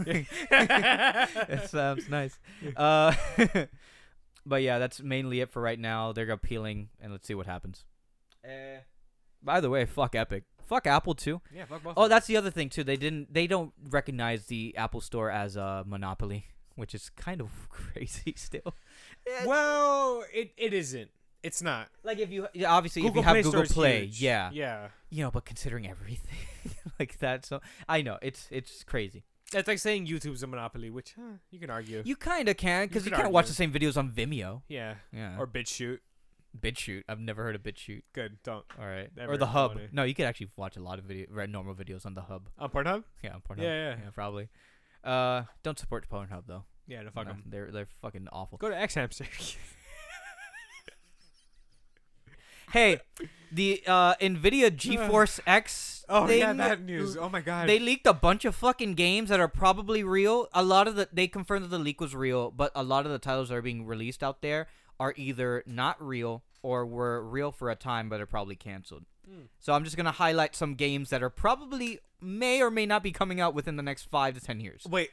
[0.00, 2.38] it sounds nice
[2.76, 3.14] uh
[4.44, 7.84] but yeah that's mainly it for right now they're appealing and let's see what happens
[8.44, 8.80] uh,
[9.46, 10.44] by the way fuck epic.
[10.66, 11.40] Fuck apple too.
[11.54, 12.84] Yeah fuck both oh that's the other thing too.
[12.84, 17.50] They didn't they don't recognize the apple store as a monopoly which is kind of
[17.70, 18.74] crazy still.
[19.24, 19.46] Them.
[19.46, 21.10] well it, it isn't.
[21.42, 21.88] It's not.
[22.02, 24.20] Like if you obviously Google if you have Play google Store play huge.
[24.20, 24.50] yeah.
[24.52, 24.88] Yeah.
[25.10, 26.38] You know but considering everything
[26.98, 29.24] like that so i know it's it's crazy.
[29.54, 32.02] It's like saying YouTube's a monopoly which huh, you can argue.
[32.04, 34.62] You kind of can because you, could can't watch the same videos on vimeo.
[34.68, 34.94] Yeah.
[35.12, 35.38] Yeah.
[35.38, 36.00] Or BitChute
[36.60, 37.02] BitChute.
[37.08, 38.02] I've never heard of BitChute.
[38.12, 39.08] good don't All right.
[39.16, 39.78] Never or the Hub.
[39.92, 42.48] No, you could actually watch a lot of video, normal videos on the Hub.
[42.58, 43.62] on Pornhub Yeah, on Pornhub.
[43.62, 44.10] Yeah, yeah.
[44.14, 44.48] probably.
[45.04, 46.64] Uh, don't support Pornhub though.
[46.88, 47.42] yeah no fuck No, 'em.
[47.46, 48.58] they're they're fucking awful.
[48.58, 49.26] go to X Hamster
[52.72, 52.98] hey,
[53.52, 56.40] the uh Nvidia GeForce X oh thing.
[56.40, 59.48] yeah that news oh my god They leaked a bunch of fucking games that are
[59.48, 60.48] probably real.
[60.52, 63.12] A lot of the they confirmed that the leak was real, but a lot of
[63.12, 64.66] the titles that are being released out there
[64.98, 69.04] are either not real or were real for a time but are probably canceled.
[69.58, 73.10] So I'm just gonna highlight some games that are probably may or may not be
[73.10, 74.86] coming out within the next five to ten years.
[74.88, 75.10] Wait,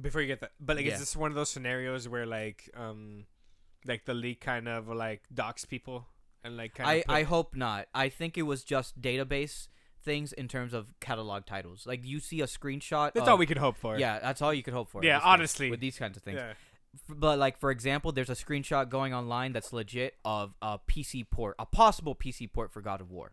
[0.00, 0.94] before you get that, but like, Yeah.
[0.94, 3.26] is this one of those scenarios where like, um,
[3.84, 6.06] like the leak kind of like docs people
[6.44, 7.88] and like kind I, of I hope not.
[7.92, 9.66] I think it was just database
[10.04, 11.84] things in terms of catalog titles.
[11.86, 13.12] Like you see a screenshot.
[13.12, 13.98] that's of, all we could hope for.
[13.98, 15.04] Yeah, that's all you could hope for.
[15.04, 15.70] Yeah, honestly.
[15.70, 16.36] with these kinds of things.
[16.38, 16.54] yeah.
[17.08, 21.56] But like for example, there's a screenshot going online that's legit of a PC port,
[21.58, 23.32] a possible PC port for God of War,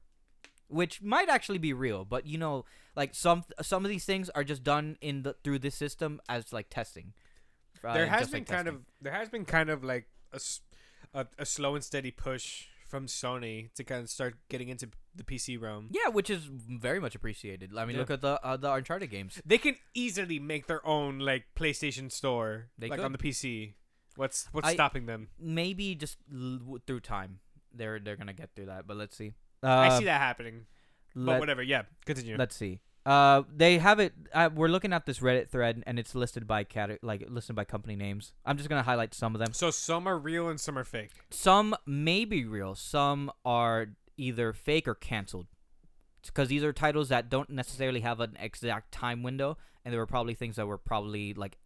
[0.68, 2.06] which might actually be real.
[2.06, 2.66] But you know,
[2.96, 6.54] like some some of these things are just done in the through this system as
[6.54, 7.14] like testing.
[7.84, 8.76] Uh, there has been like kind testing.
[8.76, 13.72] of there has been kind of like a a slow and steady push from Sony
[13.76, 15.88] to kind of start getting into the PC realm.
[15.92, 17.72] yeah, which is very much appreciated.
[17.78, 18.02] I mean, Yeah.
[18.02, 19.40] look at the uh, the Uncharted games.
[19.46, 23.18] They can easily make their own like PlayStation store They like on the.
[23.20, 23.74] PC.
[24.16, 25.30] What's what's I- stopping them?
[25.40, 27.40] Maybe just l- w- through time,
[27.74, 28.88] they're they're gonna get through that.
[28.88, 29.34] But let's see.
[29.64, 30.66] I Uh, see that happening.
[31.16, 31.62] But let- whatever.
[31.64, 32.36] Yeah, continue.
[32.38, 32.82] Let's see.
[33.10, 34.14] Uh, they have it.
[34.34, 37.64] Uh, we're looking at this Reddit thread, and it's listed by cat like listed by
[37.64, 38.34] company names.
[38.46, 39.52] I'm just gonna highlight some of them.
[39.54, 41.10] so some are real and some are fake.
[41.32, 42.76] Some may be real.
[42.76, 43.88] Some are
[44.18, 45.48] either fake or canceled.
[46.26, 50.06] Because these are titles that don't necessarily have an exact time window, and there were
[50.06, 51.58] probably things that were probably like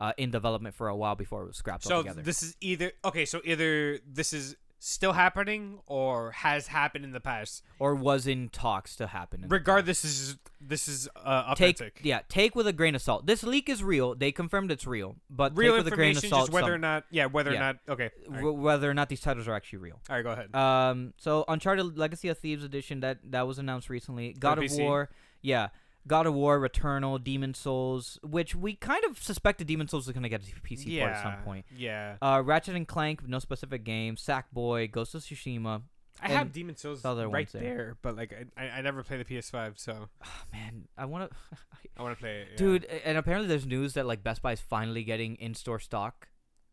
[0.00, 2.22] uh, in development for a while before it was scrapped So altogether.
[2.22, 3.24] this is either okay.
[3.26, 4.56] So either this is
[4.86, 7.62] still happening or has happened in the past.
[7.78, 9.42] or was in talks to happen.
[9.42, 12.00] in the Regardless, this is this is uh, take authentic.
[12.02, 15.14] yeah take with a grain of salt this leak is real they confirmed it's real
[15.28, 17.04] but Real take with a grain of information, salt just whether some- or not.
[17.10, 17.56] Yeah, whether Yeah.
[17.56, 17.76] or not.
[17.88, 18.10] Okay.
[18.26, 18.38] All right.
[18.40, 20.54] w- whether or not these titles are actually real All right, go ahead.
[20.54, 24.80] um so uncharted legacy of thieves edition that that was announced recently god of PC?
[24.80, 25.10] war
[25.42, 25.68] yeah
[26.06, 30.22] god of war returnal demon souls which we kind of suspected demon souls was going
[30.22, 31.04] to get a pc yeah.
[31.04, 32.16] port at some point Yeah.
[32.22, 35.82] uh ratchet and clank no specific game sackboy ghost of tsushima
[36.22, 37.60] I have Demon Souls the other right there.
[37.62, 41.30] there, but like I, I, I never play the PS5, so oh, man i want
[41.30, 41.36] to
[41.98, 42.48] I want to play it.
[42.52, 42.56] yeah.
[42.56, 46.28] Dude, and apparently there's news that like Best Buy is finally getting in-store stock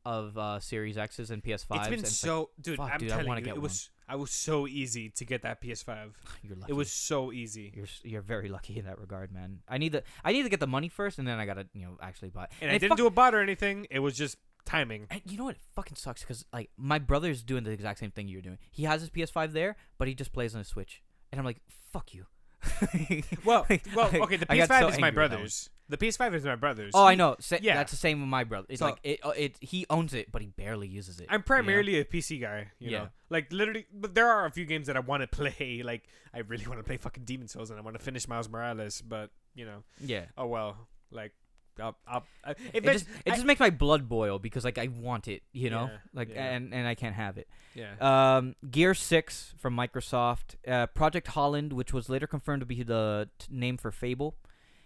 [0.05, 1.55] of uh, Series X's and PS5s.
[1.55, 2.77] it's been and like, so, dude.
[2.77, 3.89] fuck, I'm dude, I telling wanna you, get it was.
[4.07, 6.11] I was so easy to get that PS5.
[6.43, 6.71] you're lucky.
[6.71, 7.71] It was so easy.
[7.75, 9.59] You're you're very lucky in that regard, man.
[9.67, 11.85] I need the I need to get the money first, and then I gotta you
[11.85, 12.45] know actually buy.
[12.45, 12.51] it.
[12.61, 13.87] And I didn't fuck- do a bot or anything.
[13.89, 15.07] It was just timing.
[15.09, 15.55] And you know what?
[15.55, 18.57] It fucking sucks because like my brother's doing the exact same thing you're doing.
[18.71, 21.01] He has his PS5 there, but he just plays on his Switch,
[21.31, 21.61] and I'm like,
[21.91, 22.25] fuck you.
[23.45, 23.65] Well,
[23.95, 24.37] well, okay.
[24.37, 25.41] The I got PS5 so is my angry with that one.
[25.41, 25.69] brother's.
[25.89, 26.91] The PS5 is my brother's.
[26.95, 27.35] Oh, I know.
[27.39, 27.75] Sa- yeah.
[27.75, 28.65] that's the same with my brother.
[28.69, 29.57] It's So- like it, uh, it.
[29.59, 31.27] He owns it, but he barely uses it.
[31.29, 31.43] I'm know?
[31.43, 32.97] primarily a PC guy, you Yeah.
[32.99, 33.09] know.
[33.29, 35.81] Like literally, but there are a few games that I want to play.
[35.85, 36.03] Like
[36.33, 39.01] I really want to play fucking Demon Souls and I want to finish Miles Morales,
[39.01, 40.25] but you know, yeah.
[40.37, 40.87] oh well.
[41.11, 41.33] Like,
[41.79, 44.87] I'll, I'll, I, It just it I- just makes my blood boil because like I
[44.87, 46.53] want it, you know, Yeah, like yeah.
[46.53, 47.47] and and I can't have it.
[47.75, 47.95] yeah.
[47.99, 53.29] Um, Gear Six from Microsoft, uh, Project Holland, which was later confirmed to be the
[53.39, 54.35] t- name for Fable.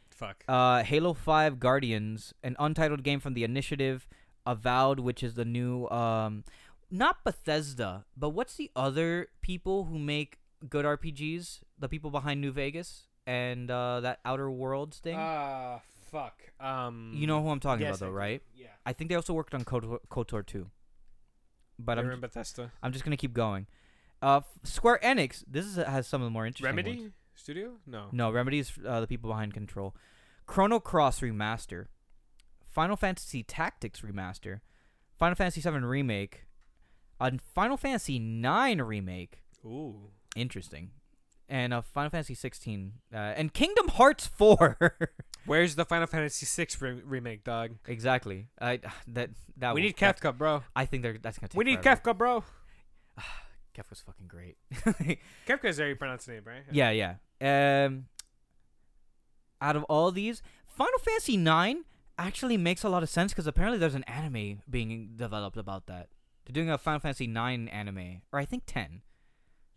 [0.10, 0.44] Fuck.
[0.48, 4.08] Uh, Halo Five Guardians, an untitled game from the Initiative.
[4.46, 6.46] Avowed, which is the new um,
[6.90, 10.38] not Bethesda, but what's the other people who make
[10.70, 11.60] good RPGs?
[11.78, 15.18] The people behind New Vegas and uh, that Outer Worlds thing.
[15.20, 15.82] Ah,
[16.18, 16.66] fuck.
[16.66, 18.18] Um, you know who I'm talking yes, about, though, do.
[18.18, 18.42] right?
[18.56, 18.68] Yeah.
[18.86, 20.70] I think they also worked on KOTOR, KOTOR 2.
[21.80, 22.72] But They're I'm, in Bethesda.
[22.82, 23.68] I'm just gonna keep going.
[24.22, 25.44] Uh, F- Square Enix.
[25.48, 27.12] This is has some of the more interesting Remedy ones.
[27.36, 27.74] Studio?
[27.86, 28.08] No.
[28.12, 29.96] No, Remedy is uh, the people behind Control.
[30.48, 31.88] Chrono Cross remaster,
[32.68, 34.62] Final Fantasy Tactics remaster,
[35.20, 36.46] Final Fantasy VII remake,
[37.20, 39.44] a Final Fantasy IX remake.
[39.64, 40.10] Ooh.
[40.36, 40.92] Interesting.
[41.50, 44.98] And a Final Fantasy 16 uh, and Kingdom Hearts 4.
[45.46, 47.72] Where's the Final Fantasy 6 re- remake, dog?
[47.88, 48.48] exactly.
[48.60, 50.64] I that that we need Kefka, bro.
[50.76, 52.02] I think they're that's gonna take We need forever.
[52.02, 52.44] Kefka, bro.
[53.78, 54.58] Kefka's fucking great.
[55.48, 56.64] Kefka is how you pronounce the name, right?
[56.72, 57.86] Yeah, yeah.
[57.86, 58.08] Um,
[59.62, 61.84] out of all these, Final Fantasy 9
[62.18, 66.10] actually makes a lot of sense because apparently there's an anime being developed about that.
[66.46, 69.02] They're doing a Final Fantasy 9 anime, or I think ten.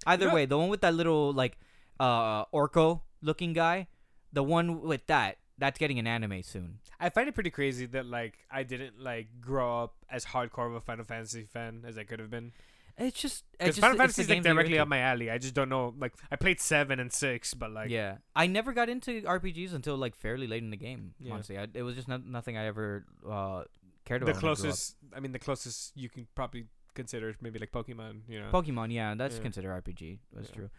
[0.07, 1.59] Either know- way, the one with that little like
[1.99, 3.89] uh orco looking guy,
[4.33, 6.79] the one with that, that's getting an anime soon.
[6.99, 10.75] I find it pretty crazy that like I didn't like grow up as hardcore of
[10.75, 12.53] a Final Fantasy fan as I could have been.
[12.99, 15.31] It's just it's Because Final Fantasy is like games that you're directly up my alley.
[15.31, 15.95] I just don't know.
[15.99, 19.97] Like I played seven and six, but like yeah, I never got into RPGs until
[19.97, 21.15] like fairly late in the game.
[21.19, 21.35] Yeah.
[21.35, 23.63] Honestly, I, it was just not, nothing I ever uh,
[24.05, 24.35] cared the about.
[24.35, 24.41] I up.
[24.41, 24.97] closest.
[25.17, 26.67] I mean, the closest you can probably
[27.01, 28.21] consider is maybe like Pokemon.
[28.29, 28.51] You know.
[28.53, 29.43] Pokemon, yeah, that's Yeah.
[29.43, 30.19] considered RPG.
[30.33, 30.55] That's Yeah.
[30.57, 30.71] true.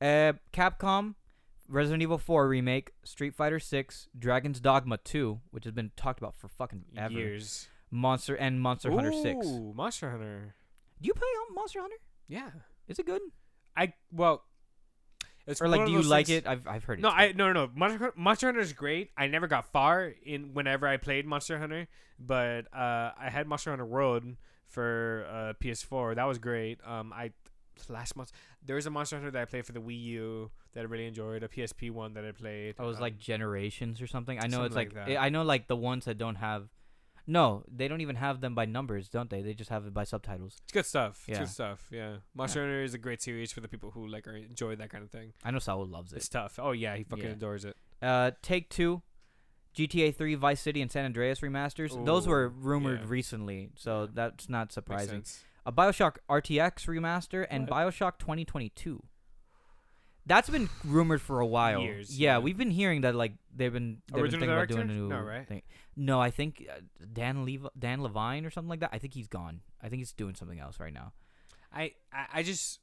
[0.00, 1.14] Uh, Capcom,
[1.68, 6.34] Resident Evil 4 remake, Street Fighter 6, Dragon's Dogma 2, which has been talked about
[6.36, 7.12] for fucking ever.
[7.14, 7.68] Years.
[7.90, 9.46] Monster and Monster Hunter 6.
[9.46, 10.54] Do Ooh, Monster Hunter.
[11.00, 11.96] Do you play um, Monster Hunter?
[12.28, 12.50] Yeah.
[12.88, 13.22] Is it good?
[13.76, 14.44] I well.
[15.46, 16.46] It's or like, do you like things- it?
[16.46, 17.02] I've I've heard it.
[17.02, 17.72] No, I no no no.
[17.74, 19.10] Monster, Monster Hunter is great.
[19.16, 21.88] I never got far in whenever I played Monster Hunter,
[22.18, 24.24] but uh, I had Monster Hunter World
[24.70, 26.14] for uh, PS4.
[26.16, 26.78] That was great.
[26.86, 27.32] Um, I
[27.88, 28.30] last month
[28.64, 31.06] there was a Monster Hunter that I played for the Wii U that I really
[31.06, 31.42] enjoyed.
[31.42, 32.74] A PSP one that I played.
[32.78, 34.38] It was um, like Generations or something.
[34.38, 35.20] I know something it's like, like that.
[35.20, 36.68] I know like the ones that don't have.
[37.26, 39.40] No, they don't even have them by numbers, don't they?
[39.42, 40.56] They just have it by subtitles.
[40.64, 41.24] It's good stuff.
[41.28, 41.44] It's Yeah.
[41.44, 41.88] good stuff.
[41.92, 42.16] Yeah.
[42.34, 45.04] Monster Hunter is a great series for the people who like are enjoy that kind
[45.04, 45.32] of thing.
[45.44, 46.16] I know Saul loves it.
[46.16, 46.58] It's tough.
[46.60, 47.30] Oh yeah, he fucking Yeah.
[47.32, 47.76] adores it.
[48.02, 49.02] Uh, Take Two,
[49.76, 52.04] GTA 3, Vice City, and San Andreas remasters.
[52.04, 53.06] Those were rumored yeah.
[53.08, 54.08] recently, so Yeah.
[54.14, 55.24] that's not surprising.
[55.66, 57.76] A Bioshock RTX remaster and What?
[57.94, 59.02] Bioshock 2022.
[60.26, 61.80] That's been rumored for a while.
[61.80, 62.38] Years, yeah, yeah.
[62.38, 65.08] we've been hearing that like they've been they've Original been thinking about doing a new
[65.08, 65.46] No, right?
[65.46, 65.62] thing.
[65.96, 66.80] No, I think uh,
[67.12, 68.90] Dan Lev- Dan Levine or something like that.
[68.92, 69.60] I think he's gone.
[69.82, 71.12] I think he's doing something else right now.
[71.72, 72.80] I, I I just.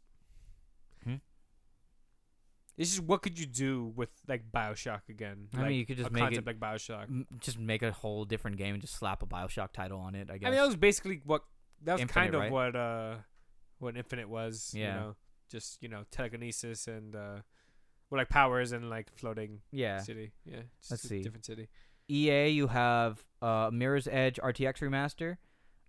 [2.77, 5.47] It's just what could you do with like Bioshock again?
[5.55, 7.03] I mean, you could just make it- like Bioshock.
[7.05, 10.29] M- just make a whole different game and just slap a Bioshock title on it.
[10.31, 10.47] I guess.
[10.47, 11.43] I mean, that was basically what
[11.83, 12.51] that was Infinite, kind of right?
[12.51, 13.15] what uh
[13.79, 14.73] what Infinite was.
[14.75, 14.81] Yeah.
[14.81, 15.15] You know,
[15.49, 17.37] just you know telekinesis and uh,
[18.09, 19.99] well, like powers and like floating yeah.
[19.99, 20.33] city.
[20.45, 20.61] Yeah.
[20.79, 21.23] Just Let's a see.
[21.23, 21.69] Different city.
[22.09, 25.37] EA, you have uh, Mirror's Edge RTX remaster,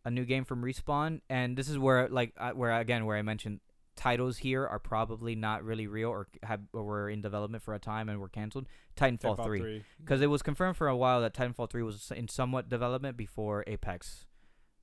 [0.04, 3.22] a new game from Respawn, and this is where like uh, where again where I
[3.22, 3.60] mentioned
[3.98, 7.78] titles here are probably not really real or have or were in development for a
[7.78, 8.66] time and were canceled.
[8.96, 9.84] Titanfall, Titanfall 3 3.
[10.00, 13.64] because it was confirmed for a while that Titanfall 3 was in somewhat development before
[13.66, 14.24] Apex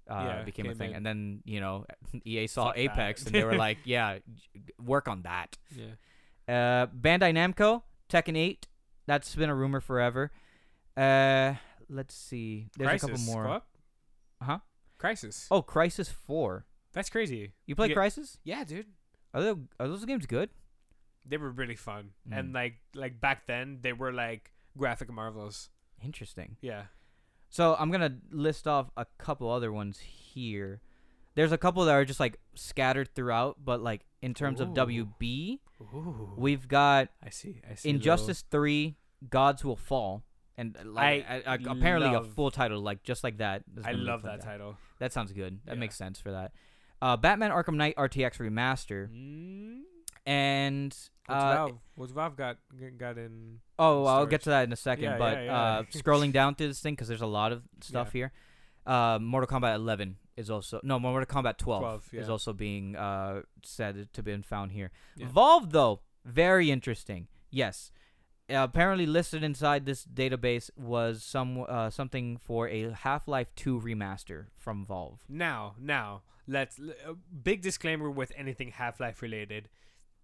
[0.09, 0.97] uh, Yeah, became a thing, in.
[0.97, 1.85] and then you know
[2.25, 2.81] EA saw Fuck that.
[2.81, 4.19] Apex and they were like, yeah,
[4.83, 5.57] work on that.
[5.75, 5.85] Yeah.
[6.47, 8.67] Uh, Bandai Namco, Tekken 8.
[9.07, 10.31] That's been a rumor forever.
[10.97, 11.53] Uh,
[11.89, 12.67] let's see.
[12.77, 13.03] There's Crysis.
[13.03, 13.47] a couple more.
[13.47, 13.63] What?
[14.41, 14.59] Uh-huh.
[14.99, 15.47] Crysis.
[15.51, 16.65] Oh, Crysis 4.
[16.93, 17.51] That's crazy.
[17.65, 17.95] You play Yeah.
[17.95, 18.37] Crysis?
[18.43, 18.85] Yeah, dude.
[19.35, 19.49] Are, they,
[19.79, 20.49] are those games good?
[21.27, 22.39] They were really fun, Mm.
[22.39, 25.69] and like like back then they were like graphic marvels.
[26.03, 26.57] Interesting.
[26.61, 26.83] Yeah.
[27.49, 30.81] So I'm gonna list off a couple other ones here.
[31.35, 35.59] There's a couple that are just like scattered throughout, but like in terms of WB,
[35.81, 36.33] Ooh.
[36.37, 37.61] we've got I see.
[37.69, 37.89] I see.
[37.89, 38.95] Injustice 3,
[39.29, 40.23] Gods Will Fall,
[40.57, 43.63] and like I I, I, apparently a full title like just like that.
[43.83, 44.77] I love like that title.
[44.99, 45.59] That sounds good.
[45.65, 45.79] That Yeah.
[45.79, 46.53] makes sense for that.
[47.05, 49.81] Uh, Batman Arkham Knight RTX remaster Mm.
[50.25, 50.85] and
[51.27, 51.79] What's uh, Valve?
[51.93, 52.57] What's Valve got
[52.97, 53.59] got in?
[53.77, 55.03] oh, I'll get to that in a second.
[55.03, 55.53] Yeah, but yeah, yeah.
[55.53, 58.31] Uh, scrolling down through this thing because there's a lot of stuff here.
[58.87, 63.43] Uh, Mortal Kombat 11 is also no Mortal Kombat 12, 12, is also being uh,
[63.63, 64.89] said to been found here.
[65.15, 67.27] Valve though, very interesting.
[67.51, 67.91] Yes.
[68.47, 74.45] Uh, apparently listed inside this database was some uh, something for a Half-Life 2 remaster
[74.55, 75.19] from Valve.
[75.27, 77.13] Now, now, let's uh,
[77.43, 79.67] big disclaimer with anything Half-Life related.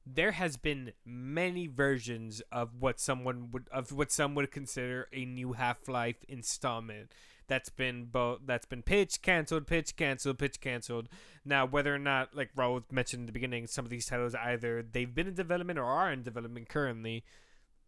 [0.06, 5.26] There has been many versions of what someone would of what some would consider a
[5.26, 7.12] new Half-Life installment.
[7.48, 11.10] That's been both that's been pitched, canceled, pitched, canceled, pitched, canceled.
[11.44, 14.84] Now, whether or not, like Raul mentioned in the beginning, some of these titles either
[14.84, 17.24] they've been in development or are in development currently.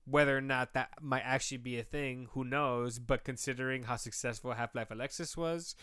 [0.05, 2.99] Whether or not that might actually be a thing, who knows?
[2.99, 5.75] But considering how successful Half Life Alexis was,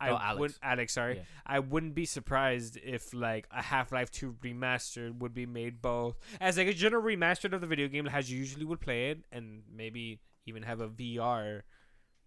[0.00, 0.38] I Oh, Alyx.
[0.38, 1.16] wouldn't Alyx, sorry.
[1.16, 1.22] Yeah.
[1.46, 6.18] I wouldn't be surprised if like a Half Life Two remastered would be made both
[6.40, 9.20] as like a general remastered of the video game as you usually would play it,
[9.30, 11.62] and maybe even have a VR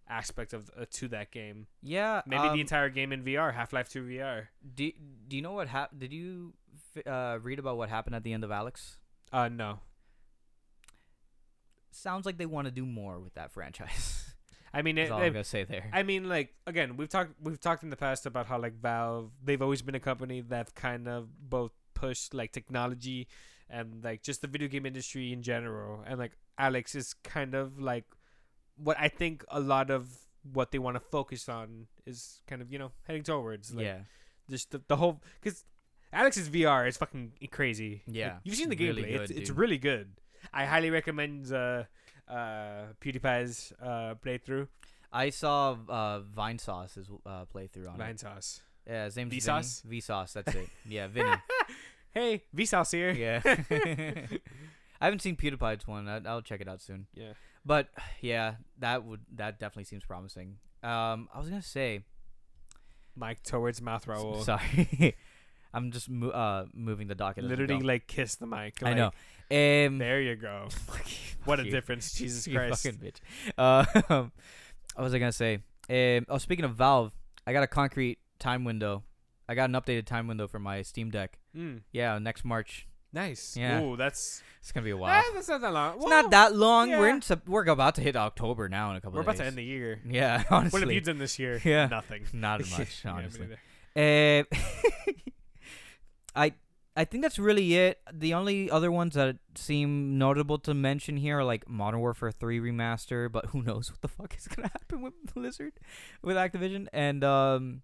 [0.08, 1.68] aspect of uh, to that game.
[1.82, 4.48] Yeah, Maybe um, the entire game in VR, Half Life Two VR.
[4.76, 4.92] Do
[5.28, 6.00] Do you know what happened?
[6.00, 6.54] Did you
[7.06, 8.98] uh, read about what happened at the end of Alyx?
[9.32, 9.80] Uh, no.
[11.96, 14.34] Sounds like they want to do more with that franchise.
[14.74, 15.90] I mean, That's it, all it- I'm gonna say there.
[15.94, 19.32] I mean, like again, we've talked we've talked in the past about how like Valve,
[19.44, 23.28] they've always been a company that kind of both pushed like technology
[23.70, 26.04] and like just the video game industry in general.
[26.06, 28.06] And like Alyx is kind of like
[28.76, 30.10] what I think a lot of
[30.52, 33.74] what they want to focus on is kind of you know heading towards.
[33.74, 34.00] Like, yeah,
[34.50, 35.64] just the, the whole because
[36.14, 38.04] Alyx's VR is fucking crazy.
[38.08, 39.20] Like, Yeah, you've seen the really gameplay.
[39.20, 39.58] it's good, it's dude.
[39.58, 40.10] really good.
[40.54, 41.84] I highly recommend uh,
[42.28, 44.68] uh, PewDiePie's uh, playthrough.
[45.12, 48.20] I saw uh, Vine Sauce's uh, playthrough on Vine it.
[48.20, 48.62] sauce.
[48.88, 49.86] Yeah, his name's Vsauce?
[49.86, 50.70] Vsauce, that's it.
[50.88, 51.30] Yeah, Vinny.
[52.14, 53.12] Hey, Vsauce here.
[53.12, 53.42] yeah.
[55.02, 56.08] I haven't seen PewDiePie's one.
[56.08, 57.08] I, I'll check it out soon.
[57.16, 57.34] Yeah.
[57.66, 57.88] But
[58.22, 60.58] yeah, that would that definitely seems promising.
[60.84, 62.04] Um, I was gonna say,
[63.16, 64.44] Mike towards mouth Raul.
[64.44, 65.16] sorry,
[65.74, 67.46] I'm just mo- uh moving the docket.
[67.46, 68.84] Literally, like kiss the mic.
[68.84, 69.12] I know.
[69.54, 70.68] Um, There you go.
[71.46, 71.72] What a you.
[71.72, 72.84] difference, Jesus you Christ.
[72.84, 73.18] fucking bitch.
[73.58, 73.84] Uh,
[74.96, 75.56] what was I gonna say?
[75.90, 77.12] Um, oh, speaking of Valve,
[77.46, 79.04] I got a concrete time window.
[79.50, 81.38] I got an updated time window for my Steam Deck.
[81.54, 82.88] Mm, Yeah, next March.
[83.12, 83.58] nice.
[83.58, 83.82] Yeah.
[83.82, 85.10] Ooh, that's It's gonna be a wow.
[85.10, 85.24] while.
[85.34, 85.98] that's not that long.
[85.98, 86.90] It's not that long.
[86.92, 87.22] We're in.
[87.46, 89.16] We're about to hit October now in a couple.
[89.18, 90.00] We're about to end the year.
[90.08, 90.78] Yeah, honestly.
[90.80, 91.60] What have you done this year?
[91.66, 91.88] Yeah.
[91.88, 92.24] Nothing.
[92.32, 93.48] Not much, honestly.
[93.96, 94.46] neither.
[94.56, 94.56] Uh,
[96.36, 96.54] I
[96.96, 98.00] I think that's really it.
[98.14, 102.60] The only other ones that seem notable to mention here are like Modern Warfare 3
[102.60, 105.74] remaster, but who knows what the fuck is gonna happen with Blizzard,
[106.22, 106.88] with Activision.
[106.94, 107.82] And um,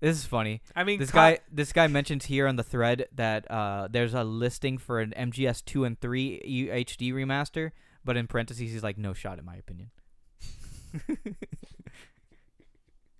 [0.00, 0.60] this is funny.
[0.76, 4.12] I mean, This co- guy, this guy mentions here on the thread that uh, there's
[4.12, 7.70] a listing for an MGS 2 and 3 HD remaster,
[8.04, 9.90] but in parentheses he's like, no shot in my opinion.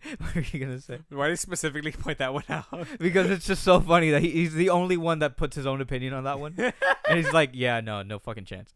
[0.18, 0.98] what are you gonna say?
[1.10, 2.86] Why did you specifically point that one out?
[2.98, 5.81] because it's just so funny that he, he's the only one that puts his own
[5.81, 6.55] opinion on that one,
[7.09, 8.72] and he's like, "Yeah, no, no fucking chance."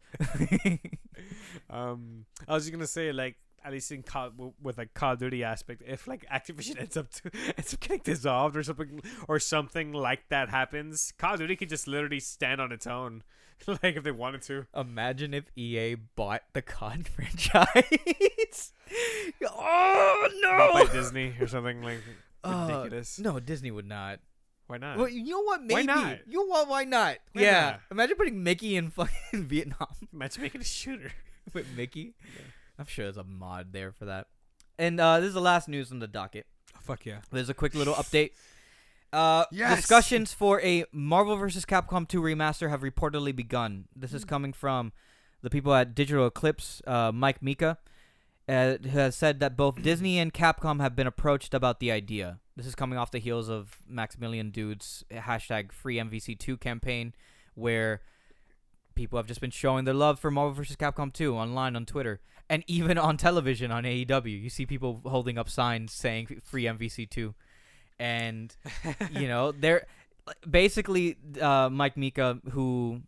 [1.69, 3.37] um, I was just gonna say like.
[3.61, 7.11] At least in Call, with like Call of Duty aspect, if like Activision ends up
[7.11, 11.57] to ends up getting dissolved or something or something like that happens, Call of Duty
[11.57, 13.21] could just literally stand on its own,
[13.83, 14.65] like if they wanted to.
[14.75, 18.71] Imagine if EA bought the COD franchise.
[19.45, 20.85] oh Bought no!
[20.85, 21.99] by Disney or something like
[22.43, 23.19] Uh, ridiculous.
[23.19, 24.19] no, Disney would not.
[24.67, 24.97] Why not?
[24.97, 25.61] Well, you know what?
[25.61, 25.73] Maybe.
[25.73, 26.17] Why not?
[26.27, 26.67] You know what?
[26.67, 27.17] Why not?
[27.33, 27.61] Why yeah.
[27.71, 27.81] not?
[27.91, 31.11] Imagine putting Mickey in fucking Vietnam Imagine making a shooter.
[31.53, 32.13] with Mickey.
[32.77, 34.27] I'm sure there's a mod there for that.
[34.77, 36.45] And uh, this is the last news on the docket.
[36.75, 37.17] Oh, fuck yeah.
[37.31, 38.31] There's a quick little update.
[39.11, 39.77] Uh, Yes!
[39.77, 41.65] Discussions for a Marvel vs.
[41.65, 43.85] Capcom 2 remaster have reportedly begun.
[43.95, 44.91] This is coming from
[45.41, 47.77] the people at Digital Eclipse, uh, Mike Mika,
[48.47, 52.39] uh, has said that both Disney and Capcom have been approached about the idea.
[52.55, 57.13] This is coming off the heels of Maximilian Dood's hashtag free MVC2 campaign,
[57.55, 58.01] where
[58.95, 60.75] people have just been showing their love for Marvel vs.
[60.75, 62.19] Capcom 2 online on Twitter
[62.49, 64.41] and even on television on AEW.
[64.43, 67.33] You see people holding up signs saying free MVC2.
[67.99, 68.55] And
[69.11, 69.85] you know, they're
[70.49, 73.01] basically uh, Mike Mika, who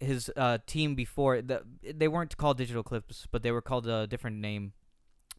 [0.00, 4.06] his uh, team before the, they weren't called Digital Eclipse, but they were called a
[4.06, 4.72] different name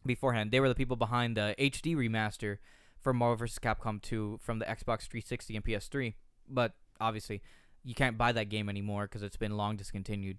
[0.04, 0.50] beforehand.
[0.50, 2.58] They were the people behind the HD remaster
[3.00, 3.58] for Marvel vs.
[3.58, 6.14] Capcom 2 from the Xbox 360 and PS3.
[6.48, 7.42] But obviously,
[7.84, 10.38] you can't buy that game anymore because it's been long discontinued.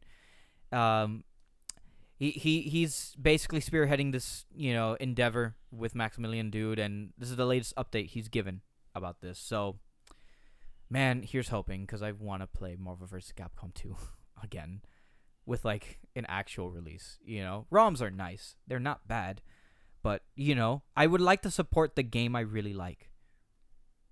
[0.72, 1.24] Um,
[2.18, 7.36] he, he he's basically spearheading this you know endeavor with Maximilian Dood, and this is
[7.36, 8.62] the latest update he's given
[8.96, 9.38] about this.
[9.38, 9.78] So,
[10.90, 13.34] man, here's hoping because I want to play Marvel vs.
[13.38, 13.96] Capcom 2
[14.44, 14.82] again
[15.46, 17.20] with like an actual release.
[17.24, 19.42] You know, ROMs are nice; they're not bad,
[20.02, 23.12] but you know, I would like to support the game I really like.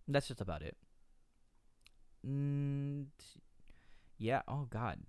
[0.07, 0.77] That's just about it.
[2.27, 3.05] Mm,
[4.19, 4.43] yeah.
[4.47, 4.99] Oh God.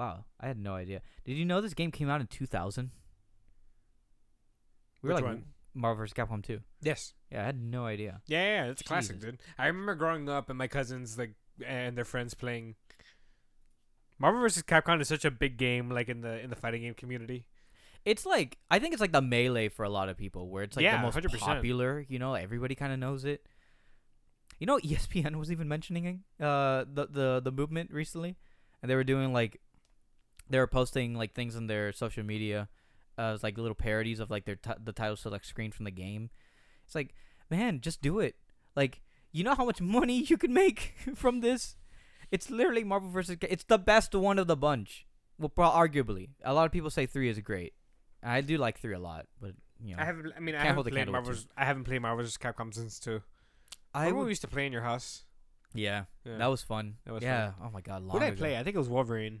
[0.00, 0.24] Wow.
[0.40, 1.02] I had no idea.
[1.26, 2.90] Did you know this game came out in 2000?
[5.02, 5.44] We were Which like one?
[5.74, 6.14] Marvel vs.
[6.14, 6.58] Capcom 2.
[6.80, 7.12] Yes.
[7.30, 8.22] Yeah, I had no idea.
[8.26, 9.32] Yeah, yeah, yeah, it's a classic, Jesus.
[9.32, 9.40] dude.
[9.58, 11.34] I remember growing up and my cousins like
[11.66, 12.76] and their friends playing
[14.18, 14.62] Marvel vs.
[14.62, 17.44] Capcom is such a big game, like in the in the fighting game community.
[18.06, 20.76] It's like I think it's like the melee for a lot of people, where it's
[20.76, 21.38] like Yeah, the most 100%.
[21.40, 22.06] popular.
[22.08, 23.46] You know, everybody kind of knows it.
[24.58, 28.36] You know, ESPN was even mentioning uh the the the movement recently,
[28.82, 29.60] and they were doing like
[30.50, 32.68] they were posting like things on their social media,
[33.16, 35.90] uh, as like little parodies of like their t- the title select screen from the
[35.90, 36.28] game.
[36.84, 37.14] It's like,
[37.50, 38.34] man, just do it.
[38.76, 39.00] Like,
[39.32, 41.76] you know how much money you could make from this?
[42.30, 43.36] It's literally Marvel versus.
[43.42, 45.06] It's the best one of the bunch.
[45.38, 47.72] Well, pro- arguably, a lot of people say three is great.
[48.22, 49.52] I do like three a lot, but
[49.82, 50.32] you know, I haven't.
[50.36, 52.36] I mean, I haven't played to I haven't played Marvel vs.
[52.36, 53.22] Capcom since two.
[53.94, 55.24] I Remember when would, we used to play in your house.
[55.74, 56.36] yeah, Yeah.
[56.36, 56.96] that was fun.
[57.06, 57.52] That was yeah.
[57.64, 58.56] Oh my god, long Who did I play?
[58.58, 59.40] I think it was Wolverine.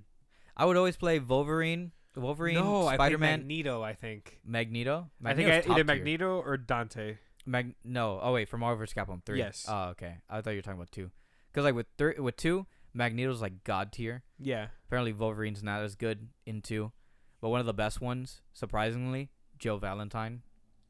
[0.60, 3.82] I would always play Wolverine, Wolverine, no, I Spider Man, Magneto.
[3.82, 4.40] I think.
[4.44, 5.10] Magneto.
[5.24, 5.84] I think Magneto's I, either.
[5.84, 7.16] Magneto or Dante.
[7.46, 8.92] Mag- no, oh wait, for Marvel vs.
[8.92, 9.38] Capcom three.
[9.38, 9.64] Yes.
[9.66, 10.16] Oh, okay.
[10.28, 11.10] I thought you were talking about two.
[11.50, 14.22] Because like with thir- with two, Magneto's like god tier.
[14.38, 14.66] Yeah.
[14.86, 16.92] Apparently Wolverine's not as good in two,
[17.40, 20.42] but one of the best ones, surprisingly, Jill Valentine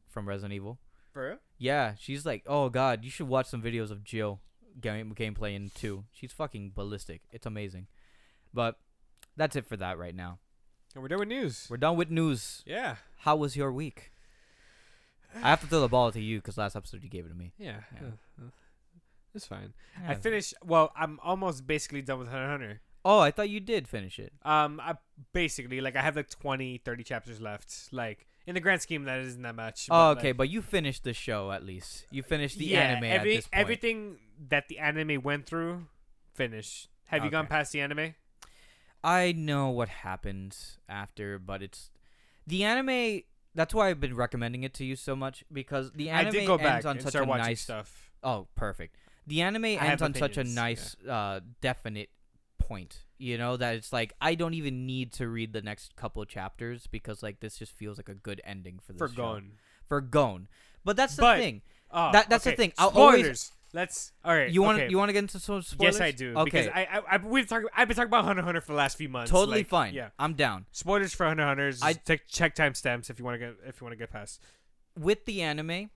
[0.09, 0.80] from Resident Evil.
[1.12, 1.38] For real?
[1.59, 4.40] Yeah, she's like, oh god, you should watch some videos of Jill
[4.80, 6.06] game gameplay in two.
[6.10, 7.22] She's fucking ballistic.
[7.30, 7.86] It's amazing.
[8.52, 8.74] But
[9.41, 10.39] that's it for that right now.
[10.95, 11.67] And we're done with news.
[11.71, 12.62] We're done with news.
[12.67, 12.97] yeah.
[13.21, 14.12] How was your week?
[15.35, 17.35] I have to throw the ball to you because last episode you gave it to
[17.35, 17.53] me.
[17.59, 17.81] Yeah.
[17.95, 18.09] Yeah.
[18.09, 18.51] uh, uh,
[19.35, 19.73] it's fine.
[20.03, 20.11] Yeah.
[20.11, 20.55] I finished.
[20.62, 22.81] Well, I'm almost basically done with Hunter Hunter.
[23.03, 24.33] Oh, I thought you did finish it.
[24.43, 24.97] Um, I
[25.33, 27.93] basically like I have like 20, 30 chapters left.
[27.93, 29.87] Like in the grand scheme, that isn't that much.
[29.91, 32.05] Oh, but, okay, like, but you finished the show at least.
[32.11, 33.61] You finished the yeah, anime every, at this point.
[33.61, 34.17] Everything
[34.49, 35.87] that the anime went through,
[36.35, 36.89] finished.
[37.07, 38.15] Have you gone past the anime?
[39.02, 41.90] I know what happens after, but it's
[42.47, 43.22] the anime.
[43.55, 46.47] That's why I've been recommending it to you so much because the anime I did
[46.47, 47.60] go ends back on and such start a watching nice.
[47.62, 48.10] stuff.
[48.22, 48.97] Oh, perfect.
[49.27, 52.10] The anime have ends on such a opinions, nice, uh, definite
[52.59, 53.05] point.
[53.18, 56.28] You know that it's like I don't even need to read the next couple of
[56.28, 59.14] chapters because like this just feels like a good ending for this For show.
[59.22, 59.52] Gon.
[59.89, 60.48] for Gon.
[60.85, 61.62] But that's the But- thing.
[61.90, 62.56] Oh, That- that's the okay.
[62.56, 62.72] thing.
[62.78, 63.52] I'll always- Spoilers.
[63.72, 64.12] Let's.
[64.24, 64.51] All right.
[64.51, 64.90] You want okay.
[64.90, 65.94] you want to get into some spoilers?
[65.94, 66.34] Yes, I do.
[66.34, 67.66] Okay, Because I, I, I we've talked.
[67.76, 69.30] I've been talking about Hunter Hunter for the last few months.
[69.30, 69.94] totally like, fine.
[69.94, 70.10] Yeah.
[70.18, 70.66] I'm down.
[70.72, 71.72] Spoilers for Hunter x Hunter.
[71.82, 74.10] I- I check check timestamps if you want to get if you want to get
[74.10, 74.40] past.
[74.98, 75.90] with the anime,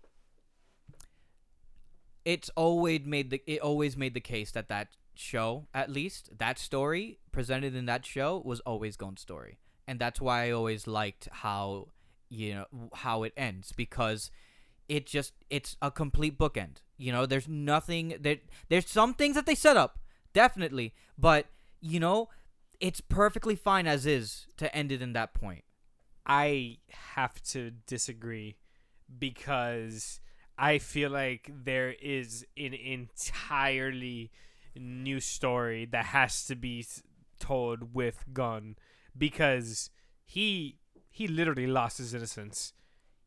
[2.25, 6.59] it's always made the it always made the case that that show, at least that
[6.59, 11.29] story presented in that show, was always Gon's story, and that's why I always liked
[11.31, 11.89] how
[12.29, 14.31] you know how it ends because
[14.89, 16.79] it just it's a complete bookend.
[16.97, 19.99] You know, there's nothing that there's some things that they set up
[20.33, 21.47] definitely, but
[21.81, 22.29] you know,
[22.81, 25.65] it's perfectly fine as is to end it in that point.
[26.27, 26.79] I
[27.15, 28.57] have to disagree
[29.19, 30.21] because
[30.59, 34.31] I feel like there is an entirely
[34.77, 36.87] new story that has to be
[37.39, 38.77] told with Gon
[39.17, 39.91] because
[40.25, 40.79] he
[41.11, 42.73] he literally lost his innocence.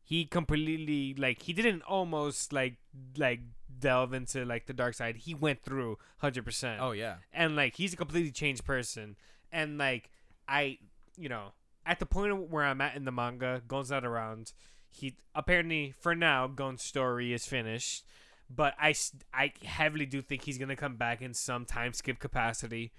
[0.02, 2.76] He completely like he didn't almost like
[3.16, 3.40] like
[3.78, 5.16] delve into like the dark side.
[5.18, 7.16] He went through 100% Oh yeah.
[7.32, 9.16] and like he's a completely changed person
[9.52, 10.10] and like
[10.48, 10.78] i
[11.16, 11.52] you know
[11.86, 14.52] at the point where i'm at in the manga gon's not around
[14.90, 18.04] he apparently for now gon's story is finished
[18.50, 18.94] but I
[19.32, 22.92] I heavily do think he's gonna come back in some time skip capacity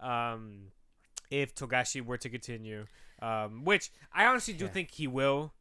[0.00, 0.72] um
[1.30, 2.86] if togashi were to continue
[3.22, 4.70] um which i honestly do Yeah.
[4.70, 5.52] think he will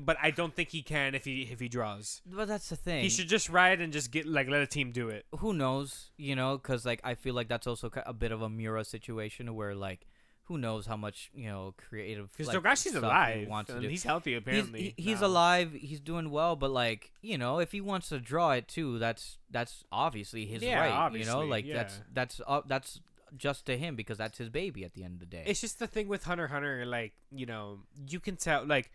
[0.00, 3.02] but i don't think he can if he if he draws But that's the thing.
[3.02, 6.10] he should just ride and just get like let a team do it who knows
[6.16, 9.54] you know because like i feel like that's also a bit of a Miura situation
[9.54, 10.06] where like
[10.46, 13.74] who knows how much you know creative because like, togashi's stuff he alive wants to
[13.76, 13.88] and do.
[13.88, 17.72] he's healthy He's, apparently he- he's alive he's doing well but like you know if
[17.72, 21.66] he wants to draw it too that's that's obviously his Yeah, right you know like
[21.66, 22.02] that's yeah.
[22.12, 23.00] that's uh, that's
[23.38, 25.78] just to him because that's his baby at the end of the day It's just
[25.78, 28.66] the thing with Hunter Hunter, like you know, you can tell.
[28.66, 28.90] Like,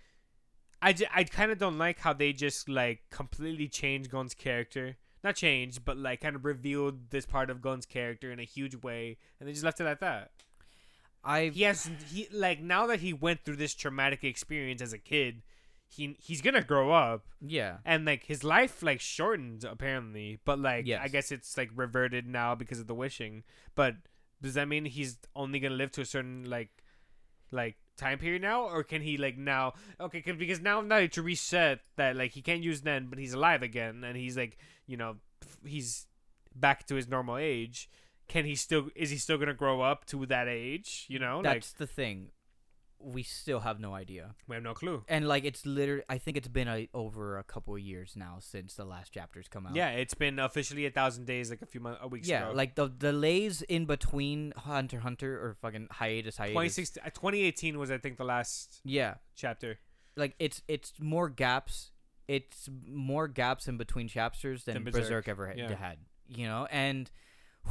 [0.81, 4.97] I, j- I kind of don't like how they just like completely changed Gon's character.
[5.23, 8.75] Not changed, but like kind of revealed this part of Gon's character in a huge
[8.75, 10.31] way, and they just left it at that.
[11.23, 15.41] i has he like now that he went through this traumatic experience as a kid,
[15.89, 20.85] he he's gonna grow up, yeah and like his life like shortened apparently, but like
[21.01, 23.43] I guess it's like reverted now because of the wishing.
[23.73, 23.95] But
[24.41, 26.69] does that mean he's only gonna live to a certain like
[27.51, 29.73] like time period now, or can he like now?
[29.99, 33.63] Okay, because now now to reset that like he can't use then, but he's alive
[33.63, 35.17] again, and he's like you know
[35.65, 36.07] he's
[36.55, 37.89] back to his normal age.
[38.27, 38.89] Can he still?
[38.95, 41.05] Is he still gonna grow up to that age?
[41.07, 42.29] You know, like that's the thing
[42.99, 45.03] we still have no idea we have no clue.
[45.07, 48.37] and like it's literally i think it's been a, over a couple of years now
[48.39, 51.65] since the last chapters come out Yeah, it's been officially a thousand days, like a
[51.67, 52.55] few months, a weeks yeah ago.
[52.57, 57.91] like the delays in between hunter hunter or fucking hiatus hiatus 2016, uh, 2018 was
[57.91, 59.77] I think the last yeah chapter.
[60.15, 61.91] like it's it's more gaps
[62.27, 65.73] it's more gaps in between chapters than Than berserk, Berserk, ever yeah.
[65.75, 65.97] had
[66.27, 67.09] you know and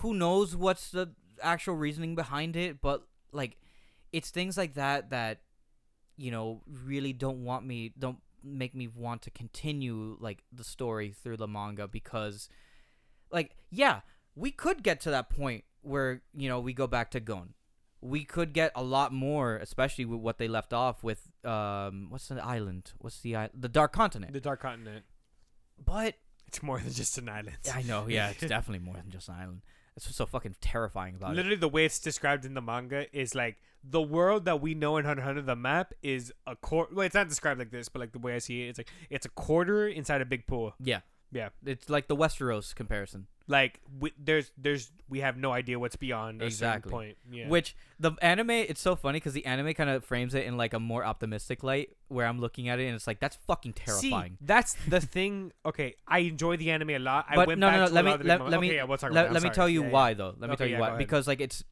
[0.00, 1.12] who knows what's the
[1.42, 3.56] actual reasoning behind it but like
[4.16, 5.34] it's things like that that
[6.16, 11.08] you know really don't want me don't make me want to continue like the story
[11.20, 12.48] through the manga because
[13.30, 14.00] like yeah
[14.34, 17.48] we could get to that point where you know we go back to gon
[18.00, 22.28] we could get a lot more especially with what they left off with um what's
[22.28, 25.04] the island what's the island the dark continent The Dark Continent.
[25.92, 26.14] but
[26.46, 27.58] It's more than just an island.
[27.74, 29.62] i know yeah it's definitely more than just an island
[29.96, 33.06] that's what's so fucking terrifying about it Literally, the way it's described in the manga
[33.18, 35.40] is like the world that we know in Hunter Hunter.
[35.42, 36.94] The map is a quarter.
[36.94, 38.88] Well, it's not described like this, but like the way I see it, it's like
[39.10, 40.74] it's a quarter inside a big pool.
[40.80, 41.00] yeah
[41.32, 41.48] Yeah.
[41.64, 46.42] it's like the westeros comparison Like we, there's there's we have no idea what's beyond
[46.42, 46.90] a certain Exactly.
[46.90, 47.16] point.
[47.30, 47.48] Yeah.
[47.48, 50.74] Which the anime, it's so funny because the anime kind of frames it in like
[50.74, 54.32] a more optimistic light, where I'm looking at it and it's like that's fucking terrifying.
[54.32, 55.52] See, that's the thing.
[55.64, 57.26] Okay, I enjoy the anime a lot.
[57.28, 57.88] I went no, back no, no.
[57.88, 59.90] to Let me let, let me Okay, yeah, we'll let, let me tell you Yeah,
[59.90, 60.34] why though.
[60.38, 61.62] Let me Okay, tell you why because like it's.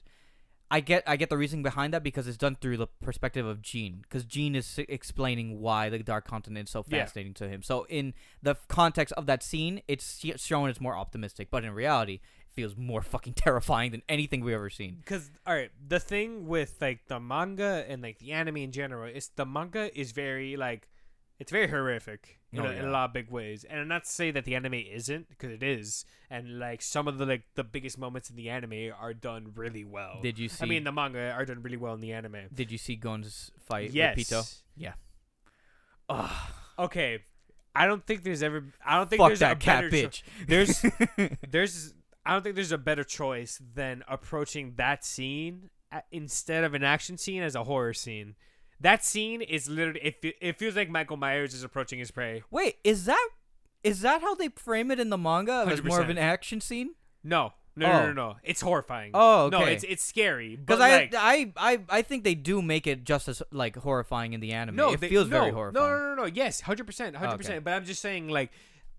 [0.77, 3.63] I get I get the reasoning behind that because it's done through the perspective of
[3.63, 7.05] Ging because Ging is explaining why the Dark Continent is so Yeah.
[7.05, 7.63] fascinating to him.
[7.63, 11.71] So in the context of that scene, it's sh- shown as more optimistic, but in
[11.73, 14.97] reality, it feels more fucking terrifying than anything we've ever seen.
[14.97, 19.09] Because all right, the thing with like the manga and like the anime in general
[19.09, 20.89] is the manga is very like
[21.39, 24.11] it's very horrific in, Oh, a, in a lot of big ways, and not to
[24.11, 27.65] say that the anime isn't because it is, and like some of the like the
[27.65, 30.21] biggest moments in the anime are done really well.
[30.23, 30.63] Did you see?
[30.63, 30.67] Oh.
[30.67, 32.49] I mean, the manga are done really well in the anime.
[32.55, 34.17] did you see Gon's fight yes.
[34.17, 34.43] with Pitou?
[34.77, 34.93] Yeah.
[36.09, 36.31] Ugh.
[36.77, 37.21] Okay.
[37.77, 38.65] I don't think there's ever.
[38.85, 40.85] I don't think Fuck there's that a cat better cho- There's
[41.49, 41.95] there's
[42.27, 46.83] I don't think there's a better choice than approaching that scene uh, instead of an
[46.83, 48.35] action scene as a horror scene.
[48.85, 52.43] That scene is literally it, it feels like Michael Myers is approaching his prey.
[52.51, 53.29] Wait, is that
[53.83, 55.65] Is that how they frame it in the manga?
[55.69, 56.95] It's more of an action scene?
[57.23, 58.07] No, no, no, Oh.
[58.07, 58.37] no, no.
[58.45, 59.11] It's horrifying.
[59.15, 60.57] Oh, No, it's it's scary.
[60.57, 64.33] Because I, like, I, I, I think they do make it just as like horrifying
[64.35, 64.77] in the anime.
[64.77, 65.91] no, it they- feels no, very no, horrifying.
[65.91, 66.25] No, no, no, no.
[66.27, 67.37] Yes, hundred percent, hundred Okay.
[67.39, 67.65] percent.
[67.65, 68.51] But I'm just saying, like,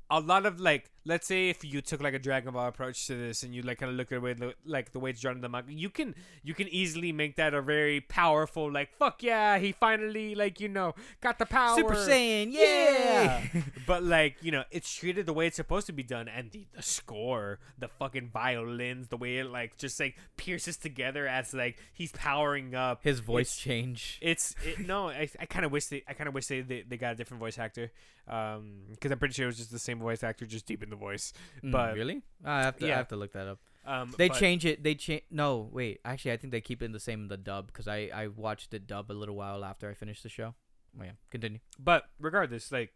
[0.10, 3.16] a lot of like, let's say if you took like a Dragon Ball approach to
[3.16, 5.22] this, and you like kind of look at the way, the, like the way it's
[5.22, 8.90] drawn in the manga, you can you can easily make that a very powerful, like,
[8.98, 11.76] fuck yeah, he finally like you know got the power.
[11.78, 13.44] Super Saiyan, Yeah.
[13.88, 16.66] but like you know, it's treated the way it's supposed to be done, and the,
[16.76, 21.78] the score, the fucking violins, the way it like just like pierces together as like
[21.94, 23.04] he's powering up.
[23.04, 24.18] His voice It's- change.
[24.22, 26.82] It's it, no, I, I kind of wish they I kind of wish they, they
[26.82, 27.92] they got a different voice actor,
[28.28, 30.90] um, because I'm pretty sure it was just the same voice actor, just deep in
[30.90, 31.34] the voice.
[31.64, 33.60] Mm, but- really, I have to, I have to look that up.
[33.86, 34.82] Um, They but- change it.
[34.84, 35.22] They change.
[35.30, 36.00] No, wait.
[36.04, 38.72] Actually, I think they keep it the same in the dub because I I watched
[38.72, 40.56] the dub a little while after I finished the show.
[41.00, 41.60] Oh yeah, continue.
[41.78, 42.94] But regardless, like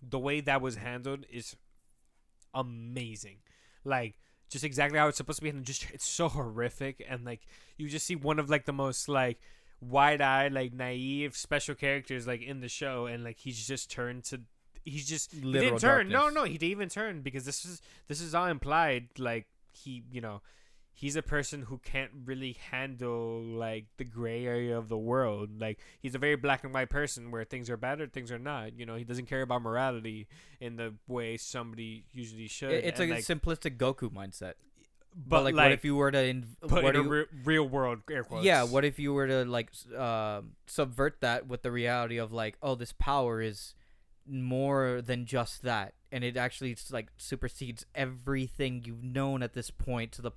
[0.00, 1.56] the way that was handled is
[2.54, 3.38] amazing.
[3.84, 4.18] Like
[4.48, 7.40] just exactly how it's supposed to be and just it's so horrific and like
[7.78, 9.38] you just see one of like the most like
[9.80, 14.40] wide-eyed like naive special characters like in the show and like he's just turned to
[14.84, 16.34] he's just he didn't turn no darkness.
[16.34, 20.20] no he didn't even turn because this is this is all implied like he you
[20.20, 20.40] know
[20.94, 25.48] he's a person who can't really handle like the gray area of the world.
[25.58, 28.38] Like he's a very black and white person where things are bad or things are
[28.38, 28.78] not.
[28.78, 30.28] You know, he doesn't care about morality
[30.60, 32.72] in the way somebody usually should.
[32.72, 34.54] It's And, like, a simplistic Goku mindset.
[35.14, 37.10] but, But, like, like, what if you were to inv- put what in a you-
[37.10, 38.44] re- real world air quotes.
[38.44, 42.56] yeah, what if you were to like uh, subvert that with the reality of like,
[42.62, 43.74] oh, this power is
[44.28, 50.12] more than just that, and it actually like supersedes everything you've known at this point
[50.12, 50.32] to the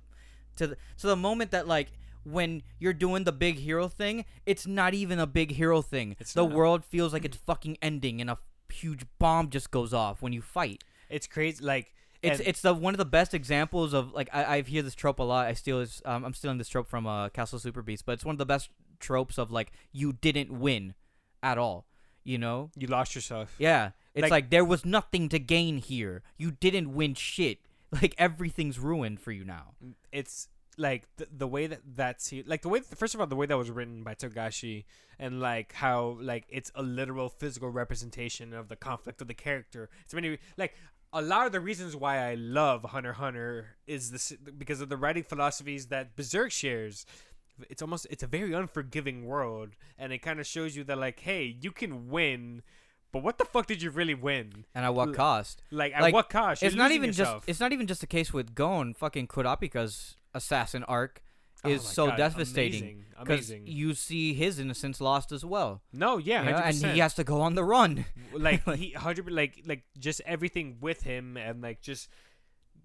[0.56, 1.92] to the to the moment that like
[2.24, 6.16] when you're doing the big hero thing, it's not even a big hero thing.
[6.18, 6.56] It's the not.
[6.56, 8.38] world feels like it's fucking ending, and a
[8.72, 10.82] huge bomb just goes off when you fight.
[11.08, 11.64] It's crazy.
[11.64, 11.92] Like
[12.22, 15.18] It's it's the one of the best examples of like I I hear this trope
[15.20, 15.46] a lot.
[15.46, 16.02] I steal this.
[16.04, 18.46] Um, I'm stealing this trope from uh Castle Super Beast, but it's one of the
[18.46, 20.94] best tropes of like you didn't win
[21.42, 21.86] at all.
[22.26, 22.70] You know?
[22.76, 23.54] you lost yourself.
[23.58, 23.90] Yeah.
[24.14, 26.22] It's Like- like, there was nothing to gain here.
[26.36, 27.58] You didn't win shit.
[28.02, 29.74] Like everything's ruined for you now.
[30.10, 33.46] it's like the, the way that that's like the way first of all the way
[33.46, 34.84] that was written by Togashi
[35.18, 39.88] and like how like it's a literal physical representation of the conflict of the character.
[40.04, 40.74] It's many like
[41.12, 44.96] a lot of the reasons why I love Hunter Hunter is this because of the
[44.98, 47.06] writing philosophies that Berserk shares.
[47.70, 51.20] It's almost it's a very unforgiving world and it kind of shows you that like
[51.20, 52.62] hey, you can win
[53.12, 54.66] but what the fuck did you really win?
[54.74, 55.62] And at what cost?
[55.70, 56.60] Like at Like, what cost?
[56.60, 57.46] You're it's not even yourself.
[57.46, 58.92] just it's not even just the case with Gon.
[58.94, 61.22] Fucking Kurapika's assassin arc
[61.64, 63.66] Oh is my so God, devastating because amazing.
[63.66, 65.80] you see his innocence lost as well.
[65.92, 66.64] no, yeah, you know, 100%.
[66.84, 68.04] and he has to go on the run.
[68.34, 72.08] like he hundred like like just everything with him and like just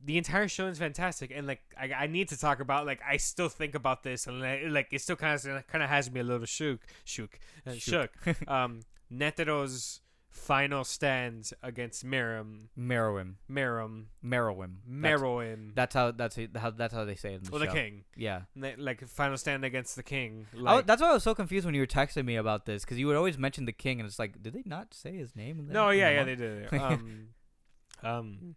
[0.03, 3.17] the entire show is fantastic and like I, I need to talk about like I
[3.17, 6.19] still think about this and like, like it still kind of kind of has me
[6.19, 8.11] a little shook shook uh, shook.
[8.47, 9.99] um Netero's
[10.29, 17.15] final stand against Miram Merowim, Miram Merowim, That's- That's how that's how that's how they
[17.15, 18.03] say it in the or the king.
[18.15, 18.43] Yeah.
[18.55, 21.75] Like final stand against the king like wa- that's why I was so confused when
[21.75, 24.19] you were texting me about this because you would always mention the king and it's
[24.19, 25.67] like, did they not say his name?
[25.69, 26.69] No, yeah, yeah, they did.
[26.81, 27.27] Um,
[28.03, 28.55] um,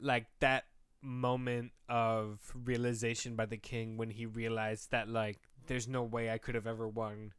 [0.00, 0.64] like that
[1.02, 6.38] moment of realization by the king when he realized that like there's no way I
[6.38, 7.32] could have ever won.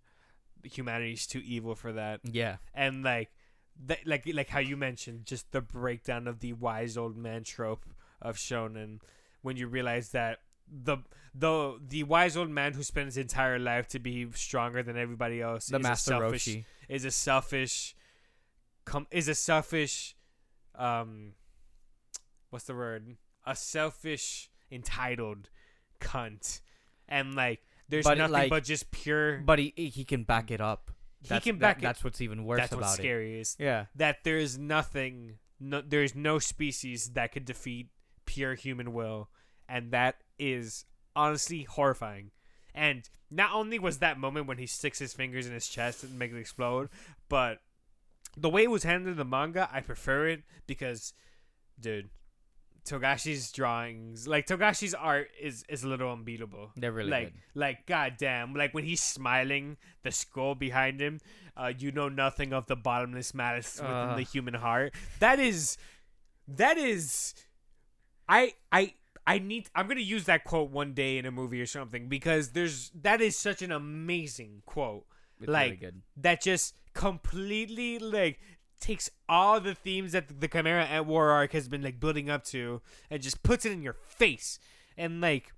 [0.64, 2.58] Humanity's too evil for that, Yeah.
[2.74, 3.32] and like
[3.86, 7.84] that, like like how you mentioned, just the breakdown of the wise old man trope
[8.22, 9.00] of shonen,
[9.42, 10.40] when you realize that
[10.72, 10.98] the
[11.34, 15.42] the the wise old man who spent his entire life to be stronger than everybody
[15.42, 16.66] else The is Master a selfish Roshi.
[16.90, 17.96] is a selfish
[18.86, 20.16] com- is a selfish
[20.76, 21.34] um
[22.52, 25.50] what's the word a selfish entitled
[26.00, 26.62] cunt
[27.10, 30.62] and like there's But nothing like- but just pure But he he can back it
[30.62, 30.92] up.
[31.22, 33.02] he That's, can that- back it That's what's even worse that's about what's it.
[33.02, 33.86] scariest Yeah.
[33.96, 37.90] that there is nothing no there's no species that could defeat
[38.26, 39.30] pure human will
[39.68, 42.32] and that is honestly horrifying
[42.74, 46.18] and not only was that moment when he sticks his fingers in his chest and
[46.18, 46.90] makes it explode
[47.30, 47.60] but
[48.38, 51.14] the way it was handled in the manga i prefer it because
[51.80, 52.10] dude
[52.86, 57.42] togashi's drawings like togashi's art is is a little unbeatable They're really like good.
[57.54, 61.20] like goddamn like when he's smiling the skull behind him
[61.56, 64.16] uh you know nothing of the bottomless malice within Uh.
[64.16, 65.78] the human heart that is
[66.48, 67.36] that is
[68.28, 68.94] i i
[69.28, 72.50] i need i'm gonna use that quote one day in a movie or something because
[72.50, 75.06] there's that is such an amazing quote
[75.40, 78.40] It's like really that just completely like
[78.82, 82.44] takes all the themes that the Chimera Ant War arc has been like building up
[82.46, 84.60] to and just puts it in your face.
[84.98, 85.54] And like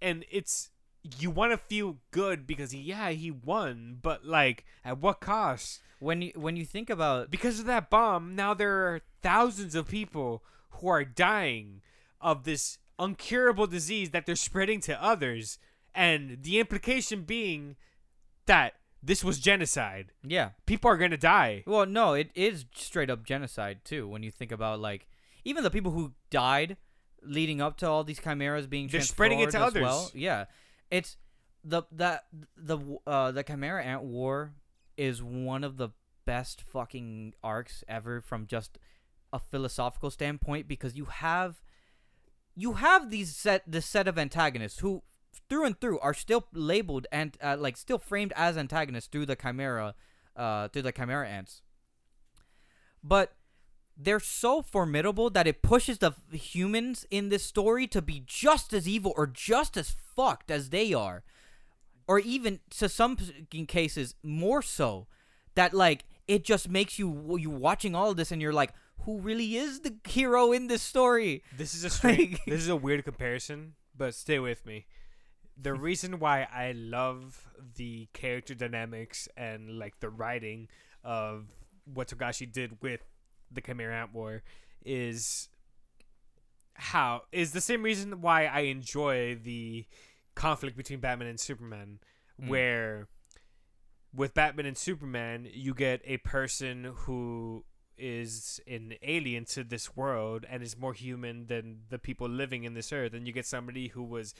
[0.00, 0.70] and it's
[1.18, 5.80] you want to feel good because yeah, he won, but like at what cost?
[5.98, 9.88] When you when you think about Because of that bomb, now there are thousands of
[9.88, 11.82] people who are dying
[12.20, 15.58] of this uncurable disease that they're spreading to others
[15.94, 17.76] and the implication being
[18.46, 20.12] that this was genocide.
[20.22, 21.64] yeah, People are going to die.
[21.66, 24.06] well, no, it is straight up genocide too.
[24.08, 25.08] When you think about like
[25.44, 26.76] even the people who died
[27.22, 29.82] leading up to all these chimeras being They're spreading it to as others.
[29.82, 30.10] Well.
[30.14, 30.44] Yeah,
[30.90, 31.16] it's
[31.64, 32.24] the that
[32.56, 34.52] the uh the chimera ant war
[34.96, 35.90] is one of the
[36.24, 38.78] best fucking arcs ever from just
[39.32, 41.62] a philosophical standpoint because you have
[42.54, 45.02] you have these set this set of antagonists who
[45.48, 49.36] through and through are still labeled and uh, like still framed as antagonists through the
[49.36, 49.94] chimera
[50.36, 51.62] uh through the chimera ants.
[53.02, 53.34] But
[53.96, 58.88] they're so formidable that it pushes the humans in this story to be just as
[58.88, 61.22] evil or just as fucked as they are.
[62.08, 63.16] Or even to some
[63.68, 65.06] cases more so
[65.54, 68.72] that like it just makes you you watching all of this and you're like
[69.04, 71.42] who really is the hero in this story?
[71.56, 74.86] This is a strange, this is a weird comparison, but stay with me.
[75.60, 80.68] The reason why I love the character dynamics and like the writing
[81.04, 81.46] of
[81.84, 83.00] what Togashi did with
[83.50, 84.42] the Chimera Ant War
[84.84, 85.48] is
[86.74, 89.84] how is the same reason why I enjoy the
[90.34, 91.98] conflict between Batman and Superman,
[92.40, 92.48] Mm.
[92.48, 93.08] where
[94.14, 97.64] with Batman and Superman you get a person who
[97.98, 102.72] is an alien to this world and is more human than the people living in
[102.72, 104.34] this earth and you get somebody who was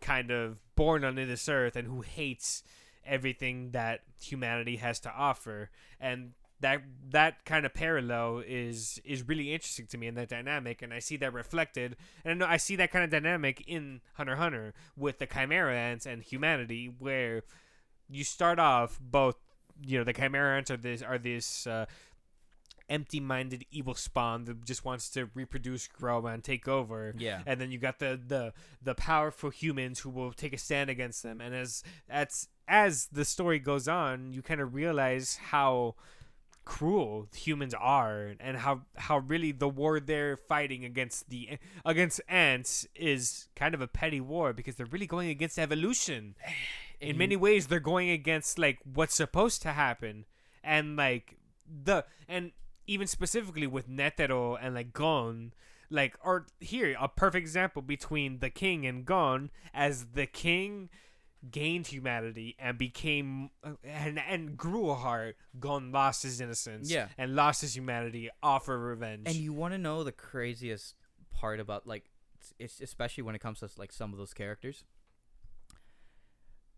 [0.00, 2.62] kind of born under this earth and who hates
[3.04, 5.70] everything that humanity has to offer.
[6.00, 10.82] And that that kind of parallel is is really interesting to me in that dynamic.
[10.82, 14.74] And I see that reflected and I see that kind of dynamic in Hunter Hunter
[14.96, 17.42] with the Chimera ants and humanity where
[18.08, 19.36] you start off both
[19.80, 21.86] you know the Chimera ants are this are this uh,
[22.88, 27.14] empty-minded evil spawn that just wants to reproduce grow and take over.
[27.18, 27.42] Yeah.
[27.46, 28.52] And then you got the the
[28.82, 31.40] the powerful humans who will take a stand against them.
[31.40, 35.94] And as as as the story goes on you kind of realize how
[36.68, 42.86] cruel humans are and how how really the war they're fighting against the against ants
[42.94, 46.34] is kind of a petty war because they're really going against evolution.
[47.00, 50.26] In many ways they're going against like what's supposed to happen.
[50.64, 52.52] And like the and
[52.88, 55.52] even specifically with Netero and like Gon
[55.90, 60.88] like or here a perfect example between the king and Gon as the king
[61.50, 67.08] gained humanity and became uh, and and grew a heart Gon lost his innocence Yeah.
[67.16, 70.94] and lost his humanity offer revenge And you want to know the craziest
[71.30, 72.04] part about like
[72.58, 74.84] it's especially when it comes to like some of those characters.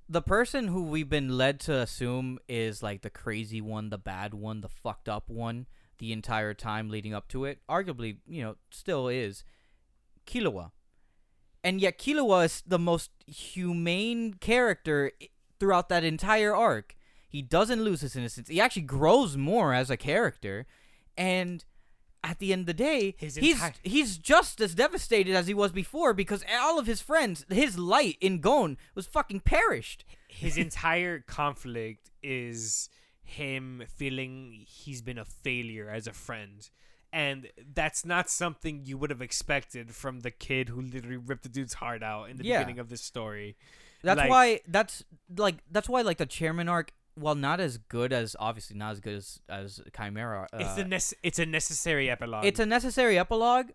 [0.08, 4.34] The person who we've been led to assume is like the crazy one, the bad
[4.34, 5.66] one, the fucked up one
[6.00, 9.44] the entire time leading up to it, arguably, you know, still is
[10.26, 10.72] Killua.
[11.62, 15.12] And yet Killua is the most humane character
[15.60, 16.96] throughout that entire arc.
[17.28, 18.48] He doesn't lose his innocence.
[18.48, 20.66] He actually grows more as a character.
[21.16, 21.64] And
[22.24, 25.54] at the end of the day, His he's entire- he's just as devastated as he
[25.54, 30.04] was before because all of his friends, his light in Gon was fucking perished.
[30.28, 32.88] his entire conflict is
[33.30, 36.68] him feeling he's been a failure as a friend.
[37.12, 41.48] And that's not something you would have expected from the kid who literally ripped the
[41.48, 42.58] dude's heart out in the Yeah.
[42.58, 43.56] beginning of this story.
[44.02, 45.04] That's Like- why that's
[45.36, 49.00] like that's why like the chairman arc, while not as good as obviously not as
[49.00, 50.46] good as as Chimera.
[50.52, 52.44] Uh, it's a nece- it's a necessary epilogue.
[52.44, 53.70] it's a necessary epilogue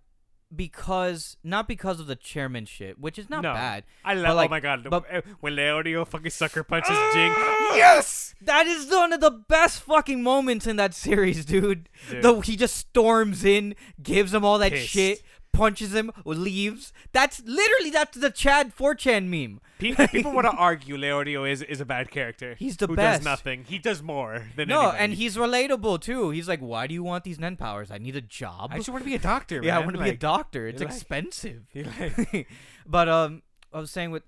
[0.54, 3.54] because not because of the chairman shit, which is not No.
[3.54, 3.84] bad.
[4.04, 4.36] I love.
[4.36, 4.88] like- oh my god!
[4.90, 7.32] but- uh, when Leorio fucking sucker punches Ging,
[7.76, 11.90] yes, That is one of the best fucking moments in that series, dude.
[12.10, 12.22] Dude.
[12.24, 14.90] The he just storms in, gives him all that Pissed.
[14.90, 15.24] shit,
[15.56, 16.94] punches him, leaves.
[17.12, 19.62] That's literally that's the Chad 4chan meme.
[19.80, 22.56] Pe- people want to argue Leorio is is a bad character.
[22.58, 23.20] He's the who best.
[23.20, 23.64] does nothing.
[23.66, 24.98] He does more than No, anybody.
[25.04, 26.30] and he's relatable too.
[26.30, 27.92] He's like, "Why do you want these Nen powers?
[27.92, 29.62] I need a job." I just want to be a doctor.
[29.64, 30.68] yeah, I want to be a doctor.
[30.68, 31.64] It's like- expensive.
[31.76, 32.48] like,
[32.86, 33.42] but um,
[33.74, 34.24] I was saying with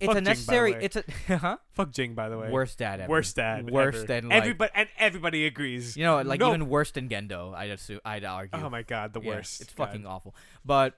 [0.00, 0.72] it's Fuck a Ging, by the necessary.
[0.72, 0.78] way.
[0.82, 1.04] It's a
[1.38, 1.56] huh?
[1.72, 2.50] Fuck Ging, by the way.
[2.50, 3.10] worst dad ever.
[3.10, 3.70] Worst dad.
[3.70, 4.06] Worst ever.
[4.06, 5.96] than like everybody and everybody agrees.
[5.96, 6.48] you know like No.
[6.48, 7.54] even worse than Gendo.
[7.54, 8.00] I'd assume.
[8.04, 8.60] I'd argue.
[8.62, 9.60] Oh my god, the Yeah, worst.
[9.62, 9.86] It's God.
[9.86, 10.34] fucking awful.
[10.64, 10.94] But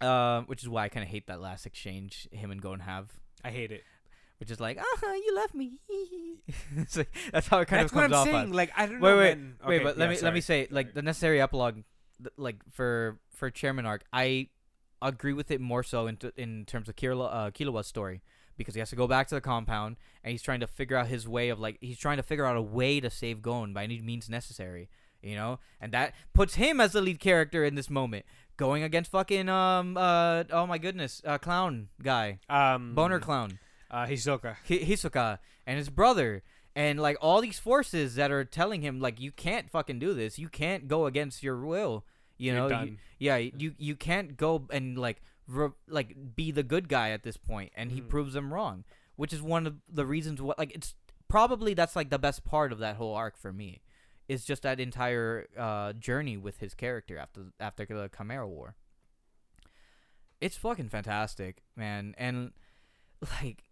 [0.00, 3.10] uh, which is why I kind of hate that last exchange him and Gon have.
[3.44, 3.84] I hate it.
[4.38, 5.72] which is like, ah, you left me.
[6.76, 8.26] it's like, that's how it kind That's of what comes I'm off.
[8.26, 8.48] saying.
[8.50, 8.54] as.
[8.54, 9.16] Like I don't Wait, know.
[9.18, 10.64] wait, when- Wait, okay, but let yeah, me let me sorry.
[10.64, 11.74] say like the necessary epilogue,
[12.18, 14.48] th- like for for Chairman arc, I
[15.02, 18.22] agree with it more so in t- in terms of Killua, uh, story
[18.60, 21.06] because he has to go back to the compound and he's trying to figure out
[21.06, 23.84] his way of like he's trying to figure out a way to save Gon by
[23.84, 24.90] any means necessary,
[25.22, 28.26] you know, and that puts him as the lead character in this moment,
[28.58, 32.38] going against fucking um uh oh my goodness uh clown guy.
[32.50, 33.58] Um boner clown.
[33.90, 34.56] Uh, Hisoka.
[34.68, 36.42] Hi- Hisoka and his brother.
[36.76, 40.38] And like all these forces that are telling him like you can't fucking do this.
[40.38, 42.04] You can't go against your will
[42.40, 46.88] you know You- yeah you you can't go and like re- like be the good
[46.88, 48.08] guy at this point and he Mhm.
[48.08, 48.84] proves them wrong
[49.16, 50.94] which is one of the reasons what like it's
[51.28, 53.82] probably that's like the best part of that whole arc for me
[54.28, 58.74] is just that entire uh journey with his character after after the Chimera War
[60.40, 62.52] it's fucking fantastic man and
[63.42, 63.64] like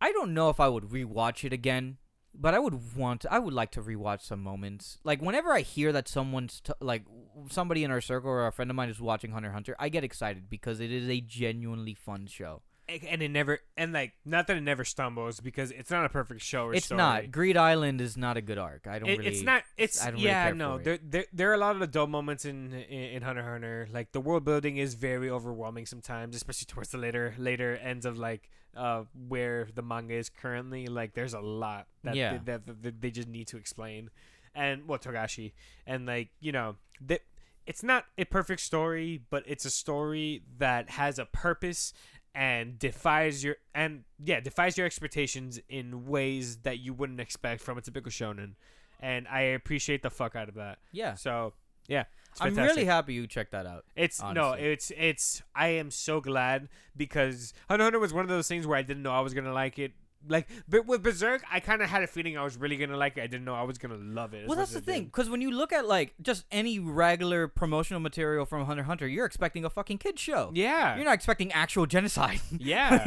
[0.00, 1.98] I don't know if I would rewatch it again,
[2.34, 4.98] but I would want I would like to rewatch some moments.
[5.04, 7.04] Like whenever I hear that someone's t- like
[7.50, 10.04] somebody in our circle or a friend of mine is watching Hunter Hunter, I get
[10.04, 12.62] excited because it is a genuinely fun show.
[12.88, 16.40] And it never and like not that it never stumbles because it's not a perfect
[16.40, 16.98] show or It's story.
[16.98, 18.86] not Greed Island is not a good arc.
[18.86, 19.62] I don't It- really it's not.
[19.76, 20.44] It's I don't yeah.
[20.46, 23.22] care no, there, there there are a lot of the dull moments in, in in
[23.22, 23.88] Hunter Hunter.
[23.92, 28.18] Like the world building is very overwhelming sometimes, especially towards the later later ends of
[28.18, 30.86] like uh where the manga is currently.
[30.86, 32.38] Like there's a lot that Yeah.
[32.44, 34.08] that, that, that they just need to explain,
[34.54, 35.52] and well Togashi
[35.86, 37.20] and like you know that
[37.66, 41.92] it's not a perfect story, but it's a story that has a purpose
[42.34, 47.78] and defies your and yeah defies your expectations in ways that you wouldn't expect from
[47.78, 48.54] a typical shonen
[49.00, 51.14] and i appreciate the fuck out of that Yeah.
[51.14, 51.54] so
[51.88, 52.04] yeah
[52.40, 53.84] I'm really happy you checked that out.
[53.96, 58.46] it's no it's it's i am so glad because hunter hunter was one of those
[58.46, 59.92] things where i didn't know i was gonna like it
[60.28, 63.16] like but with berserk i kind of had a feeling i was really gonna like
[63.16, 65.40] it i didn't know i was gonna love it Well, that's the thing, because when
[65.40, 69.70] you look at like just any regular promotional material from Hunter Hunter, you're expecting a
[69.70, 70.50] fucking kid show.
[70.54, 72.40] yeah You're not expecting actual genocide.
[72.58, 73.04] yeah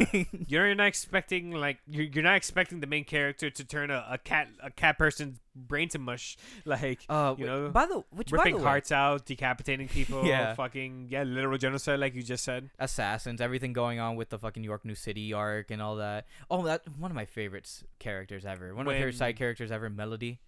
[0.48, 4.18] you're not expecting like you're, you're not expecting the main character to turn a, a
[4.18, 8.04] cat a cat person's brain to mush like Uh, You wait, know, by the way,
[8.10, 10.54] which by ripping the way, hearts out, decapitating people, Yeah.
[10.54, 12.70] fucking yeah, literal genocide, like you just said.
[12.78, 16.26] assassins, everything going on with the fucking New York New City arc and all that.
[16.50, 18.74] Oh, that one of my favorites characters ever.
[18.74, 20.40] One of my favorite side characters ever, Melody.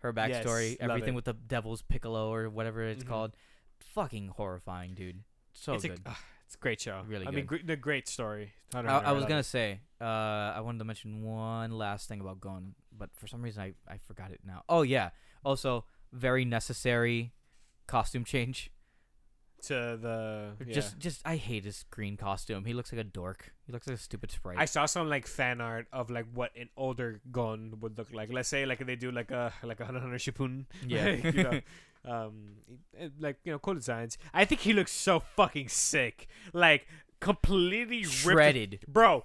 [0.00, 3.08] Her backstory, Yes, everything with the Devil's Piccolo or whatever it's Mhm.
[3.08, 3.36] called,
[3.80, 5.24] fucking horrifying, dude.
[5.54, 6.00] So it's good.
[6.04, 6.16] A,
[6.46, 7.02] it's a great show.
[7.06, 8.52] Really I mean, gr- the great story.
[8.72, 12.40] I, Hunter, I was gonna say, uh, I wanted to mention one last thing about
[12.40, 14.62] Gon, but for some reason I, I forgot it now.
[14.68, 15.10] Oh yeah,
[15.44, 17.32] also very necessary
[17.86, 18.70] costume change.
[19.64, 20.74] to the yeah.
[20.74, 22.64] Just just I hate his green costume.
[22.66, 23.52] He looks like a dork.
[23.66, 24.58] He looks like a stupid sprite.
[24.58, 28.32] I saw some like fan art of like what an older Gon would look like.
[28.32, 30.66] Let's say like they do like a like a Hunter Shippuden.
[30.86, 31.04] Yeah.
[31.04, 31.60] like, you know,
[32.04, 32.56] um,
[33.18, 34.18] like you know, cool designs.
[34.32, 36.26] I think he looks so fucking sick.
[36.52, 36.86] Like
[37.20, 38.80] completely ripped- Shredded.
[38.88, 39.24] bro.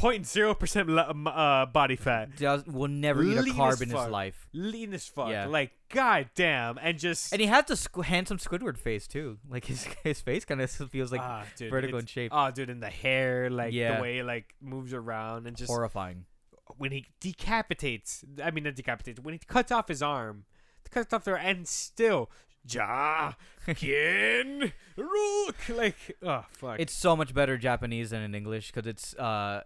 [0.00, 2.34] 0.0 percent uh, body fat.
[2.36, 4.48] Does will never eat a carb in his life.
[4.52, 5.28] lean as fuck.
[5.28, 5.46] Yeah.
[5.46, 9.38] Like god damn, and just And he has the squ- handsome Squidward face too.
[9.48, 12.32] Like his his face kind of feels like ah, dude, vertical in shape.
[12.34, 13.96] Oh, dude, and the hair, like Yeah.
[13.96, 16.24] the way it, like moves around, and just horrifying.
[16.78, 18.24] when he decapitates.
[18.42, 19.20] I mean, not decapitates.
[19.20, 20.44] When he cuts off his arm,
[20.90, 22.30] cuts off their and still.
[22.68, 23.32] Ja,
[23.74, 26.78] Kin, Rook, like, oh fuck.
[26.78, 29.62] It's so much better Japanese than in English because it's uh,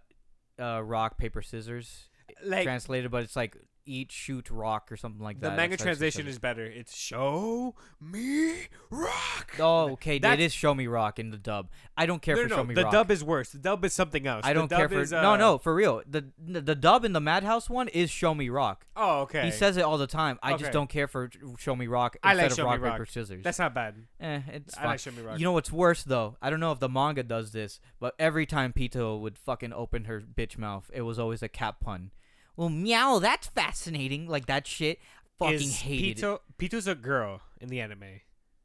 [0.59, 2.09] uh, rock paper scissors
[2.43, 3.55] like translated, but it's like
[3.87, 5.51] eat shoot rock or something like that.
[5.51, 6.65] the manga translation is better.
[6.65, 9.55] It's show me rock.
[9.59, 10.17] Oh, okay.
[10.17, 11.69] It That's- is Show Me Rock in the dub.
[11.95, 12.91] I don't care no, for no, Show Me the Rock.
[12.91, 13.49] The dub is worse.
[13.49, 14.45] The dub is something else.
[14.45, 16.01] I don't care for is, no, uh, no, for real.
[16.07, 18.85] The the dub in the Madhouse one is Show Me Rock.
[18.95, 19.45] Oh, okay.
[19.45, 20.37] He says it all the time.
[20.43, 20.63] I Okay.
[20.63, 22.91] just don't care for Show Me Rock I instead like of Show rock Rock.
[22.93, 23.43] paper scissors.
[23.43, 23.95] that's not bad.
[24.19, 24.87] eh, it's I fine.
[24.87, 25.39] like Show Me Rock.
[25.39, 26.35] You know what's worse though?
[26.41, 30.05] I don't know if the manga does this, but every time Pitou would fucking open
[30.05, 32.11] her bitch mouth, it was always a cat pun.
[32.57, 34.27] Well, meow, that's fascinating.
[34.27, 34.99] Like that shit.
[35.39, 36.15] Fucking is hated it.
[36.17, 38.21] Pitou, Pitou's a girl in the anime,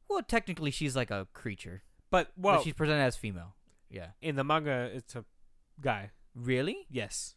[0.08, 3.54] Well, technically, she's like a creature, but but well, she's presented as female.
[3.90, 4.08] Yeah.
[4.22, 5.24] in the manga, it's a
[5.80, 6.10] guy.
[6.34, 6.86] Really?
[6.90, 7.34] Yes.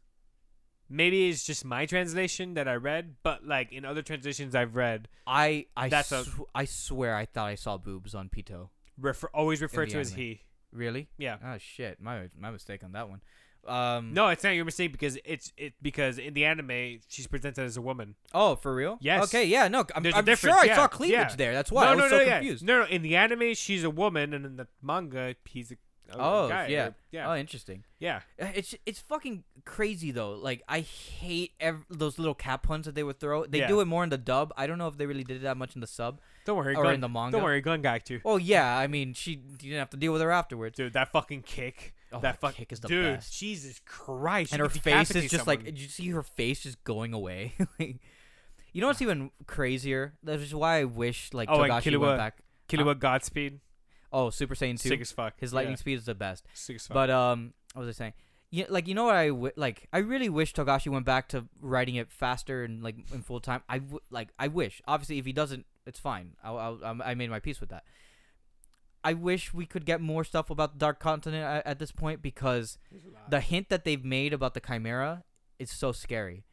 [0.88, 5.10] Maybe it's just my translation that I read, but like in other translations I've read,
[5.28, 8.70] I I That's a- sw- I swear I thought I saw boobs on Pitou.
[8.98, 10.44] refer always referred to as he.
[10.72, 11.10] Really?
[11.18, 11.38] Yeah.
[11.44, 13.22] Oh shit, my my mistake on that one.
[13.68, 14.14] Um.
[14.14, 17.78] No, it's not your mistake because it's it because in the anime she's presented as
[17.78, 18.16] a woman.
[18.34, 18.98] Oh, for real?
[19.02, 19.24] Yes.
[19.26, 19.46] Okay.
[19.46, 19.68] Yeah.
[19.68, 19.86] No.
[19.96, 21.36] I'm, There's a I'm sure difference, I yeah, saw cleavage yeah.
[21.36, 21.54] there.
[21.54, 22.38] That's why no, I was no, so no, yeah.
[22.40, 22.64] confused.
[22.64, 22.86] No, no.
[22.88, 25.76] In the anime she's a woman, and in the manga he's a
[26.12, 26.86] a Oh, guy, yeah.
[26.90, 27.84] or- yeah, Oh, interesting.
[27.98, 28.20] yeah.
[28.40, 30.34] Uh, It's it's fucking crazy though.
[30.34, 33.48] Like I hate ev- those little cap puns that they would throw.
[33.48, 33.68] They Yeah.
[33.68, 34.54] do it more in the dub.
[34.56, 36.76] I don't know if they really did it that much in the sub Don't worry,
[36.76, 37.32] or Gon, in the manga.
[37.38, 40.14] don't worry, Gon got you, Oh yeah, I mean she you didn't have to deal
[40.14, 40.78] with her afterwards.
[40.78, 40.94] dude.
[40.94, 43.16] That fucking kick, Oh, that that fuck, kick is the dude.
[43.16, 43.38] best.
[43.38, 47.14] Jesus Christ, and her face is just like, did you see her face just going
[47.14, 47.54] away?
[47.80, 47.98] Like,
[48.74, 48.90] you know ah.
[48.90, 50.14] what's even crazier?
[50.24, 52.38] That's just why I wish like Oh, Togashi Killua- went back.
[52.68, 53.60] Killua uh, Godspeed,
[54.12, 54.90] Oh, Super Saiyan two.
[54.90, 55.34] sick as fuck.
[55.40, 56.46] His lightning yeah, speed is the best.
[56.54, 56.94] sick as fuck.
[56.96, 58.14] But um, what was I saying?
[58.52, 59.88] Yeah, like you know what I w- like.
[59.92, 63.62] I really wish Togashi went back to writing it faster and like in full time.
[63.68, 64.30] I w- like.
[64.40, 64.82] I wish.
[64.88, 66.36] Obviously, if he doesn't, it's fine.
[66.44, 67.84] I'll, I'll, um, I made my peace with that.
[69.06, 72.22] I wish we could get more stuff about the Dark Continent at, at this point
[72.22, 72.78] because
[73.30, 75.24] the hint that they've made about the Chimera
[75.60, 76.44] is so scary.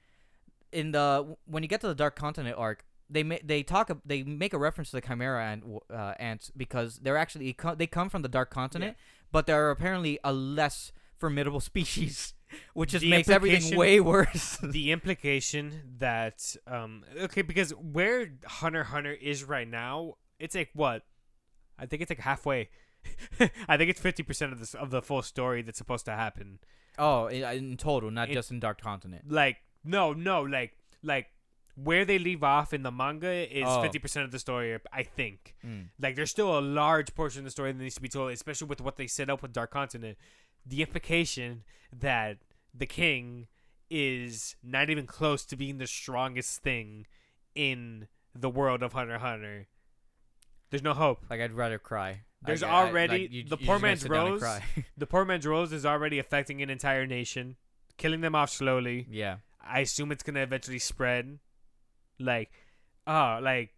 [0.71, 4.23] In the when you get to the Dark Continent arc, they ma- they talk they
[4.23, 8.23] make a reference to the Chimera ant, uh, ants because they're actually they come from
[8.23, 8.97] the Dark Continent,
[9.33, 12.35] but they're apparently a less formidable species,
[12.75, 14.59] which just The makes everything way worse.
[14.63, 21.03] the implication that um okay because where Hunter Hunter is right now, it's like what?
[21.79, 22.69] I think it's like halfway.
[23.69, 26.59] I think it's fifty percent of this of the full story that's supposed to happen.
[26.99, 29.25] oh, in, in total, not It- just in Dark Continent.
[29.31, 31.27] Like no, no, like like
[31.75, 33.83] where they leave off in the manga is Oh.
[33.83, 34.79] fifty percent of the story.
[34.93, 35.57] I think.
[35.67, 35.87] Mm.
[36.01, 38.69] Like there's still a large portion of the story that needs to be told, especially
[38.69, 40.17] with what they set up with Dark Continent.
[40.65, 42.39] The implication that
[42.73, 43.49] the king
[43.91, 47.07] is not even close to being the strongest thing
[47.55, 49.67] in the world of Hunter Hunter.
[50.73, 51.25] There's no hope.
[51.31, 52.23] Like I'd rather cry.
[52.45, 54.61] There's I- I- already- like, you- the you're poor man's sit down and rose.
[54.97, 57.55] The poor man's rose is already affecting an entire nation,
[57.99, 59.07] killing them off slowly.
[59.09, 59.37] yeah.
[59.65, 61.39] I assume it's gonna eventually spread.
[62.19, 62.51] Like,
[63.07, 63.71] oh, like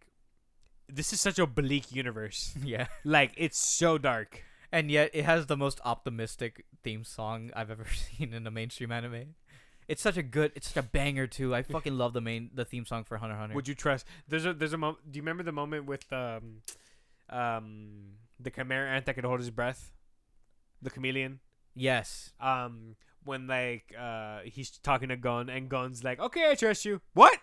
[0.87, 2.55] this is such a bleak universe.
[2.63, 2.87] Yeah.
[3.03, 4.41] Like it's so dark.
[4.71, 7.85] And yet it has the most optimistic theme song I've ever
[8.17, 9.35] seen in a mainstream anime.
[9.87, 11.53] It's such a good, it's such a banger too.
[11.53, 13.55] I fucking love the main, the theme song for Hunter x Hunter.
[13.55, 14.07] Would you trust?
[14.27, 15.11] There's a there's a moment.
[15.11, 16.61] Do you remember the moment with um,
[17.29, 19.91] um, the chimera ant that could hold his breath,
[20.81, 21.39] the chameleon?
[21.75, 22.31] yes.
[22.39, 27.01] Um, when like uh he's talking to Gon and Gon's like, okay, I trust you.
[27.13, 27.37] What?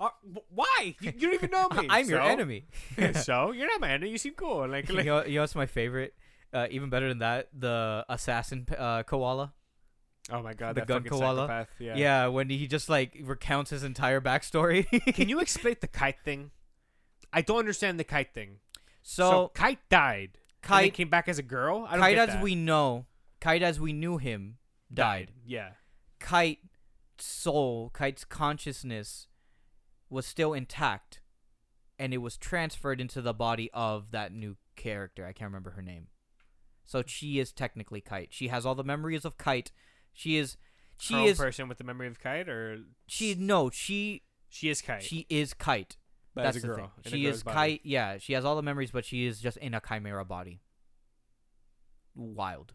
[0.00, 0.08] Uh,
[0.52, 0.96] why?
[1.00, 1.86] You, you don't even know me.
[1.88, 2.66] I'm your enemy.
[3.14, 4.10] so you're not my enemy.
[4.10, 4.66] You seem cool.
[4.66, 6.14] Like, you, like know, you know what's my favorite?
[6.52, 9.52] Uh, even better than that, the assassin uh, koala.
[10.30, 11.46] oh my god, the gun koala?
[11.46, 11.68] psychopath.
[11.78, 11.94] Yeah.
[11.96, 12.26] Yeah.
[12.26, 14.86] when he just like recounts his entire backstory.
[15.14, 16.50] Can you explain the kite thing?
[17.32, 18.58] I don't understand the kite thing.
[19.02, 20.38] So, so, kite died.
[20.38, 21.86] and Kite, came back as a girl.
[21.88, 23.06] I don't Kite as we know,
[23.40, 24.58] Kite as we knew him,
[24.92, 25.32] died.
[25.44, 25.70] Yeah.
[26.20, 26.60] Kite
[27.18, 29.26] soul, Kite's consciousness
[30.08, 31.20] was still intact
[31.98, 35.26] and it was transferred into the body of that new character.
[35.26, 36.08] I can't remember her name.
[36.84, 38.28] So she is technically Kite.
[38.30, 39.72] She has all the memories of Kite.
[40.12, 40.56] She is
[41.02, 45.02] she is person with the memory of kite, or she no, she she is kite.
[45.02, 45.96] she is Kite.
[46.34, 46.92] But That's as a the girl.
[47.02, 47.12] thing.
[47.12, 47.42] She is.
[47.42, 47.80] Kite.
[47.84, 50.60] Yeah, she has all the memories but she is just in a chimera body.
[52.14, 52.74] Wild.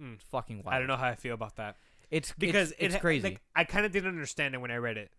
[0.00, 0.14] Mm.
[0.14, 0.74] It's fucking wild.
[0.74, 1.76] I don't know how I feel about that
[2.10, 3.24] It's because it's, it's it, crazy.
[3.24, 5.10] Like, I kind of didn't understand it when I read it.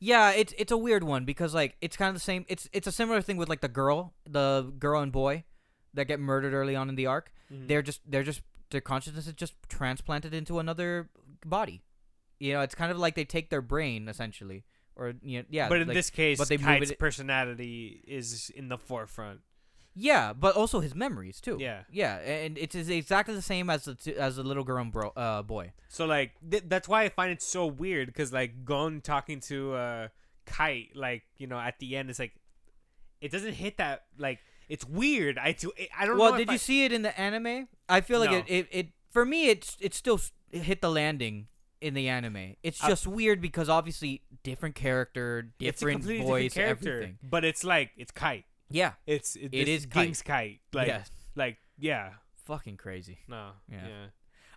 [0.00, 2.44] Yeah, it's it's a weird one because like it's kind of the same.
[2.48, 5.44] It's it's a similar thing with like the girl, the girl and boy
[5.94, 7.32] that get murdered early on in the arc.
[7.52, 7.66] Mm-hmm.
[7.66, 11.08] They're just they're just their consciousness is just transplanted into another
[11.44, 11.82] body.
[12.38, 14.64] You know, it's kind of like they take their brain essentially,
[14.98, 15.68] or you know, yeah.
[15.68, 19.40] but in like- this case, but they Kite's it- personality is in the forefront.
[19.94, 21.56] yeah, but also his memories too.
[21.60, 21.82] Yeah.
[21.90, 25.10] yeah, and it's exactly the same as the two, as the little girl and bro
[25.10, 25.72] uh boy.
[25.88, 29.74] So like th- that's why I find it so weird because like Gon talking to
[29.74, 30.08] uh
[30.46, 32.32] Kite like you know at the end it's like
[33.20, 34.38] it doesn't hit that like
[34.68, 35.38] it's weird.
[35.38, 36.24] I do I don't know.
[36.24, 37.68] Well, did you see it in the anime?
[37.88, 38.38] I feel like No.
[38.38, 40.20] it, it, it for me it's it still
[40.52, 41.48] hit the landing
[41.80, 42.56] in the anime.
[42.62, 47.18] It's I- just weird because obviously different character, different voice, different character, everything.
[47.22, 48.44] but it's like it's Kite.
[48.70, 49.90] Yeah, It's it, It Kite.
[49.90, 50.60] Ging's Kite.
[50.72, 52.10] Like yeah, like yeah
[52.44, 53.18] fucking crazy.
[53.28, 53.86] no Yeah.
[53.86, 54.06] yeah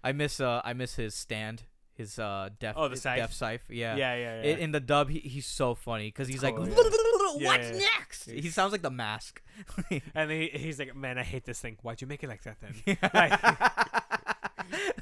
[0.03, 3.18] I miss uh I miss his stand, his uh deaf Oh, the scythe?
[3.19, 3.61] deaf scythe.
[3.69, 3.95] Yeah.
[3.95, 4.56] yeah yeah yeah.
[4.56, 6.73] I- In the dub, he, he's so funny because he's like, Oh, yeah.
[6.76, 7.39] "What's
[7.69, 7.80] Yeah, yeah.
[7.98, 9.41] next?" He sounds like the mask.
[10.15, 11.77] and he, he's like, man, I hate this thing.
[11.81, 12.73] Why'd you make it like that then?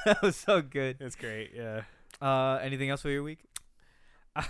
[0.06, 0.98] that was so good.
[1.00, 1.52] it's great.
[1.56, 1.82] Yeah.
[2.22, 3.40] Uh, anything else for your week?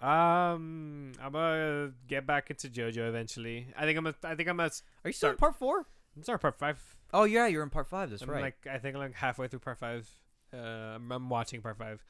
[0.00, 3.66] Um, I'm gonna get back into JoJo eventually.
[3.76, 4.06] I think I'm.
[4.06, 4.58] A, I think I'm.
[4.58, 4.70] A, Are
[5.04, 5.86] you still in part four?
[6.16, 6.80] I'm sorry, part five.
[7.12, 8.08] Oh yeah, you're in part five.
[8.08, 8.40] That's I'm right.
[8.40, 10.08] like I think I'm like halfway through part five.
[10.54, 12.02] Uh, I'm, I'm watching part five.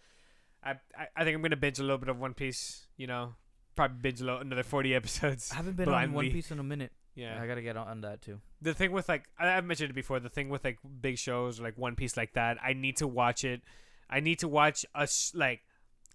[0.62, 2.86] I, I I think I'm gonna binge a little bit of One Piece.
[2.96, 3.34] You know,
[3.74, 5.50] probably binge a little, another 40 episodes.
[5.50, 6.30] I haven't been on One.
[6.30, 6.92] Piece in a minute.
[7.16, 7.42] Yeah.
[7.42, 8.40] I gotta get on, on that too.
[8.62, 10.20] the thing with like I- I've mentioned it before.
[10.20, 13.42] The thing with like big shows like One Piece like that, I need to watch
[13.42, 13.62] it.
[14.10, 15.60] I need to watch a sh- like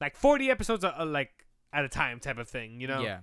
[0.01, 1.31] like forty episodes uh, like
[1.73, 2.79] at a time type of thing.
[2.81, 3.19] You know, Yeah.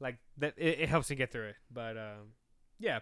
[0.00, 0.54] like that.
[0.56, 1.56] It, it helps me get through it.
[1.70, 2.32] But um,
[2.78, 3.00] yeah.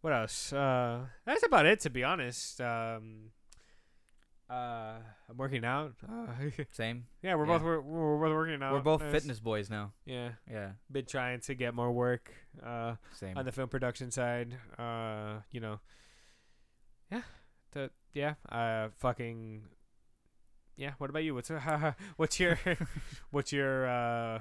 [0.00, 0.52] What else?
[0.52, 1.80] Uh, that's about it.
[1.80, 2.60] To be honest.
[2.60, 3.30] Um,
[4.50, 4.94] uh,
[5.28, 5.92] I'm working out.
[6.08, 6.26] Uh,
[6.72, 7.04] Same.
[7.22, 7.58] yeah, we're Yeah.
[7.58, 8.72] both we're, we're both working out.
[8.72, 9.12] We're both Nice.
[9.12, 9.92] fitness boys now.
[10.06, 10.70] Yeah, Yeah.
[10.90, 12.32] been trying to get more work.
[12.64, 13.36] Uh, Same.
[13.36, 14.56] on the film production side.
[14.78, 15.80] Uh, you know,
[17.12, 17.22] yeah,
[17.72, 19.64] the yeah, uh, fucking,
[20.78, 20.92] yeah.
[20.98, 21.34] What about you?
[21.34, 22.58] What's uh, what's your
[23.30, 24.40] what's your uh,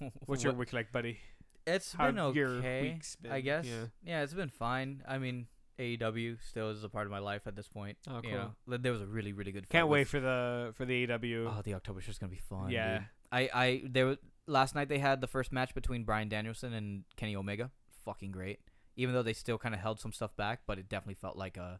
[0.26, 1.18] what's your week like, buddy?
[1.66, 2.82] It's How been okay.
[2.82, 3.64] week's I guess.
[3.66, 3.84] Yeah.
[4.04, 4.22] Yeah.
[4.22, 5.02] it's been fine.
[5.06, 5.46] I mean,
[5.78, 7.96] AEW still is a part of my life at this point.
[8.08, 8.54] Oh, You cool.
[8.66, 9.68] know, there was a really, really good.
[9.68, 11.46] Can't wait with- for the for the AEW.
[11.56, 12.70] Oh, the October show's gonna be fun.
[12.70, 12.98] Yeah.
[12.98, 13.06] dude.
[13.32, 14.18] I, I, there was
[14.48, 17.70] last night they had the first match between Bryan Danielson and Kenny Omega.
[18.04, 18.58] Fucking great.
[18.96, 21.56] Even though they still kind of held some stuff back, but it definitely felt like
[21.56, 21.78] a,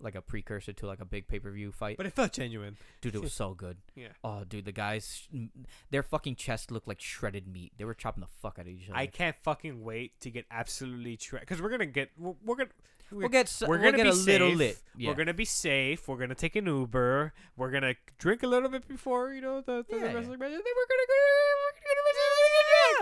[0.00, 1.96] like a precursor to like a big pay per view fight.
[1.96, 2.76] but it felt genuine.
[3.00, 3.76] dude, it was so good.
[3.94, 4.08] Yeah.
[4.24, 5.48] Oh, dude, the guys, mm,
[5.90, 7.72] their fucking chests looked like shredded meat.
[7.78, 8.98] They were chopping the fuck out of each other.
[8.98, 12.70] I can't fucking wait to get absolutely tra- because we're gonna get we're, we're gonna
[13.12, 14.58] we'll get, we're we'll gonna get be a little safe.
[14.58, 14.78] lit.
[14.96, 15.08] Yeah.
[15.10, 16.06] We're gonna be safe.
[16.08, 17.32] We're gonna take an Uber.
[17.56, 20.12] We're gonna drink a little bit before you know the, the Yeah.
[20.12, 20.52] wrestling match.
[20.52, 21.20] And then we're gonna go.
[21.66, 22.12] We're gonna go.
[22.20, 22.29] Yeah.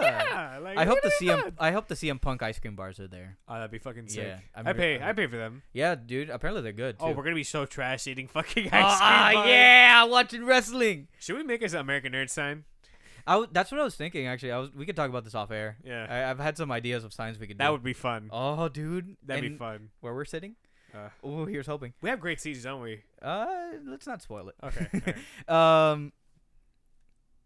[0.01, 0.59] Yeah.
[0.63, 1.45] Like, I hope the CM.
[1.45, 1.55] have.
[1.59, 3.39] I hope the CM Punk ice cream bars are there.
[3.49, 4.27] Oh, that'd be fucking sick.
[4.27, 5.01] Yeah, I'm I pay.
[5.03, 5.63] I pay for them.
[5.73, 6.31] Yeah, dude.
[6.31, 7.07] Apparently they're good too.
[7.07, 9.35] Oh, we're gonna be so trash eating fucking ice cream.
[9.43, 9.49] bars.
[9.49, 11.09] yeah, watching wrestling.
[11.21, 12.65] Should we make us an American Nerd sign?
[13.27, 14.27] I w- that's what I was thinking.
[14.27, 14.73] Actually, I was.
[14.73, 15.77] We could talk about this off air.
[15.85, 16.07] Yeah.
[16.09, 17.63] I, I've had some ideas of signs we could do.
[17.65, 18.31] That would be fun.
[18.33, 19.17] Oh, dude.
[19.27, 19.91] That'd be fun.
[20.01, 20.57] Where we're sitting?
[20.95, 21.93] Uh, Oh, here's hoping.
[22.01, 23.03] we have great seats, don't we?
[23.21, 23.47] Uh,
[23.87, 24.55] let's not spoil it.
[24.65, 25.15] Okay.
[25.49, 25.95] alright.
[25.95, 26.13] um.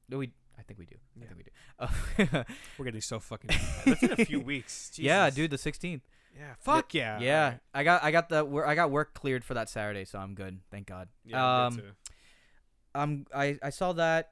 [0.09, 0.31] We.
[0.63, 0.95] I think we do.
[1.17, 1.25] Yeah.
[1.25, 2.39] I think we do.
[2.39, 2.45] Uh,
[2.79, 3.51] We're gonna be so fucking.
[3.85, 4.93] That's in a few weeks.
[4.97, 5.51] yeah, dude.
[5.51, 6.03] The 16th.
[6.39, 6.55] Yeah.
[6.61, 7.19] Fuck yeah.
[7.21, 7.61] Yeah, Alright.
[7.75, 8.05] I got.
[8.05, 8.45] I got the.
[8.45, 10.61] wor- I got work cleared for that Saturday, so I'm good.
[10.71, 11.09] Thank God.
[11.25, 11.67] Yeah.
[11.67, 11.77] um.
[11.77, 11.83] too.
[12.95, 13.27] I'm.
[13.35, 13.59] I.
[13.63, 14.31] I saw that.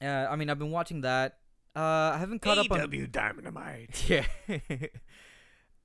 [0.00, 0.06] Uh.
[0.30, 1.38] I mean, I've been watching that.
[1.76, 1.80] Uh.
[2.14, 2.78] I haven't caught up on.
[2.80, 4.04] AEW Dynamite.
[4.08, 4.24] Yeah.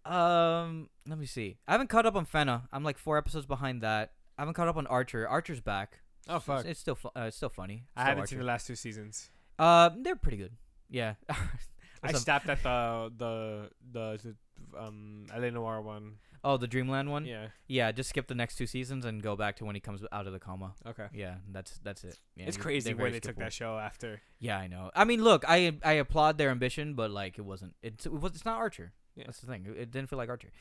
[0.06, 1.58] um, let me see.
[1.68, 2.64] I haven't caught up on Fena.
[2.72, 4.14] I'm like four episodes behind that.
[4.38, 5.28] I haven't caught up on Archer.
[5.28, 6.00] Archer's back.
[6.28, 6.66] Oh fuck.
[6.66, 7.86] It's, still fu- uh, it's still funny.
[7.96, 8.30] I Still haven't Archer.
[8.30, 9.30] seen the last two seasons.
[9.60, 10.54] Uh, they're pretty good.
[10.90, 11.16] Yeah.
[12.04, 14.36] I stopped at the the the,
[14.80, 16.14] um LA Noir one.
[16.44, 17.26] oh, the Dreamland one.
[17.26, 17.48] Yeah.
[17.68, 20.26] Yeah, just skip the next two seasons and go back to when he comes out
[20.26, 20.74] of the coma.
[20.88, 21.08] Okay.
[21.14, 22.18] Yeah, that's that's it.
[22.38, 24.22] Yeah, it's crazy where they took that show after.
[24.40, 24.92] Yeah, I know.
[24.96, 27.76] I mean, look, I I applaud their ambition, but like it wasn't.
[27.84, 28.94] It's it was it's not Archer.
[29.16, 29.26] Yeah.
[29.26, 29.66] That's the thing.
[29.70, 30.52] It, it didn't feel like Archer.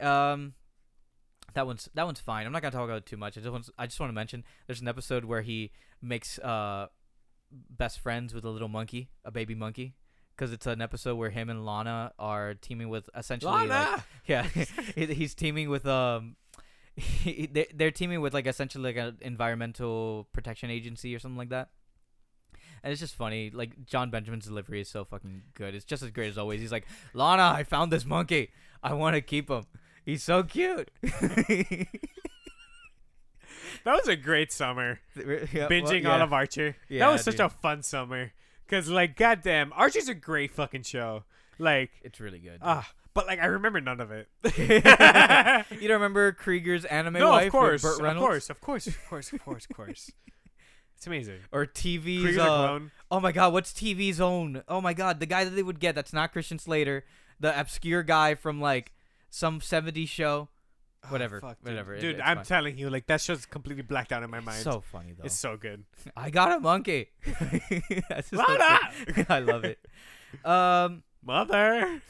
[0.00, 0.54] Um,
[1.54, 2.44] that one's that one's fine.
[2.44, 3.38] I'm not gonna talk about it too much.
[3.38, 5.70] I just want I just want to mention there's an episode where he
[6.02, 6.88] makes uh
[7.50, 9.94] best friends with a little monkey, a baby monkey.
[10.36, 14.04] Because it's an episode where him and Lana are teaming with essentially like, Lana!
[14.26, 14.44] yeah,
[14.94, 16.36] he- he's teaming with um,
[16.94, 21.48] he, they're, they're teaming with like essentially like an environmental protection agency or something like
[21.48, 21.70] that.
[22.84, 23.50] And it's just funny.
[23.52, 25.74] Like Jon Benjamin's delivery is so fucking good.
[25.74, 26.60] It's just as great as always.
[26.60, 28.50] He's like, Lana, I found this monkey.
[28.80, 29.64] I want to keep him.
[30.04, 30.88] He's so cute.
[33.84, 35.00] That was a great summer.
[35.16, 36.76] Yeah, well, Binging all of Archer.
[36.88, 38.32] that Yeah, was such a fun summer.
[38.68, 41.24] Cause like, goddamn, Archer's a great fucking show.
[41.58, 42.58] Like, It's really good.
[42.62, 44.28] ah, but like, I remember none of it.
[44.58, 49.06] you don't remember Krieger's anime no, wife of course, Burt of course, of course, of
[49.08, 50.10] course, of course, of course.
[50.96, 51.38] It's amazing.
[51.52, 52.80] Or TV's uh.
[53.10, 54.62] Oh my god, what's TV's own?
[54.68, 57.04] Oh my god, the guy that they would get that's not Christian Slater,
[57.38, 58.92] the obscure guy from like
[59.30, 60.48] some 70s show.
[61.04, 61.54] Oh, Whatever, dude.
[61.62, 62.44] whatever, it- Dude, I'm fine.
[62.44, 64.62] telling you, like that show's completely blacked out in my mind.
[64.64, 65.24] So funny though.
[65.24, 65.84] it's so good.
[66.16, 67.10] I got a monkey.
[68.08, 68.44] That's just so
[69.28, 69.78] I love it.
[70.44, 72.02] Um, Mother.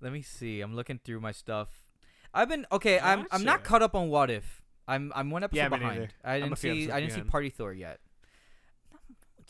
[0.00, 0.60] let me see.
[0.60, 1.68] I'm looking through my stuff.
[2.32, 2.98] I've been okay.
[2.98, 4.62] I'm I'm not caught up on What If.
[4.88, 6.00] I'm I'm one episode Yeah, behind.
[6.00, 6.10] neither.
[6.24, 7.20] I I'm a didn't see I didn't see.
[7.22, 8.00] Party Thor yet.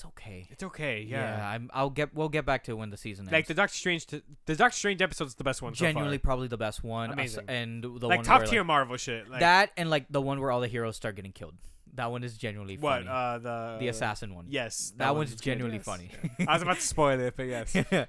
[0.00, 0.46] It's okay.
[0.48, 1.02] It's okay.
[1.06, 1.46] Yeah.
[1.46, 1.68] I'm.
[1.74, 2.14] I'll get.
[2.14, 3.32] We'll get back to it when the season ends.
[3.32, 4.06] like the Doctor Strange.
[4.06, 5.74] T- the Doctor Strange episode's the best one.
[5.74, 5.88] so far.
[5.88, 7.10] genuinely probably the best one.
[7.10, 7.44] Amazing.
[7.48, 9.28] and the like one top where, tier like, Marvel shit.
[9.28, 11.52] Like that and like the one where all the heroes start getting killed.
[11.94, 13.04] That one is genuinely what?
[13.04, 13.08] funny.
[13.10, 14.46] Uh, the the assassin one.
[14.48, 15.84] Yes, That one's one's genuinely yes.
[15.84, 16.10] funny.
[16.48, 17.76] I was about to spoil it, but yes.
[17.76, 18.06] uh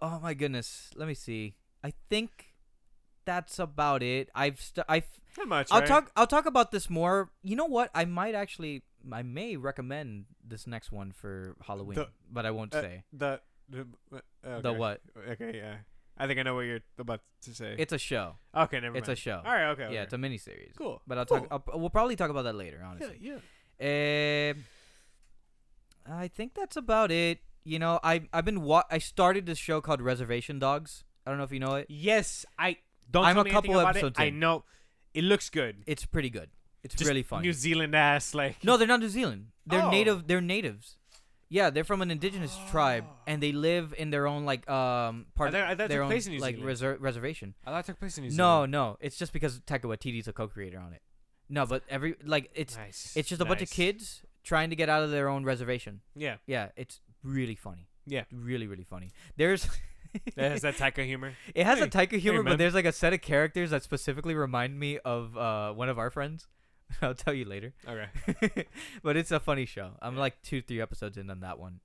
[0.00, 0.90] oh my goodness.
[0.94, 1.56] Let me see.
[1.82, 2.54] I think
[3.24, 4.28] that's about it.
[4.32, 5.02] I've st- I
[5.36, 5.68] Not much.
[5.72, 5.88] I'll right?
[5.88, 7.30] talk I'll talk about this more.
[7.42, 7.90] You know what?
[7.96, 12.74] I might actually I may recommend this next one for Halloween, The- but I won't
[12.74, 13.02] uh, say.
[13.12, 14.62] The the, uh, okay.
[14.62, 15.00] The what?
[15.30, 15.76] Okay, yeah.
[16.16, 17.76] I think I know what you're about to say.
[17.78, 18.36] It's a show.
[18.54, 18.96] okay, never mind.
[18.96, 19.40] It's a show.
[19.44, 19.82] All right, okay.
[19.82, 19.98] Yeah, okay.
[19.98, 20.74] it's a miniseries.
[20.76, 21.00] cool.
[21.06, 21.40] But I'll cool.
[21.42, 21.68] talk.
[21.72, 22.82] I'll, we'll probably talk about that later.
[22.84, 23.18] Honestly.
[23.20, 23.38] yeah.
[23.80, 24.52] Yeah.
[24.54, 24.64] Um,
[26.10, 27.38] I think that's about it.
[27.64, 31.04] You know, I I've been wa- I started this show called Reservation Dogs.
[31.26, 31.86] I don't know if you know it.
[31.88, 32.78] Yes, I
[33.10, 34.16] don't I'm a couple episodes.
[34.18, 34.64] I know
[35.14, 35.84] it looks good.
[35.86, 36.50] It's pretty good.
[36.82, 37.42] It's Just really fun.
[37.42, 39.46] New Zealand ass like No, they're not New Zealand.
[39.66, 39.90] They're Oh.
[39.90, 40.26] native.
[40.26, 40.96] They're natives.
[41.50, 45.52] Yeah, they're from an indigenous tribe, and they live in their own like um part.
[45.52, 46.76] thought- I thought it their took own place in New like Zealand.
[46.78, 47.54] reser- reservation.
[47.66, 48.72] I thought it took place in New No, Zealand.
[48.72, 48.96] no, no.
[49.00, 51.02] it's just because Taika Waititi's a co-creator on it.
[51.48, 53.12] No, but every like it's nice.
[53.16, 53.72] it's just a bunch of nice.
[53.72, 56.00] kids trying to get out of their own reservation.
[56.14, 57.88] Yeah, Yeah, it's really funny.
[58.06, 58.24] Yeah.
[58.32, 59.10] really, really funny.
[59.36, 59.66] There's
[60.14, 61.32] it has that Taika humor.
[61.54, 62.52] it has a Hey, Taika humor, man.
[62.52, 65.98] but there's like a set of characters that specifically remind me of uh one of
[65.98, 66.46] our friends.
[67.02, 67.72] I'll tell you later.
[67.86, 68.66] Okay.
[69.02, 69.92] but it's a funny show.
[70.00, 71.80] I'm like two, three episodes in on that one.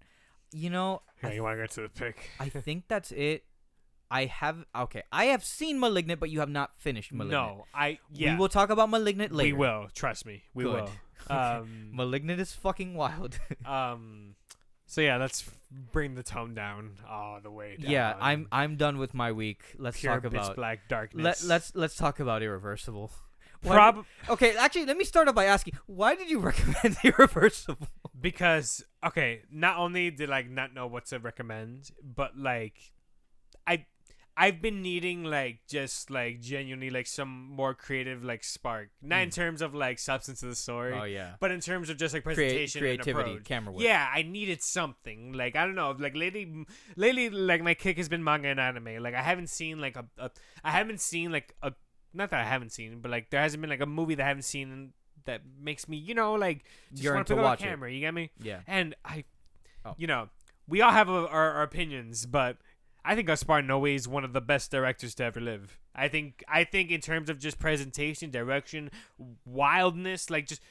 [0.52, 2.30] You know, Yeah, you want to go to the pick?
[2.40, 3.44] I think that's it.
[4.12, 5.02] I have okay.
[5.12, 7.58] I have seen Malignant, but you have not finished Malignant.
[7.58, 8.34] No, I yeah.
[8.34, 9.56] We will talk about Malignant later.
[9.56, 9.88] We will.
[9.96, 10.44] Trust me.
[10.54, 10.84] We Good.
[10.84, 11.36] will.
[11.36, 13.40] Um, Malignant is fucking wild.
[13.66, 14.36] um.
[14.86, 15.50] So yeah, let's
[15.92, 17.90] bring the tone down all the way down.
[17.90, 19.64] yeah, I'm I'm done with my week.
[19.80, 21.24] Let's pure talk about black darkness.
[21.24, 23.12] let let's let's talk about Irreversible.
[23.72, 27.88] Prob Okay, actually, let me start off by asking, why did you recommend the Irreversible?
[28.20, 32.76] because okay, not only did I not know what to recommend, but like,
[33.68, 33.86] I.
[34.36, 39.30] I've been needing like just like genuinely like some more creative like spark, not in
[39.30, 39.36] Mm.
[39.36, 42.24] terms of like substance of the story, Oh yeah, but in terms of just like
[42.24, 43.84] presentation creativity, and camera work.
[43.84, 45.34] Yeah, I needed something.
[45.34, 46.66] Like I don't know, like lately,
[46.96, 49.04] lately, like my kick has been manga and anime.
[49.04, 50.32] Like I haven't seen like a, a
[50.64, 51.74] I haven't seen like a,
[52.14, 54.28] not that I haven't seen, but like there hasn't been like a movie that I
[54.28, 54.94] haven't seen
[55.26, 56.64] that makes me, you know, like
[56.94, 57.68] just want to pick up watch a it.
[57.70, 57.92] camera.
[57.92, 58.32] You get me?
[58.42, 58.60] yeah.
[58.68, 59.24] And I,
[59.86, 59.96] Oh.
[59.98, 60.30] you know,
[60.68, 62.58] we all have our, our, our opinions, but
[63.04, 65.78] I think Gaspar Noé is one of the best directors to ever live.
[65.94, 68.90] I think I think in terms of just presentation, direction,
[69.46, 70.62] wildness, like just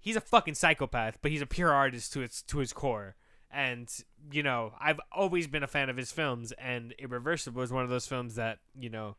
[0.00, 3.16] he's a fucking psychopath, but he's a pure artist to its to his core.
[3.50, 3.90] And
[4.30, 7.90] you know, I've always been a fan of his films, and Irreversible is one of
[7.90, 9.16] those films that you know,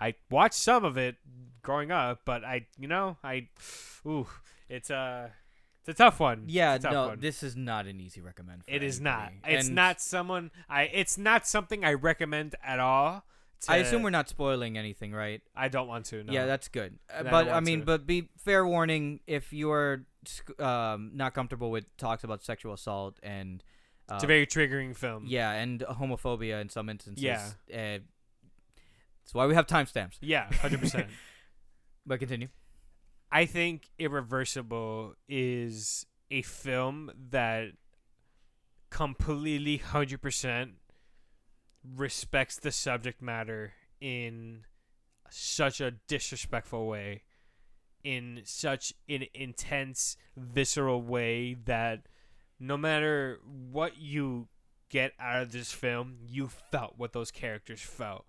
[0.00, 1.16] I watched some of it
[1.62, 3.48] growing up, but I, you know, I,
[4.06, 4.26] ooh,
[4.68, 5.30] it's a,
[5.80, 6.44] it's a tough one.
[6.46, 7.20] Yeah, tough no, one.
[7.20, 8.64] this is not an easy recommend.
[8.64, 9.32] For It is not.
[9.46, 10.84] It's And not someone I.
[10.84, 13.24] It's not something I recommend at all.
[13.68, 15.42] I assume we're not spoiling anything, right?
[15.54, 16.24] I don't want to.
[16.24, 16.32] No.
[16.32, 16.98] Yeah, that's good.
[17.12, 17.86] Uh, I but I want mean, to.
[17.86, 20.06] but be fair warning if you're
[20.58, 23.62] um, not comfortable with talks about sexual assault and
[24.10, 25.24] uh, it's a very triggering film.
[25.26, 27.22] yeah, and homophobia in some instances.
[27.22, 27.50] Yeah.
[27.74, 27.98] uh,
[29.30, 30.16] that's why we have timestamps.
[30.20, 31.06] Yeah, hundred percent.
[32.06, 32.48] But continue.
[33.30, 37.68] I think Irreversible is a film that
[38.90, 40.72] completely hundred percent
[41.84, 44.64] respects the subject matter in
[45.28, 47.22] such a disrespectful way,
[48.02, 52.06] in such an intense, visceral way that
[52.58, 54.48] no matter what you
[54.88, 58.24] get out of this film, you felt what those characters felt.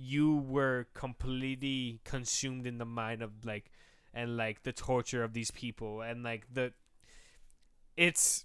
[0.00, 3.72] You were completely consumed in the mind of like
[4.14, 6.72] and like the torture of these people and like the
[7.96, 8.44] it's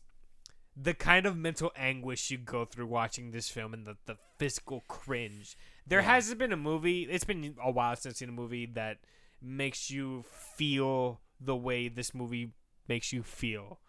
[0.76, 4.84] the kind of mental anguish you go through watching this film and the, the physical
[4.88, 5.56] cringe.
[5.86, 6.06] There Yeah.
[6.14, 8.98] hasn't been a movie, it's been a while since I've seen a movie that
[9.40, 12.54] makes you feel the way this movie
[12.88, 13.80] makes you feel.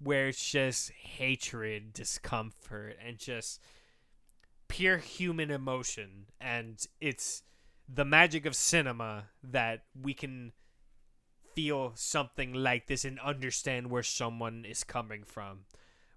[0.00, 3.60] Where it's just hatred, discomfort, and just
[4.68, 6.26] pure human emotion.
[6.40, 7.42] And it's
[7.88, 10.52] the magic of cinema that we can
[11.54, 15.60] feel something like this and understand where someone is coming from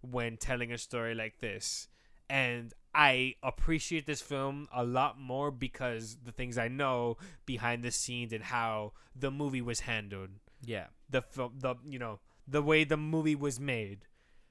[0.01, 1.87] when telling a story like this.
[2.29, 7.91] And I appreciate this film a lot more because the things I know behind the
[7.91, 10.29] scenes and how the movie was handled.
[10.63, 10.87] Yeah.
[11.09, 14.05] The film, the you know, the way the movie was made.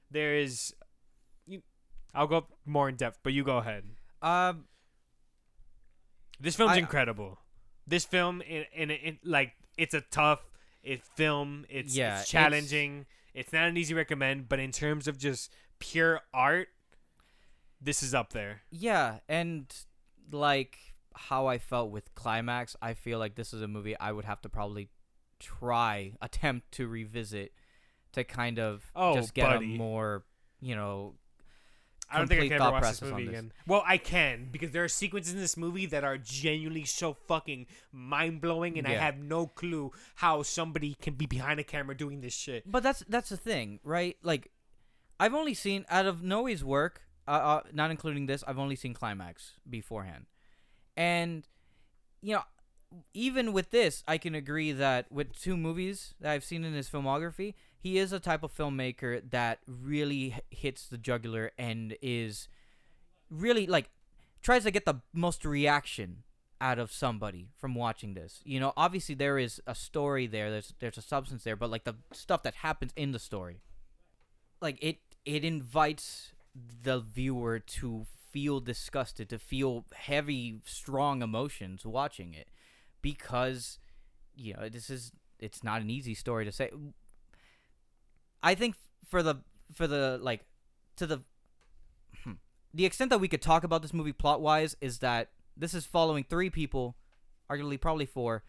[0.09, 0.73] There is,
[2.13, 3.83] I'll go more in depth, but you go ahead.
[4.21, 4.65] Um.
[6.39, 7.39] This film's I- incredible.
[7.87, 10.41] This film, in, in, in like, it's a tough
[10.83, 11.65] it film.
[11.69, 13.05] It's, Yeah, it's it's- challenging.
[13.33, 16.67] It's, not an easy recommend, but in terms of just pure art,
[17.81, 18.61] this is up there.
[18.71, 19.73] Yeah, and
[20.31, 20.77] like
[21.15, 24.41] how I felt with Climax, I feel like this is a movie I would have
[24.41, 24.89] to probably
[25.39, 27.53] try attempt to revisit
[28.13, 29.75] to kind of Oh, just get buddy.
[29.75, 30.23] a more,
[30.59, 31.15] you know,
[32.11, 33.29] I don't think I can ever watch this movie this.
[33.29, 33.51] again.
[33.67, 37.67] Well, I can because there are sequences in this movie that are genuinely so fucking
[37.91, 42.21] mind blowing, and I have no clue how somebody can be behind a camera doing
[42.21, 42.69] this shit.
[42.69, 44.17] But that's that's the thing, right?
[44.23, 44.51] Like,
[45.19, 48.93] I've only seen out of Noe's work, uh, uh, not including this, I've only seen
[48.93, 50.25] Climax beforehand,
[50.97, 51.47] and
[52.21, 52.43] you know,
[53.13, 56.89] even with this, I can agree that with two movies that I've seen in his
[56.89, 62.47] filmography, he is a type of filmmaker that really hits the jugular and is
[63.29, 63.89] really like
[64.43, 66.23] tries to get the most reaction
[66.59, 68.41] out of somebody from watching this.
[68.45, 71.83] You know, obviously there is a story there, there's there's a substance there, but like
[71.83, 73.61] the stuff that happens in the story.
[74.61, 76.33] Like it it invites
[76.83, 82.47] the viewer to feel disgusted, to feel heavy, strong emotions watching it
[83.01, 83.79] because
[84.35, 86.69] you know, this is it's not an easy story to say.
[88.43, 88.75] I think
[89.07, 89.35] for the
[89.73, 90.45] for the like
[90.97, 91.21] to the
[92.23, 92.33] hmm,
[92.73, 95.85] the extent that we could talk about this movie plot wise is that this is
[95.85, 96.95] following three people,
[97.49, 98.43] arguably probably four,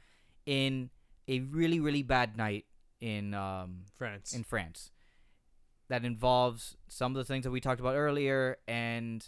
[0.46, 0.90] in
[1.28, 2.64] a really really bad night
[3.00, 4.34] in um France.
[4.34, 4.90] in France.
[5.88, 9.26] That involves some of the things that we talked about earlier, and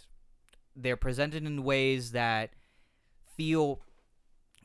[0.75, 2.51] they're presented in ways that
[3.35, 3.81] feel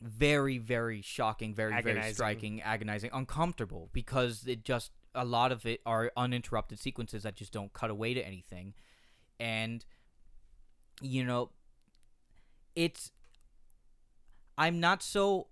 [0.01, 5.81] very, very shocking, very, very striking, agonizing, uncomfortable because it just a lot of it
[5.85, 8.73] are uninterrupted sequences that just don't cut away to anything,
[9.39, 9.83] and
[11.01, 11.49] you know,
[12.75, 13.11] it's.
[14.57, 15.47] I'm not so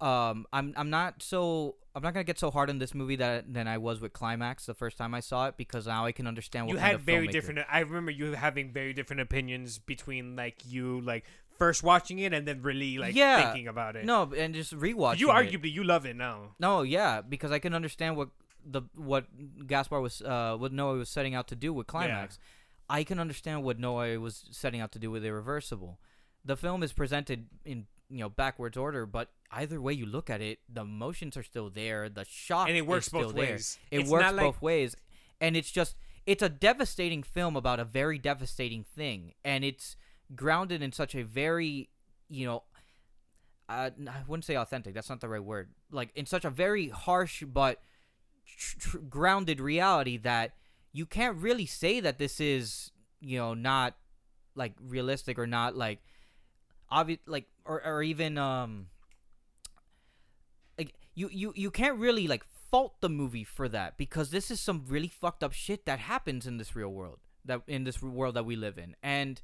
[0.00, 3.52] um I'm I'm not so I'm not gonna get so hard on this movie that
[3.52, 6.26] than I was with Climax the first time I saw it because now I can
[6.26, 7.60] understand what you had very filmmaker- different.
[7.70, 11.24] I remember you having very different opinions between like you like
[11.58, 13.42] first watching it and then really like Yeah.
[13.44, 14.04] thinking about it.
[14.04, 15.18] No, and just rewatching.
[15.18, 15.34] you it.
[15.34, 16.54] arguably you love it now.
[16.58, 18.28] No, yeah, because I can understand what
[18.64, 19.26] the what
[19.66, 22.38] Gaspar was uh what Noé was setting out to do with Climax.
[22.88, 25.98] I can understand what Noé was setting out to do with Irreversible.
[26.44, 30.40] The film is presented in you know backwards order, but either way you look at
[30.40, 32.08] it, the emotions are still there.
[32.08, 33.52] The shock And it works is still both there.
[33.52, 33.78] ways.
[33.90, 34.94] It It's works like- both ways,
[35.40, 35.96] and it's just
[36.26, 39.96] it's a devastating film about a very devastating thing, and it's
[40.34, 41.88] grounded in such a very
[42.28, 42.62] you know
[43.68, 44.94] uh, I wouldn't say authentic.
[44.94, 45.70] That's not the right word.
[45.90, 47.80] Like in such a very harsh but
[48.46, 50.52] tr- grounded reality that
[50.92, 52.90] you can't really say that this is
[53.20, 53.96] you know not
[54.54, 56.00] like realistic or not like
[56.90, 58.86] obvious like or or even um
[60.78, 64.60] like you you you can't really like fault the movie for that because this is
[64.60, 68.34] some really fucked up shit that happens in this real world that in this world
[68.34, 68.96] that we live in.
[69.02, 69.40] And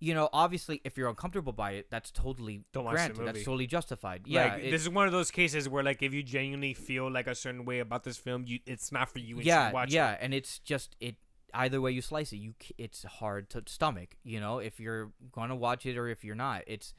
[0.00, 3.34] you know obviously if you're uncomfortable by it that's totally Don't watch the granted that's
[3.36, 3.44] movie.
[3.44, 6.22] totally justified yeah like, it- this is one of those cases where like if you
[6.22, 9.36] genuinely feel like a certain way about this film, you it's not for you.
[9.36, 10.18] And yeah you watch yeah It.
[10.22, 11.16] and it's just it
[11.54, 15.12] either way you slice it you c- it's hard to stomach you know if you're
[15.32, 16.92] gonna watch it or if you're not it's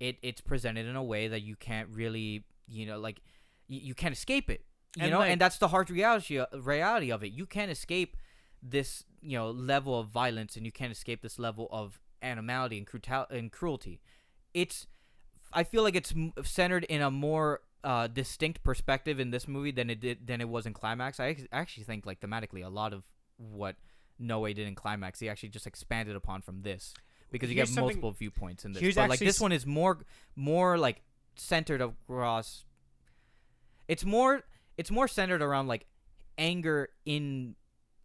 [0.00, 3.20] it it's presented in a way that you can't really you know like
[3.68, 4.64] you, you can't escape it
[4.96, 8.16] you And, know like- and that's the harsh reality reality of it you can't escape
[8.62, 12.86] this you know level of violence and you can't escape this level of animality and
[12.86, 14.00] cruel and cruelty
[14.54, 14.86] it's
[15.52, 16.12] I feel like it's
[16.42, 20.48] centered in a more uh, distinct perspective in this movie than it did than it
[20.48, 21.20] was in Climax.
[21.20, 23.04] I actually think like thematically a lot of
[23.36, 23.76] what
[24.18, 26.92] Noe did in Climax, he actually just expanded upon from this
[27.30, 28.94] because you Here's get multiple viewpoints in this.
[28.94, 29.98] But like this one is more
[30.36, 31.02] more like
[31.36, 32.64] centered across.
[33.86, 34.42] It's more
[34.76, 35.86] it's more centered around like
[36.36, 37.54] anger in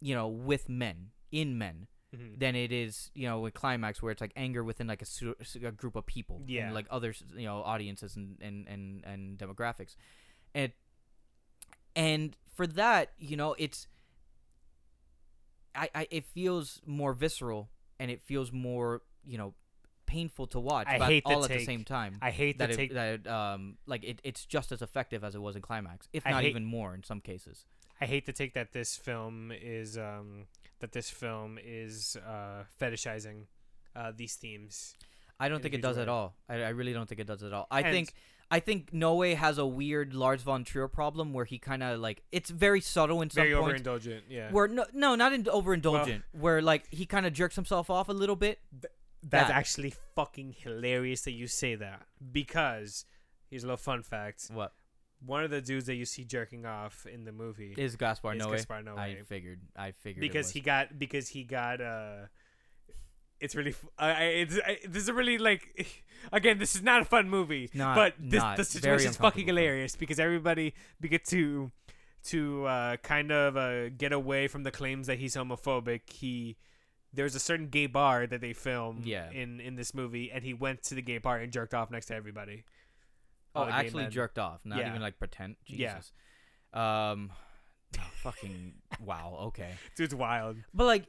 [0.00, 2.38] you know with men in men Mhm.
[2.38, 5.36] than it is you know with climax where it's like anger within like a, su-
[5.64, 6.66] a group of people Yeah.
[6.66, 9.96] and like others you know audiences and and and, and demographics
[10.54, 10.72] and
[11.96, 13.86] and for that you know it's
[15.74, 17.68] I, I it feels more visceral
[17.98, 19.54] and it feels more you know
[20.06, 22.70] painful to watch I but hate the all at the same time I hate that
[22.70, 22.92] it, take.
[22.94, 26.26] that it, um like it, it's just as effective as it was in climax if
[26.26, 27.64] I not hate- even more in some cases
[28.00, 30.46] I hate to take that this film is um
[30.80, 33.46] that this film is uh fetishizing
[33.96, 34.94] uh these themes.
[35.40, 36.36] I don't think it does at all.
[36.48, 37.66] I, I really don't think it does at all.
[37.70, 38.12] I And- think
[38.50, 42.22] I think Noe has a weird Lars von Trier problem where he kind of like
[42.30, 43.80] it's very subtle in some Very points.
[43.82, 44.20] overindulgent.
[44.28, 44.50] Yeah.
[44.52, 46.22] Where no, no, not in overindulgent.
[46.32, 48.60] where like he kind of jerks himself off a little bit.
[49.22, 49.50] That's that.
[49.56, 52.02] actually fucking hilarious that you say that
[52.32, 53.06] because
[53.48, 54.48] here's a little fun fact.
[54.52, 54.72] What
[55.26, 58.50] One of the dudes that you see jerking off in the movie is Gaspar Noe?
[58.50, 58.98] Gaspar Noé.
[58.98, 59.60] I figured.
[59.76, 62.26] I figured because he got because he got uh
[63.40, 67.04] it's really I- it's I, this is a really like again this is not a
[67.04, 68.56] fun movie not- but this not.
[68.56, 71.70] the situation is fucking hilarious because everybody we get to
[72.24, 76.56] to uh kind of uh get away from the claims that he's homophobic he
[77.12, 79.30] there's a certain gay bar that they film Yeah.
[79.30, 82.06] in in this movie and he went to the gay bar and jerked off next
[82.06, 82.64] to everybody
[83.54, 84.88] oh, all the gay actually jerked off, not Yeah.
[84.90, 85.56] even like pretend.
[85.66, 85.94] Yeah.
[85.96, 86.12] Jesus.
[86.72, 87.30] Um,
[88.16, 89.38] fucking wow.
[89.48, 89.70] Okay.
[89.96, 91.04] dude's wild But like,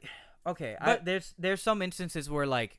[0.46, 2.78] okay, I, But- there's there's some instances where like,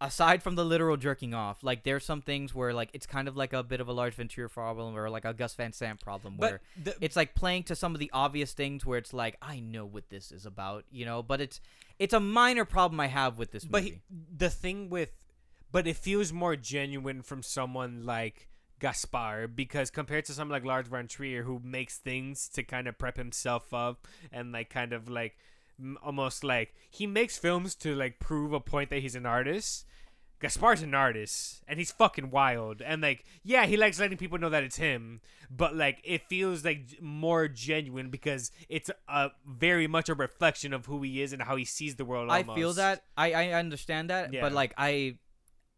[0.00, 3.36] aside from the literal jerking off, like there's some things where like it's kind of
[3.36, 6.00] like a bit of a Lars von Trier problem or like a Gus Van Sant
[6.00, 9.12] problem where But the, it's like playing to some of the obvious things where it's
[9.12, 11.60] like I know what this is about, you know, but it's
[11.98, 14.00] it's a minor problem I have with this but movie.
[14.08, 15.10] he, the thing with,
[15.70, 18.48] but it feels more genuine from someone like
[18.80, 22.98] Gaspar because compared to someone like Lars von Trier who makes things to kind of
[22.98, 25.36] prep himself up and like kind of like
[26.02, 29.86] almost like he makes films to like prove a point that he's an artist.
[30.40, 34.48] Gaspar's an artist and he's fucking wild and like yeah he likes letting people know
[34.48, 35.20] that it's him
[35.50, 40.86] but like it feels like more genuine because it's a very much a reflection of
[40.86, 44.08] who he is and how he sees the world I feel that I I understand
[44.08, 44.40] that, Yeah.
[44.40, 45.18] but like I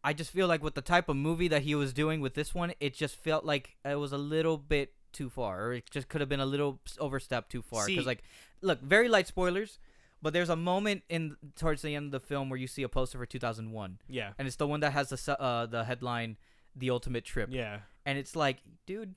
[0.03, 2.53] I just feel like with the type of movie that he was doing with this
[2.53, 6.09] one, it just felt like it was a little bit too far, or it just
[6.09, 7.85] could have been a little s- overstep too far.
[7.87, 8.23] Because like,
[8.61, 9.79] look, very light spoilers,
[10.21, 12.89] but there's a moment in towards the end of the film where you see a
[12.89, 16.37] poster for 2001, yeah and it's the one that has the uh the headline,
[16.75, 19.15] "The Ultimate Trip," yeah and it's like, dude,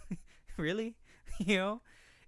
[0.56, 0.96] really,
[1.38, 1.80] you know.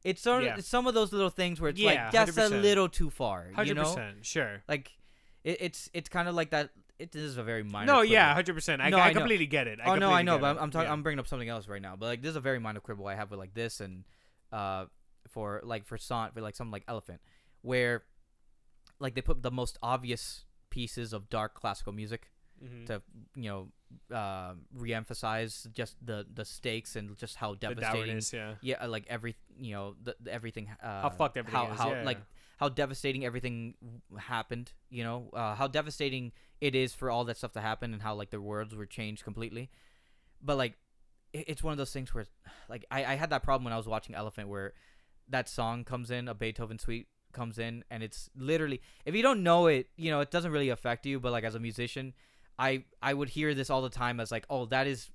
[0.04, 0.58] It's sort of Yeah.
[0.60, 2.62] some of those little things where it's Yeah, like just a 100%.
[2.62, 3.82] little too far, Hundred you know.
[3.82, 4.62] percent, sure.
[4.68, 4.92] Like,
[5.42, 6.70] it, it's it's kind of like that.
[6.98, 7.86] It is a very minor.
[7.86, 8.12] No, quibble.
[8.12, 8.82] yeah, hundred percent.
[8.82, 9.78] I, No, I, I completely get it.
[9.82, 10.56] I oh no, I know, but.
[10.56, 10.92] I'm I'm, talking, Yeah.
[10.92, 11.96] I'm bringing up something else right now.
[11.96, 14.04] But like, this is a very minor quibble I have with like this and
[14.52, 14.86] uh
[15.28, 17.20] for like Van Sant for like something like Elephant,
[17.62, 18.02] where
[18.98, 22.30] like they put the most obvious pieces of dark classical music
[22.62, 22.86] Mhm.
[22.86, 23.02] to
[23.36, 23.68] you know
[24.14, 28.54] uh, re-emphasize just the the stakes and just how the devastating dourness, yeah.
[28.60, 31.92] yeah like every you know the, the everything uh, How fucked everything how, is, how
[31.92, 32.24] yeah, like yeah.
[32.58, 33.74] How devastating everything
[34.18, 38.02] happened you know uh, how devastating it is for all that stuff to happen and
[38.02, 39.70] how like the worlds were changed completely.
[40.42, 40.74] But like
[41.32, 42.26] it's one of those things where
[42.68, 44.72] like I, I had that problem when i was watching elephant where
[45.28, 49.42] that song comes in a beethoven suite comes in and it's literally if you don't
[49.42, 52.14] know it you know it doesn't really affect you but like as a musician
[52.58, 55.10] i i would hear this all the time as like oh that is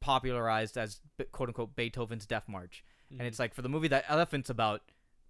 [0.00, 1.00] popularized as
[1.32, 2.84] quote unquote beethoven's death march.
[3.10, 4.82] And it's like for the movie that elephant's about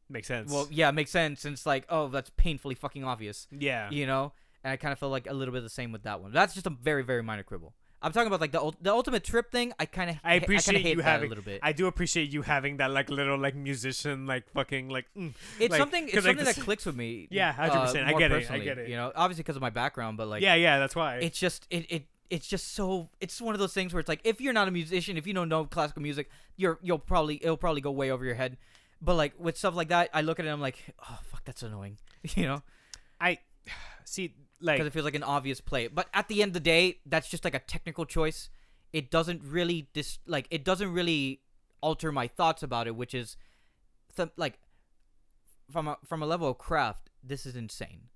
[0.08, 0.52] makes sense.
[0.52, 1.44] well, yeah, it makes sense.
[1.44, 4.32] And it's like, oh, that's painfully fucking obvious, yeah, you know.
[4.64, 6.32] And I kind of feel like a little bit the same with that one.
[6.32, 7.72] That's just a very, very minor quibble.
[8.02, 9.72] I'm talking about like the the ultimate trip thing.
[9.80, 11.26] I kind of I appreciate hate you that having.
[11.26, 11.60] a little bit.
[11.62, 15.06] I do appreciate you having that like little like musician like fucking like.
[15.16, 16.04] Mm, it's like, something.
[16.04, 17.26] It's like, something this- that clicks with me.
[17.30, 18.04] Yeah, 100%.
[18.04, 18.88] uh, I get it, I get it.
[18.88, 21.16] You know, obviously because of my background, but like, yeah, yeah, that's why.
[21.16, 22.04] it's just it it.
[22.28, 23.08] It's just so.
[23.20, 25.32] It's one of those things where it's like, if you're not a musician, if you
[25.32, 28.56] don't know classical music, you're you'll probably it'll probably go way over your head.
[29.00, 31.44] But like with stuff like that, I look at it, and I'm like, oh fuck,
[31.44, 31.98] that's annoying.
[32.34, 32.62] You know,
[33.20, 33.38] I
[34.04, 35.86] see like because it feels like an obvious play.
[35.86, 38.48] But at the end of the day, that's just like a technical choice.
[38.92, 41.42] It doesn't really dis like it doesn't really
[41.80, 43.36] alter my thoughts about it, which is
[44.16, 44.58] th- like
[45.70, 48.08] from a from a level of craft, this is insane.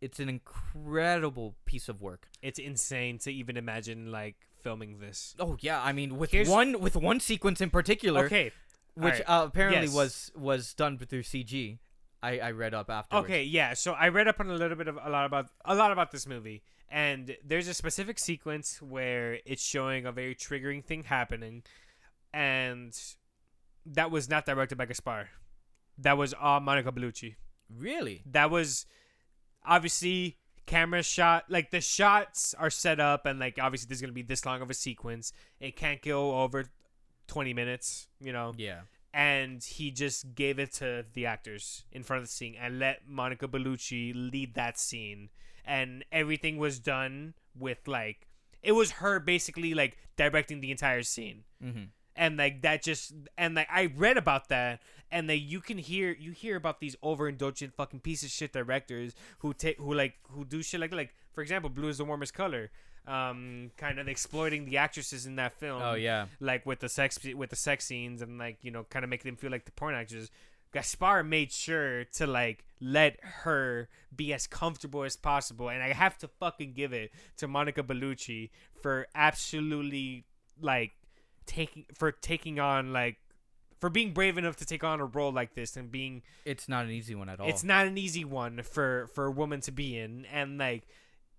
[0.00, 2.28] It's an incredible piece of work.
[2.40, 5.34] it's insane to even imagine like filming this.
[5.38, 8.52] Oh yeah, I mean with Here's- one with one sequence in particular, Okay,
[8.98, 9.94] which alright, uh, apparently yes.
[9.94, 11.78] was was done through CG.
[12.20, 13.26] I, I read up afterwards.
[13.26, 13.74] Okay, yeah.
[13.74, 16.10] So I read up on a little bit of a lot about a lot about
[16.10, 21.62] this movie, and there's a specific sequence where it's showing a very triggering thing happening,
[22.32, 22.98] and
[23.86, 25.28] that was not directed by Gaspar.
[25.96, 27.36] That was all Monica Bellucci.
[27.72, 28.22] Really?
[28.26, 28.84] That was
[29.64, 31.44] obviously camera shot.
[31.48, 34.70] Like the shots are set up, and like obviously there's gonna be this long of
[34.70, 35.32] a sequence.
[35.60, 36.64] It can't go over
[37.28, 38.08] twenty minutes.
[38.20, 38.80] You know Yeah.
[39.14, 43.06] and he just gave it to the actors in front of the scene and let
[43.08, 45.28] Monica Bellucci lead that scene.
[45.64, 48.26] And everything was done with like
[48.62, 51.44] it was her basically like directing the entire scene.
[51.62, 51.84] Mm-hmm.
[52.16, 54.80] And like that just and like I read about that
[55.10, 59.14] and like you can hear you hear about these overindulgent fucking piece of shit directors
[59.40, 62.34] who take who like who do shit like like for example blue is the warmest
[62.34, 62.70] color
[63.08, 66.26] um kind of exploiting the actresses in that film Oh yeah.
[66.40, 69.28] like with the sex with the sex scenes and like you know kind of making
[69.30, 70.30] them feel like the porn actors
[70.74, 76.18] gaspar made sure to like let her be as comfortable as possible and i have
[76.18, 78.50] to fucking give it to monica bellucci
[78.82, 80.24] for absolutely
[80.60, 80.92] like
[81.46, 83.16] taking for taking on like
[83.80, 86.84] for being brave enough to take on a role like this and being It's not
[86.84, 87.48] an easy one at all.
[87.48, 90.82] it's not an easy one for for a woman to be in and like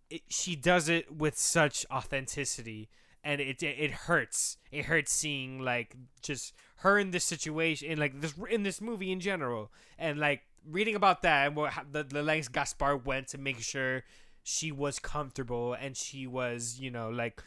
[0.10, 2.90] it, she does it with such authenticity
[3.24, 4.58] and it it hurts.
[4.72, 9.12] It hurts seeing like just her in this situation in like this in this movie
[9.12, 13.38] in general and like reading about that and what the, the lengths gaspar went to
[13.38, 14.04] make sure
[14.44, 17.44] she was comfortable and she was you know like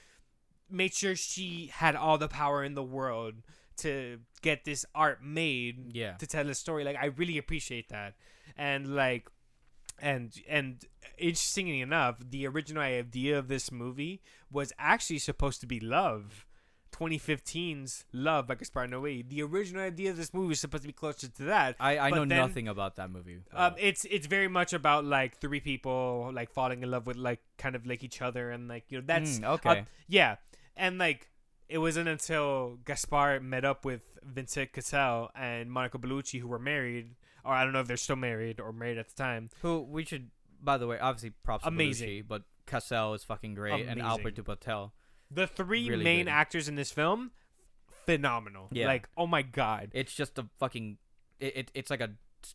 [0.70, 3.34] made sure she had all the power in the world
[3.78, 6.12] to get this art made Yeah.
[6.18, 6.84] to tell a story.
[6.84, 8.14] Like i really appreciate that.
[8.56, 9.28] And like
[9.98, 10.84] and and
[11.22, 14.20] interestingly enough, the original idea of this movie
[14.50, 16.46] was actually supposed to be Love.
[16.92, 19.26] 2015's Love by Gaspar Noé.
[19.28, 21.76] The original idea of this movie was supposed to be closer to that.
[21.80, 23.38] I, I know then- nothing about that movie.
[23.52, 27.40] Um, it's it's very much about like three people like falling in love with like
[27.58, 29.86] kind of like each other and like you know that's Mm, uh, okay.
[30.08, 30.36] yeah,
[30.76, 31.30] and like
[31.68, 37.14] it wasn't until Gaspar met up with Vincent Cassel and Monica Bellucci who were married,
[37.44, 39.48] or I don't know if they're still married or married at the time.
[39.62, 40.30] Who we should,
[40.62, 42.08] by the way, obviously props to Amazing.
[42.08, 44.92] Bellucci, but Cassel is fucking great, and Albert Dupontel.
[45.30, 46.30] The three Really main good.
[46.30, 47.30] actors in this film,
[48.06, 48.68] phenomenal.
[48.70, 48.86] Yeah.
[48.86, 49.90] Like oh my god.
[49.92, 50.98] It's just a fucking,
[51.40, 52.10] it, it it's like a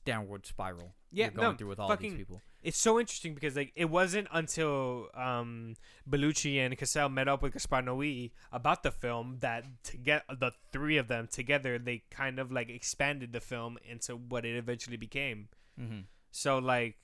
[0.05, 0.95] downward spiral.
[1.11, 2.41] Yeah, you're going no, through with all fucking- these people.
[2.63, 5.75] It's so interesting because like it wasn't until um
[6.09, 10.51] Bellucci and Cassel met up with Gaspar Noé about the film that to get the
[10.73, 14.97] three of them together they kind of like expanded the film into what it eventually
[14.97, 15.47] became.
[15.79, 15.99] Mm-hmm.
[16.31, 16.97] So like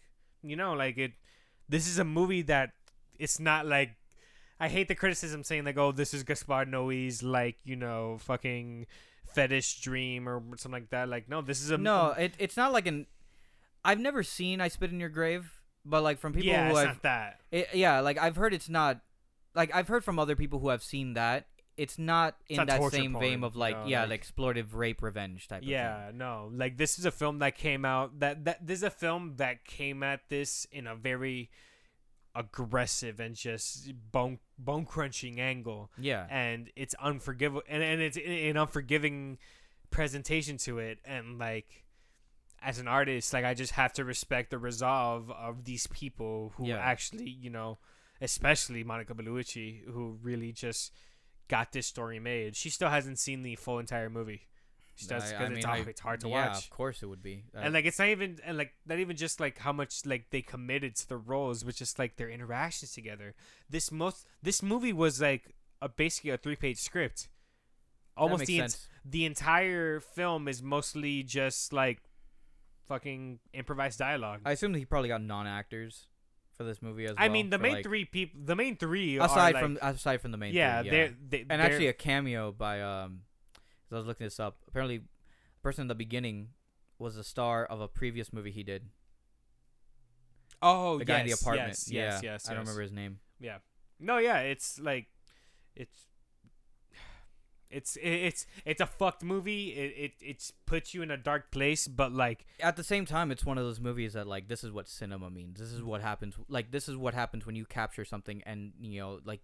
[0.44, 1.14] you know like it
[1.70, 2.72] this is a movie that
[3.18, 3.96] it's not like
[4.60, 8.86] I hate the criticism saying like oh this is Gaspar Noé's like you know fucking
[9.34, 12.72] fetish dream or something like that like no this is a No, it, it's not
[12.72, 13.08] like an.
[13.84, 16.80] I've never seen I Spit in Your Grave, but like from people yeah who it's
[16.80, 19.00] I've not that It, yeah, like I've heard it's not
[19.56, 21.48] like I've heard from other people who have seen that.
[21.76, 25.02] It's not in not that same vein of like no, yeah, like- like exploitive rape
[25.02, 26.52] revenge type of Yeah, no.
[26.54, 29.66] Like this is a film that came out that that this is a film that
[29.66, 31.50] came at this in a very
[32.36, 35.92] aggressive and just bone bone crunching angle.
[35.98, 36.26] Yeah.
[36.30, 39.38] and it's unforgivable and and it's an unforgiving
[39.92, 41.84] presentation to it, and like
[42.62, 46.68] as an artist, like I just have to respect the resolve of these people who
[46.68, 46.78] Yeah.
[46.78, 47.78] actually, you know,
[48.22, 50.92] especially Monica Bellucci, who really just
[51.48, 52.56] got this story made.
[52.56, 54.48] She still hasn't seen the full entire movie.
[54.96, 56.66] She does because it's, hard- it's hard to yeah, watch.
[56.66, 57.46] of course it would be.
[57.56, 60.30] Uh, And like it's not even and like not even just like how much like
[60.30, 63.34] they committed to the roles, but just like their interactions together.
[63.70, 67.28] This most this movie was like a basically a three page script.
[68.16, 68.70] Almost the en-
[69.04, 72.00] the entire film is mostly just like
[72.88, 74.42] fucking improvised dialogue.
[74.46, 76.06] I assume that he probably got non actors
[76.58, 77.26] for this movie as well.
[77.26, 79.78] I mean, the for, main like- three people, the main three are, aside like- from
[79.82, 83.22] aside from the main yeah, three, they're they, and they're- actually a cameo by um,
[83.92, 84.58] I was looking this up.
[84.68, 85.06] Apparently, the
[85.62, 86.50] person in the beginning
[87.00, 88.90] was the star of a previous movie he did.
[90.62, 91.70] oh The guy in the yes, apartment.
[91.70, 92.68] yes, yeah, yes, yes, I don't yes.
[92.68, 93.20] remember his name.
[93.40, 93.58] Yeah.
[94.00, 95.08] No, yeah, it's like,
[95.76, 96.08] it's,
[97.74, 99.70] it's it's it's a fucked movie.
[99.70, 103.32] It it it's puts you in a dark place, but like at the same time,
[103.32, 105.60] it's one of those movies that like this is what cinema means.
[105.60, 106.36] This is what happens.
[106.48, 109.42] Like this is what happens when you capture something, and you know, like,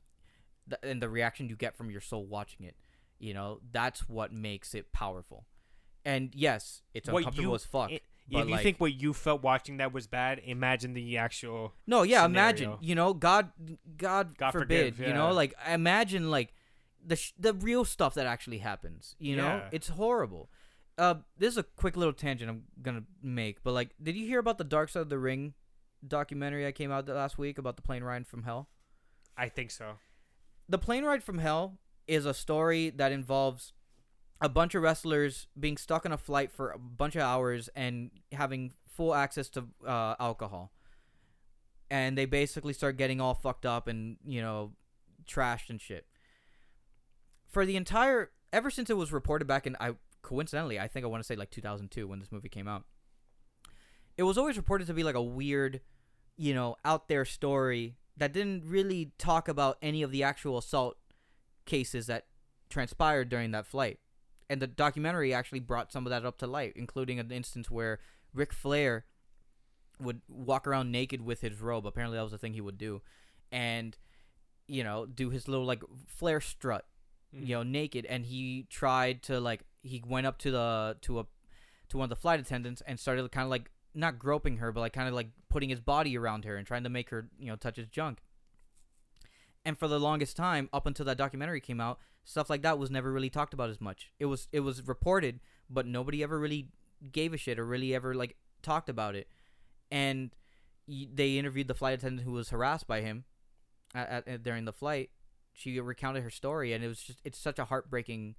[0.67, 2.75] the, and the reaction you get from your soul watching it.
[3.19, 5.45] You know, that's what makes it powerful.
[6.05, 7.91] And yes, it's what uncomfortable you as fuck.
[7.91, 7.99] i-
[8.31, 11.73] but, if you like- think what you felt watching that was bad, imagine the actual.
[11.87, 12.29] No, yeah, scenario.
[12.29, 12.73] imagine.
[12.81, 13.51] You know, God,
[13.97, 14.93] God, God forbid.
[14.95, 16.53] forgive, You know, like imagine like
[17.05, 19.15] the sh- the real stuff that actually happens.
[19.19, 19.69] You know, Yeah.
[19.71, 20.49] it's horrible.
[20.97, 24.39] Uh, this is a quick little tangent I'm gonna make, but like, did you hear
[24.39, 25.53] about the Dark Side of the Ring
[26.05, 28.69] documentary that came out last week about the plane ride from hell?
[29.37, 29.97] I think so.
[30.67, 33.73] The plane ride from hell is a story that involves
[34.41, 38.11] a bunch of wrestlers being stuck on a flight for a bunch of hours and
[38.31, 40.71] having full access to uh, alcohol.
[41.89, 44.73] And they basically start getting all fucked up and, you know,
[45.25, 46.05] trashed and shit.
[47.49, 51.09] For the entire ever since it was reported back in I coincidentally, I think I
[51.09, 52.83] want to say like 2002 when this movie came out.
[54.17, 55.81] It was always reported to be like a weird,
[56.37, 60.97] you know, out there story that didn't really talk about any of the actual assault
[61.65, 62.25] cases that
[62.69, 63.99] transpired during that flight.
[64.49, 67.99] And the documentary actually brought some of that up to light, including an instance where
[68.33, 69.05] Ric Flair
[69.99, 71.85] would walk around naked with his robe.
[71.85, 73.01] Apparently, that was a thing he would do,
[73.51, 73.97] and
[74.67, 76.85] you know, do his little like Flair strut,
[77.35, 77.47] Mm.
[77.47, 78.05] you know, naked.
[78.05, 81.25] And he tried to like he went up to the to a
[81.89, 84.79] to one of the flight attendants and started kind of like not groping her, but
[84.81, 87.47] like kind of like putting his body around her and trying to make her you
[87.47, 88.19] know touch his junk.
[89.65, 92.89] And for the longest time, up until that documentary came out, stuff like that was
[92.89, 94.11] never really talked about as much.
[94.19, 95.39] It was it was reported,
[95.69, 96.69] but nobody ever really
[97.11, 99.27] gave a shit or really ever like talked about it.
[99.91, 100.31] And
[100.87, 103.25] they interviewed the flight attendant who was harassed by him
[103.93, 105.09] at, at- during the flight.
[105.59, 108.35] She recounted her story, and it was just it's such a heartbreaking,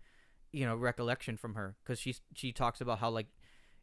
[0.52, 3.26] you know, recollection from her because she she talks about how like,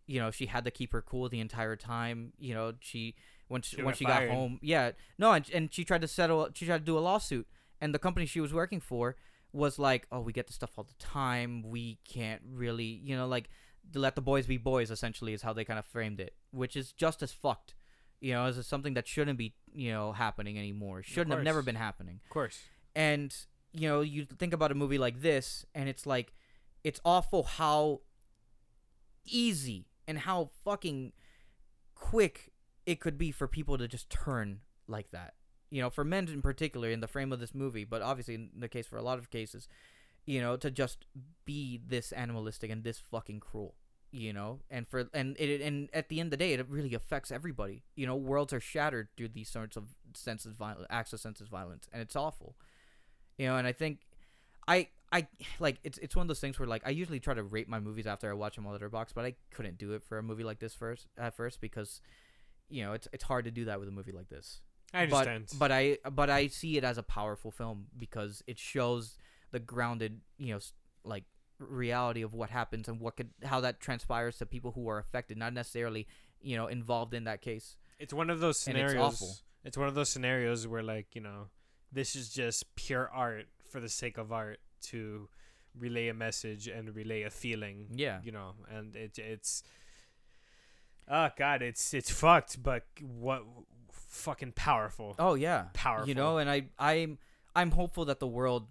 [0.08, 2.34] you know, she had to keep her cool the entire time.
[2.40, 3.16] You know, she
[3.48, 4.28] when she, She when got she fired.
[4.30, 7.00] got home, yeah, no, and and she tried to settle, she tried to do a
[7.00, 7.48] lawsuit,
[7.80, 9.16] and the company she was working for
[9.54, 11.64] was like, oh, we get this stuff all the time.
[11.64, 13.50] We can't really, you know, like
[13.94, 14.90] let the boys be boys.
[14.92, 17.76] Essentially, is how they kind of framed it, which is just as fucked.
[18.20, 21.04] You know, as something that shouldn't be, you know, happening anymore.
[21.04, 22.20] Shouldn't have never been happening.
[22.24, 22.60] Of course.
[22.98, 23.32] And
[23.74, 26.34] you know, you think about a movie like this, and it's like,
[26.84, 28.02] it's awful how
[29.24, 31.14] easy and how fucking
[31.94, 32.52] quick
[32.88, 35.36] it could be for people to just turn like that.
[35.70, 38.50] You know, for men in particular, in the frame of this movie, but obviously in
[38.58, 39.68] the case for a lot of cases,
[40.26, 41.06] you know, to just
[41.46, 43.76] be this animalistic and this fucking cruel.
[44.10, 46.96] You know, and for and it and at the end of the day, it really
[46.96, 47.84] affects everybody.
[47.96, 51.90] You know, worlds are shattered through these sorts of senseless violence, acts of senseless violence,
[51.92, 52.56] and it's awful.
[53.38, 54.00] You know, and I think
[54.68, 55.28] I I
[55.60, 57.80] like it's it's one of those things where like I usually try to rate my
[57.80, 60.44] movies after I watch them on Letterboxd, but I couldn't do it for a movie
[60.44, 62.02] like this first at first because
[62.70, 64.62] you know it's it's hard to do that with a movie like this.
[64.94, 65.46] I understand.
[65.52, 69.18] But but I but I see it as a powerful film because it shows
[69.52, 70.74] the grounded you know s-
[71.04, 71.24] like
[71.60, 75.38] reality of what happens and what could how that transpires to people who are affected,
[75.38, 76.08] not necessarily
[76.42, 77.78] you know involved in that case.
[78.00, 78.98] it's one of those it's scenarios.
[78.98, 79.36] awful.
[79.64, 81.48] It's one of those scenarios where like you know,
[81.92, 85.30] this is just pure art for the sake of art to
[85.78, 87.88] relay a message and relay a feeling.
[87.94, 88.20] Yeah.
[88.24, 89.64] You know, and it it's.
[91.10, 93.44] Oh God, it's it's fucked, but what
[93.92, 95.16] fucking powerful.
[95.18, 96.08] Oh yeah, Powerful.
[96.10, 97.18] You know, and I I'm
[97.56, 98.68] I'm hopeful that the world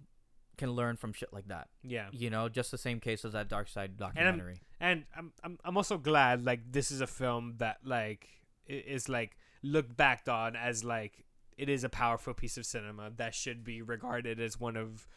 [0.57, 1.67] can learn from shit like that.
[1.83, 2.07] Yeah.
[2.11, 4.57] You know, just the same case as that Dark Side I'm- documentary.
[4.79, 8.27] and I'm, I'm I'm also glad like this is a film that like
[8.67, 11.25] is like looked back on as like
[11.57, 15.07] it is a powerful piece of cinema that should be regarded as one of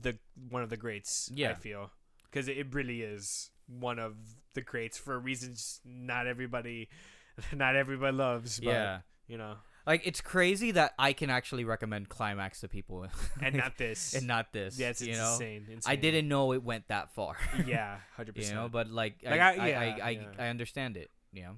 [0.00, 0.18] the
[0.48, 1.30] one of the greats.
[1.34, 1.50] Yeah.
[1.50, 1.90] I feel
[2.30, 4.14] because it really is one of
[4.54, 6.88] the greats for reasons not everybody
[7.52, 8.60] not everybody loves.
[8.60, 8.98] But, yeah.
[9.26, 9.56] you know,
[9.86, 13.06] Like it's crazy that I can actually recommend Climax to people
[13.42, 14.14] and not this.
[14.14, 14.78] and not this.
[14.78, 15.32] yeah, it's, it's you know.
[15.32, 15.92] insane, insane.
[15.92, 17.36] I didn't know it went that far.
[17.66, 18.54] Yeah, hundred percent.
[18.54, 20.20] you know, but like, Like, I, I- I, yeah, I, I, yeah.
[20.38, 21.10] I understand it.
[21.32, 21.56] You know,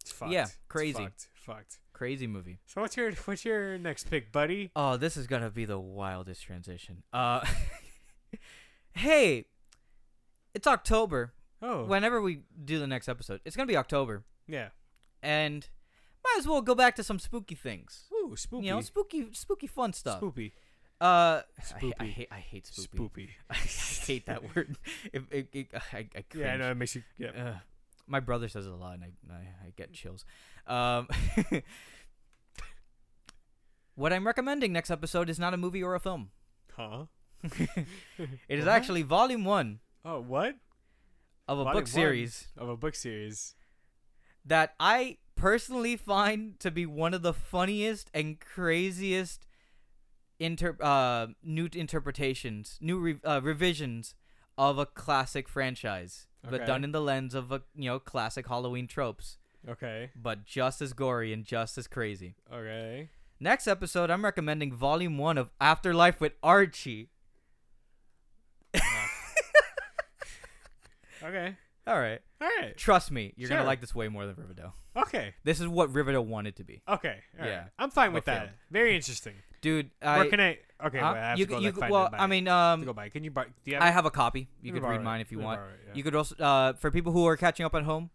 [0.00, 0.32] it's fucked.
[0.32, 0.94] yeah, It's crazy.
[1.02, 1.28] fucked.
[1.34, 1.78] Fucked.
[1.96, 2.58] Crazy movie.
[2.66, 4.70] So what's your what's your next pick, buddy?
[4.76, 7.02] Oh, this is gonna be the wildest transition.
[7.12, 7.44] Uh,
[8.92, 9.46] hey,
[10.54, 11.32] it's October.
[11.62, 14.68] Oh, Whenever we do the next episode, it's gonna be October, yeah.
[15.22, 15.66] and
[16.22, 18.04] might as well go back to some spooky things.
[18.12, 18.66] Ooh, spooky.
[18.66, 20.18] You know, spooky, spooky, fun stuff.
[20.18, 20.52] Spooky.
[21.00, 21.40] Uh,
[21.82, 22.88] I, I hate, I hate spoopy.
[22.94, 23.28] Spoopy.
[23.50, 24.76] I hate that word.
[25.12, 26.24] It, it, it, I, I.
[26.34, 27.02] Yeah, I know it makes you.
[27.18, 27.30] Yeah.
[27.38, 27.54] Ugh.
[28.06, 30.24] My brother says it a lot, and I, I, I get chills.
[30.66, 31.08] Um,
[33.94, 36.30] what I'm recommending next episode is not a movie or a film.
[36.76, 37.06] Huh?
[38.18, 38.72] It is What?
[38.74, 40.56] actually volume one Oh, what?
[41.48, 43.54] of a Volume book series Of a book series.
[44.44, 49.46] that I personally find to be one of the funniest and craziest
[50.38, 54.14] inter uh new interpretations, new re- uh, revisions
[54.58, 58.86] of a classic franchise, but done in the lens of a you know classic Halloween
[58.86, 60.10] tropes, Okay.
[60.14, 62.34] but just as gory and just as crazy.
[62.52, 63.10] Okay.
[63.38, 67.10] Next episode, I'm recommending Volume One of Afterlife with Archie.
[71.22, 71.56] Okay.
[71.86, 72.76] All right, All right.
[72.76, 73.58] trust me, you're Sure.
[73.58, 74.74] gonna like this way more than Riverdale.
[74.96, 75.34] Okay.
[75.44, 77.20] This is what Riverdale wanted to be, Okay.
[77.38, 77.48] All right.
[77.48, 77.64] Yeah.
[77.78, 78.54] I'm fine with that.
[78.70, 79.34] Very interesting.
[79.60, 79.90] dude.
[80.00, 80.58] Where I, can I?
[80.84, 80.98] Okay.
[80.98, 81.12] huh?
[81.14, 82.28] wait, I have you to go, you like, find well, and buy I it.
[82.28, 83.04] mean, I have um, to go buy.
[83.06, 83.10] it.
[83.10, 83.44] Can you buy?
[83.44, 83.82] Do you have?
[83.82, 84.48] I have a copy.
[84.62, 85.04] You me could borrow read it.
[85.04, 85.60] mine if you want.
[85.60, 85.94] borrow it, yeah.
[85.94, 88.10] You could also, uh, for people who are catching up at home,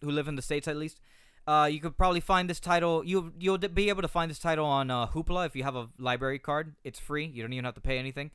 [0.00, 1.00] who live in the states at least,
[1.46, 3.04] uh, you could probably find this title.
[3.04, 5.76] You you'll d- be able to find this title on uh, Hoopla if you have
[5.76, 6.74] a library card.
[6.84, 7.26] It's free.
[7.26, 8.30] You don't even have to pay anything.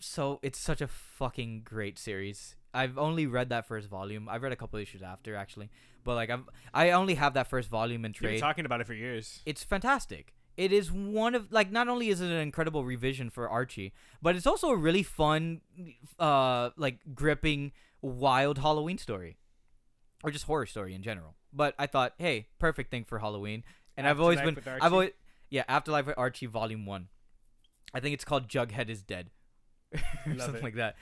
[0.00, 2.54] So it's such a fucking great series.
[2.74, 4.28] I've only read that first volume.
[4.28, 5.70] I've read a couple issues after actually,
[6.04, 8.32] but like I've I only have that first volume in trade.
[8.32, 9.40] You've been talking about it for years.
[9.46, 10.34] it's fantastic.
[10.56, 14.34] It is one of like not only is it an incredible revision for Archie, but
[14.34, 15.60] it's also a really fun,
[16.18, 17.72] uh, like gripping,
[18.02, 19.38] wild Halloween story,
[20.24, 21.36] or just horror story in general.
[21.52, 23.62] But I thought, hey, perfect thing for Halloween,
[23.96, 25.12] and I've always been, with I've always,
[25.48, 27.08] yeah, Afterlife with Archie Volume One.
[27.94, 29.30] I think it's called Jughead is Dead,
[29.94, 30.64] or Love something it.
[30.64, 30.96] like that.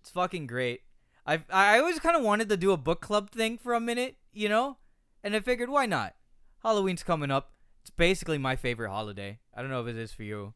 [0.00, 0.82] It's fucking great.
[1.26, 4.16] I I always kind of wanted to do a book club thing for a minute,
[4.32, 4.78] you know,
[5.22, 6.14] and I figured why not?
[6.62, 7.52] Halloween's coming up.
[7.82, 9.38] It's basically my favorite holiday.
[9.54, 10.54] I don't know if it is for you,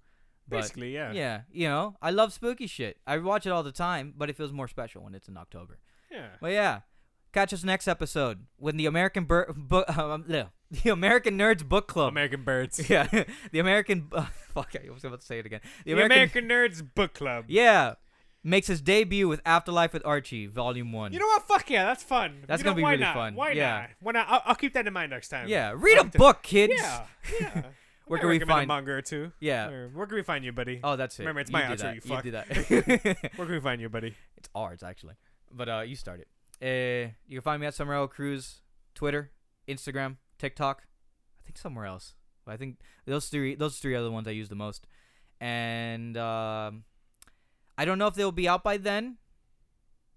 [0.48, 1.12] but Basically, yeah.
[1.12, 2.98] yeah, you know, I love spooky shit.
[3.06, 5.78] I watch it all the time, but it feels more special when it's in October.
[6.10, 6.28] Yeah.
[6.40, 6.81] But yeah,
[7.32, 10.48] catch us next episode when the American Bur- book, um, no,
[10.82, 12.08] the American Nerds Book Club.
[12.12, 12.89] American Birds.
[12.90, 13.06] yeah,
[13.52, 14.08] the American.
[14.12, 15.60] Uh, fuck, I was about to say it again.
[15.84, 17.47] The American, Nerds Book Club.
[17.48, 17.94] Yeah,
[18.44, 21.12] makes his debut with Afterlife with Archie, Volume One.
[21.12, 21.48] You know what?
[21.48, 22.42] Fuck yeah, that's fun.
[22.47, 23.14] That's You know, gonna be why really not?
[23.14, 23.34] fun.
[23.34, 23.70] Why Yeah.
[23.81, 23.90] not?
[24.00, 24.26] Why not?
[24.28, 25.48] I'll, I'll keep that in mind next time.
[25.48, 26.74] yeah, read a book, kids.
[26.76, 27.06] Yeah.
[27.40, 27.62] Yeah.
[28.06, 29.32] Where I can we recommend find- a manga or two?
[29.40, 29.70] Yeah.
[29.70, 30.78] Or where can we find you, buddy?
[30.84, 31.23] Oh, that's it.
[31.23, 31.94] Remember, it's You my do outro, that.
[31.94, 32.23] you fuck.
[32.23, 33.32] do that.
[33.36, 34.14] Where can we find you, buddy?
[34.36, 35.14] it's ours actually,
[35.50, 36.28] but uh, you start it.
[36.62, 38.60] Uh, you can find me at Summer L Cruz,
[38.94, 39.31] Twitter,
[39.66, 40.82] Instagram, TikTok,
[41.40, 42.12] I think somewhere else.
[42.44, 44.86] But I think those three those three are the ones I use the most.
[45.40, 46.84] And um,
[47.76, 49.16] I don't know if they'll be out by then,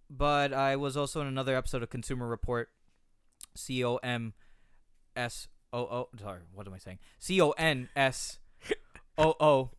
[0.09, 2.69] but I was also in another episode of Consumer Report,
[3.55, 4.33] C O M
[5.15, 6.09] S O O.
[6.19, 6.99] Sorry, what am I saying?
[7.19, 8.39] C O N S
[9.17, 9.71] O O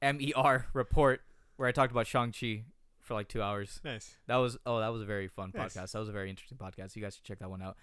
[0.00, 1.22] M E R report,
[1.56, 2.64] where I talked about Shang Chi
[3.00, 3.80] for like two hours.
[3.84, 4.16] Nice.
[4.26, 5.74] That was oh, that was a very fun Nice.
[5.74, 5.92] podcast.
[5.92, 6.94] That was a very interesting podcast.
[6.96, 7.76] You guys should check that one out.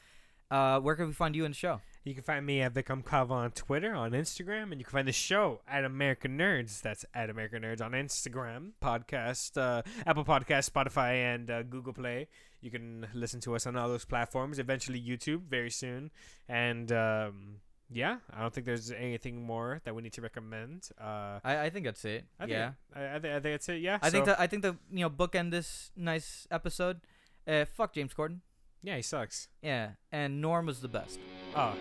[0.52, 1.80] Uh, where can we find you in the show?
[2.04, 5.08] You can find me at Vikram Kava on Twitter, on Instagram, and you can find
[5.08, 6.82] the show at American Nerds.
[6.82, 12.28] That's at American Nerds on Instagram, podcast, uh, Apple Podcast, Spotify, and uh, Google Play.
[12.62, 14.58] You can listen to us on all those platforms.
[14.58, 16.10] Eventually, YouTube very soon.
[16.48, 17.58] And um,
[17.92, 20.90] yeah, I don't think there's anything more that we need to recommend.
[21.00, 22.26] Uh, I, I think that's it.
[22.40, 23.82] I think, yeah, I, I, think, I think that's it.
[23.82, 27.02] Yeah, I think so- that I think the you know bookend this nice episode.
[27.48, 28.40] Uh, fuck James Corden.
[28.82, 29.50] Yeah, he sucks.
[29.62, 31.20] Yeah, and Norm was the best.
[31.56, 31.74] Oh,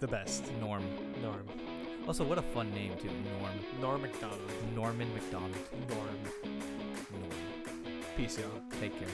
[0.00, 0.50] the best.
[0.60, 0.82] Norm.
[1.22, 1.46] Norm.
[2.06, 3.10] Also, what a fun name too.
[3.40, 3.52] Norm.
[3.80, 4.40] Norm Macdonald.
[4.74, 5.54] Norman Macdonald.
[5.88, 6.18] Norm.
[7.12, 7.30] Norm.
[8.16, 8.62] Peace, y'all.
[8.80, 9.08] Take care.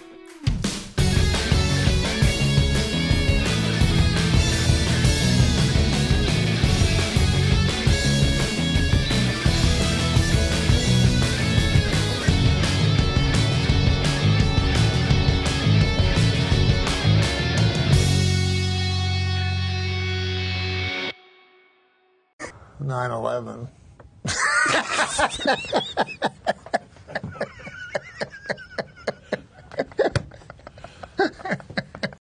[22.87, 23.69] Nine eleven.